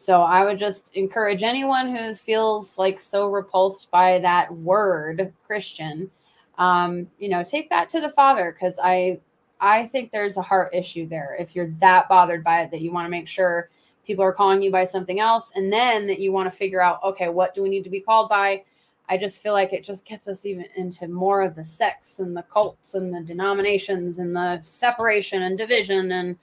[0.00, 6.08] So I would just encourage anyone who feels like so repulsed by that word Christian,
[6.56, 9.18] um, you know, take that to the Father because I
[9.60, 11.36] I think there's a heart issue there.
[11.36, 13.70] If you're that bothered by it that you want to make sure
[14.06, 17.02] people are calling you by something else, and then that you want to figure out,
[17.02, 18.62] okay, what do we need to be called by?
[19.08, 22.36] I just feel like it just gets us even into more of the sects and
[22.36, 26.36] the cults and the denominations and the separation and division and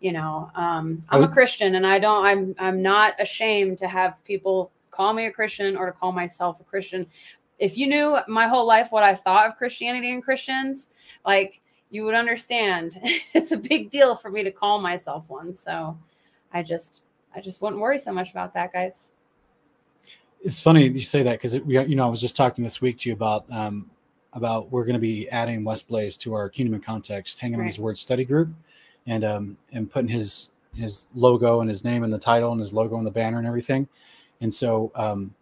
[0.00, 4.22] you know um, i'm a christian and i don't i'm i'm not ashamed to have
[4.24, 7.06] people call me a christian or to call myself a christian.
[7.58, 10.88] If you knew my whole life what i thought of christianity and christians
[11.26, 11.60] like
[11.90, 13.00] you would understand.
[13.34, 15.54] It's a big deal for me to call myself one.
[15.54, 15.96] So
[16.52, 17.02] i just
[17.34, 19.12] i just wouldn't worry so much about that guys.
[20.40, 22.98] It's funny you say that because we, you know, I was just talking this week
[22.98, 23.90] to you about um,
[24.32, 27.66] about we're going to be adding West Blaze to our Kingdom in Context, hanging on
[27.66, 28.50] his word study group,
[29.08, 32.72] and um, and putting his his logo and his name and the title and his
[32.72, 33.88] logo and the banner and everything.
[34.40, 35.34] And so, um,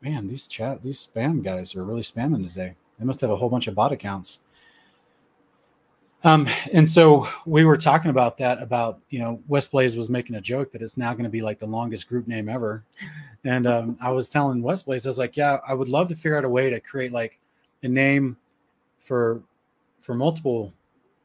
[0.00, 2.74] man, these chat these spam guys are really spamming today.
[2.98, 4.38] They must have a whole bunch of bot accounts.
[6.22, 10.36] Um, and so we were talking about that about you know West Blaze was making
[10.36, 12.84] a joke that it's now going to be like the longest group name ever,
[13.44, 16.14] and um, I was telling West Blaze I was like, yeah, I would love to
[16.14, 17.38] figure out a way to create like
[17.82, 18.36] a name
[18.98, 19.40] for
[20.02, 20.74] for multiple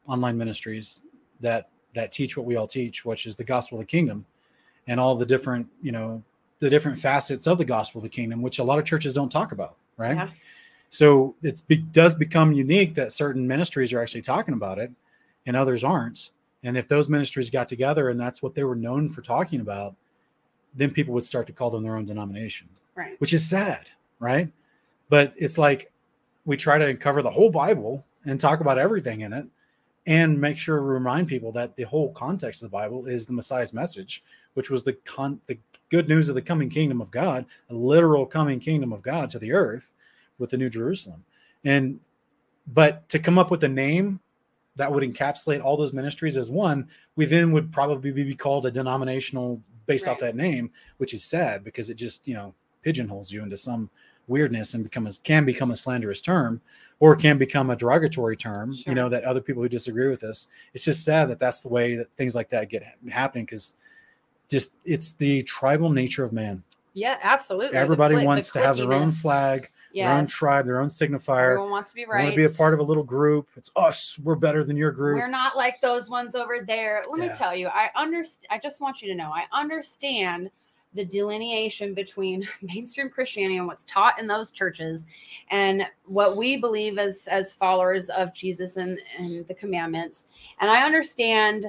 [0.06, 1.02] online ministries
[1.40, 4.24] that that teach what we all teach, which is the gospel of the kingdom,
[4.86, 6.22] and all the different you know
[6.58, 9.30] the different facets of the gospel of the kingdom, which a lot of churches don't
[9.30, 10.16] talk about, right?
[10.16, 10.30] Yeah.
[10.88, 14.90] So it be, does become unique that certain ministries are actually talking about it
[15.44, 16.30] and others aren't.
[16.62, 19.94] And if those ministries got together and that's what they were known for talking about,
[20.74, 23.20] then people would start to call them their own denomination, Right.
[23.20, 23.88] which is sad,
[24.18, 24.48] right?
[25.08, 25.92] But it's like
[26.44, 29.46] we try to cover the whole Bible and talk about everything in it
[30.06, 33.32] and make sure we remind people that the whole context of the Bible is the
[33.32, 34.22] Messiah's message,
[34.54, 35.58] which was the con- the
[35.88, 39.38] good news of the coming kingdom of God, a literal coming kingdom of God to
[39.38, 39.94] the earth
[40.38, 41.24] with the New Jerusalem.
[41.64, 42.00] And
[42.66, 44.20] but to come up with a name
[44.76, 48.70] that would encapsulate all those ministries as one, we then would probably be called a
[48.70, 53.42] denominational based off that name, which is sad because it just, you know, pigeonholes you
[53.42, 53.88] into some
[54.28, 56.60] weirdness and become a, can become a slanderous term
[57.00, 57.22] or mm-hmm.
[57.22, 58.90] can become a derogatory term, Sure.
[58.90, 60.48] you know, that other people who disagree with us.
[60.74, 63.74] It's just sad that that's the way that things like that get happening because
[64.48, 66.62] just it's the tribal nature of man.
[66.94, 67.76] Yeah, absolutely.
[67.76, 71.50] Everybody the wants to have their own flag, their own tribe, their own signifier.
[71.50, 72.22] Everyone wants to be right.
[72.22, 73.48] want to be a part of a little group.
[73.54, 74.18] It's us.
[74.22, 75.18] We're better than your group.
[75.18, 77.04] We're not like those ones over there.
[77.10, 77.28] Let Yeah.
[77.28, 78.46] me tell you, I understand.
[78.50, 80.50] I just want you to know, I understand
[80.96, 85.06] the delineation between mainstream Christianity and what's taught in those churches,
[85.50, 90.26] and what we believe as as followers of Jesus and and the commandments.
[90.60, 91.66] And I understand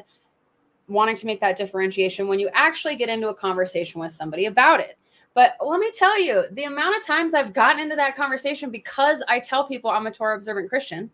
[0.88, 4.80] wanting to make that differentiation when you actually get into a conversation with somebody about
[4.80, 4.98] it.
[5.34, 9.22] But let me tell you, the amount of times I've gotten into that conversation because
[9.28, 11.12] I tell people I'm a Torah observant Christian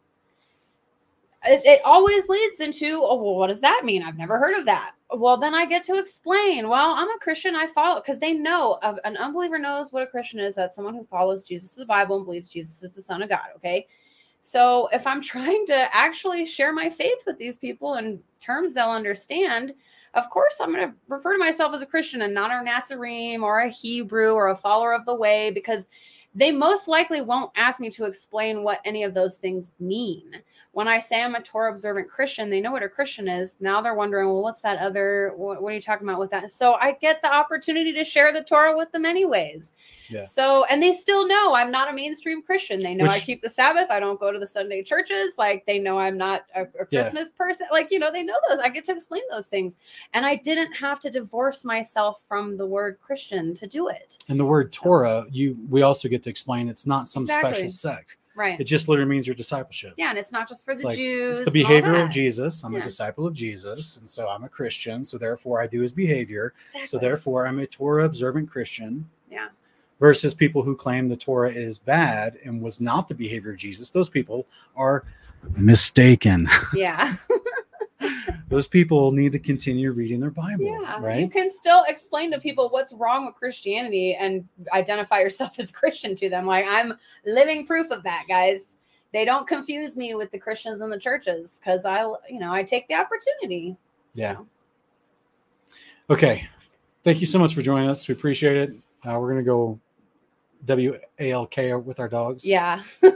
[1.46, 4.04] it, it always leads into oh well what does that mean?
[4.04, 4.92] I've never heard of that.
[5.16, 7.56] Well then i get to explain well i'm a christian.
[7.56, 10.96] I follow because they know uh, an unbeliever knows what a christian is that's someone
[10.96, 13.88] who follows jesus of the bible and believes jesus is the son of god okay?
[14.40, 18.90] So if i'm trying to actually share my faith with these people in terms they'll
[18.90, 19.74] understand
[20.16, 23.42] of course i'm going to refer to myself as a christian and not a nazarene
[23.42, 25.88] or a hebrew or a follower of the way because
[26.36, 30.42] they most likely won't ask me to explain what any of those things mean
[30.74, 33.56] when I say I'm a Torah observant Christian, they know what a Christian is.
[33.60, 35.32] Now they're wondering, well, what's that other?
[35.36, 36.50] What, what are you talking about with that?
[36.50, 39.72] So I get the opportunity to share the Torah with them, anyways.
[40.10, 40.22] Yeah.
[40.22, 42.80] So, and they still know I'm not a mainstream Christian.
[42.80, 43.92] They know I keep the Sabbath.
[43.92, 45.36] I don't go to the Sunday churches.
[45.38, 47.02] Like they know I'm not a, a Yeah.
[47.04, 47.68] Christmas person.
[47.72, 48.58] Like, you know, they know those.
[48.60, 49.78] I get to explain those things.
[50.14, 54.18] And I didn't have to divorce myself from the word Christian to do it.
[54.28, 57.54] and the word Torah, you we also get to explain it's not some Exactly.
[57.54, 58.18] special sect.
[58.36, 58.60] Right.
[58.60, 59.94] It just literally means your discipleship.
[59.98, 60.10] yeah.
[60.10, 61.40] And it's not just for It's the like- Jews.
[61.40, 62.10] It's the behavior of.
[62.10, 62.64] Jesus.
[62.64, 65.04] I'm a disciple of Jesus, and so I'm a Christian.
[65.04, 66.54] So therefore, I do his behavior.
[66.66, 66.86] Exactly.
[66.88, 69.10] So therefore, I'm a Torah observant Christian.
[69.32, 69.50] Yeah.
[70.00, 73.90] Versus people who claim the Torah is bad and was not the behavior of Jesus.
[73.90, 75.04] Those people are
[75.56, 76.50] mistaken.
[76.74, 77.16] yeah.
[78.50, 81.20] Those people need to continue reading their Bible, Yeah, right?
[81.22, 86.16] you can still explain to people what's wrong with Christianity and identify yourself as Christian
[86.18, 86.46] to them.
[86.46, 86.94] Like I'm
[87.26, 88.76] living proof of that, guys.
[89.12, 92.64] They don't confuse me with the Christians in the churches because I, you know, I
[92.64, 93.76] take the opportunity.
[94.14, 94.36] Yeah.
[94.36, 94.48] So,
[96.10, 96.48] Okay.
[97.04, 98.08] Thank you so much for joining us.
[98.08, 98.72] We appreciate it.
[99.06, 99.80] Uh, we're gonna go
[100.66, 102.46] W A L K with our dogs.
[102.48, 102.82] yeah.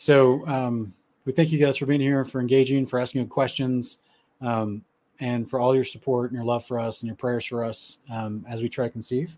[0.00, 0.94] So um,
[1.28, 3.98] we thank you guys for being here, for engaging, for asking good questions,
[4.40, 4.82] um,
[5.20, 7.98] and for all your support and your love for us and your prayers for us
[8.10, 9.36] um, as we try to conceive.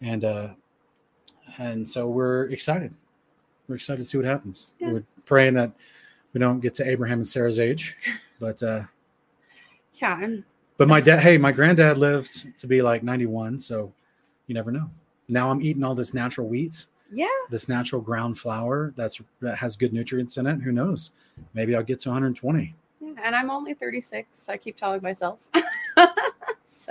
[0.00, 0.50] And uh,
[1.58, 2.94] and so we're excited.
[3.66, 4.74] We're excited to see what happens.
[4.78, 4.92] Yeah.
[4.92, 5.72] We're praying that
[6.34, 7.96] we don't get to Abraham and Sarah's age,
[8.38, 8.82] but uh,
[9.94, 10.14] Yeah.
[10.22, 10.44] I'm,
[10.76, 13.92] but my dad, hey, my granddad lived to be like 91, so
[14.46, 14.88] you never know.
[15.28, 17.26] Now I'm eating all this natural wheat yeah.
[17.50, 20.60] this natural ground flour that's that has good nutrients in it.
[20.62, 21.12] Who knows?
[21.54, 22.74] Maybe I'll get to 120.
[23.00, 23.12] Yeah.
[23.22, 24.48] And I'm only 36.
[24.48, 25.38] I keep telling myself.
[25.54, 25.62] so,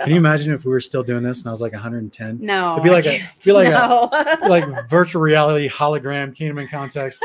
[0.04, 2.38] Can you imagine if we were still doing this and I was like 110?
[2.40, 2.72] No.
[2.74, 7.22] It'd be like a- be like a- Like virtual reality hologram kingdom in context.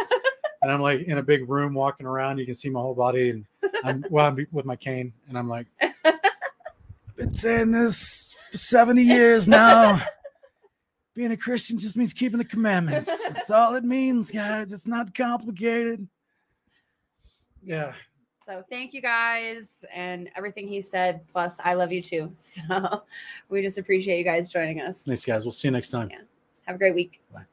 [0.61, 2.38] And I'm like in a big room walking around.
[2.38, 3.45] You can see my whole body, and
[3.84, 9.02] I'm well, I'm with my cane, and I'm like, I've been saying this for 70
[9.03, 10.02] years now.
[11.14, 13.30] Being a Christian just means keeping the commandments.
[13.34, 14.73] That's all it means, guys.
[14.73, 16.07] It's not complicated.
[17.64, 17.94] Yeah.
[18.48, 21.26] So thank you guys and everything he said.
[21.27, 22.34] Plus, I love you too.
[22.38, 23.03] So
[23.49, 25.03] we just appreciate you guys joining us.
[25.03, 25.45] Thanks, guys.
[25.45, 26.10] We'll see you next time.
[26.10, 26.22] Yeah.
[26.65, 27.22] Have a great week.
[27.31, 27.44] Bye.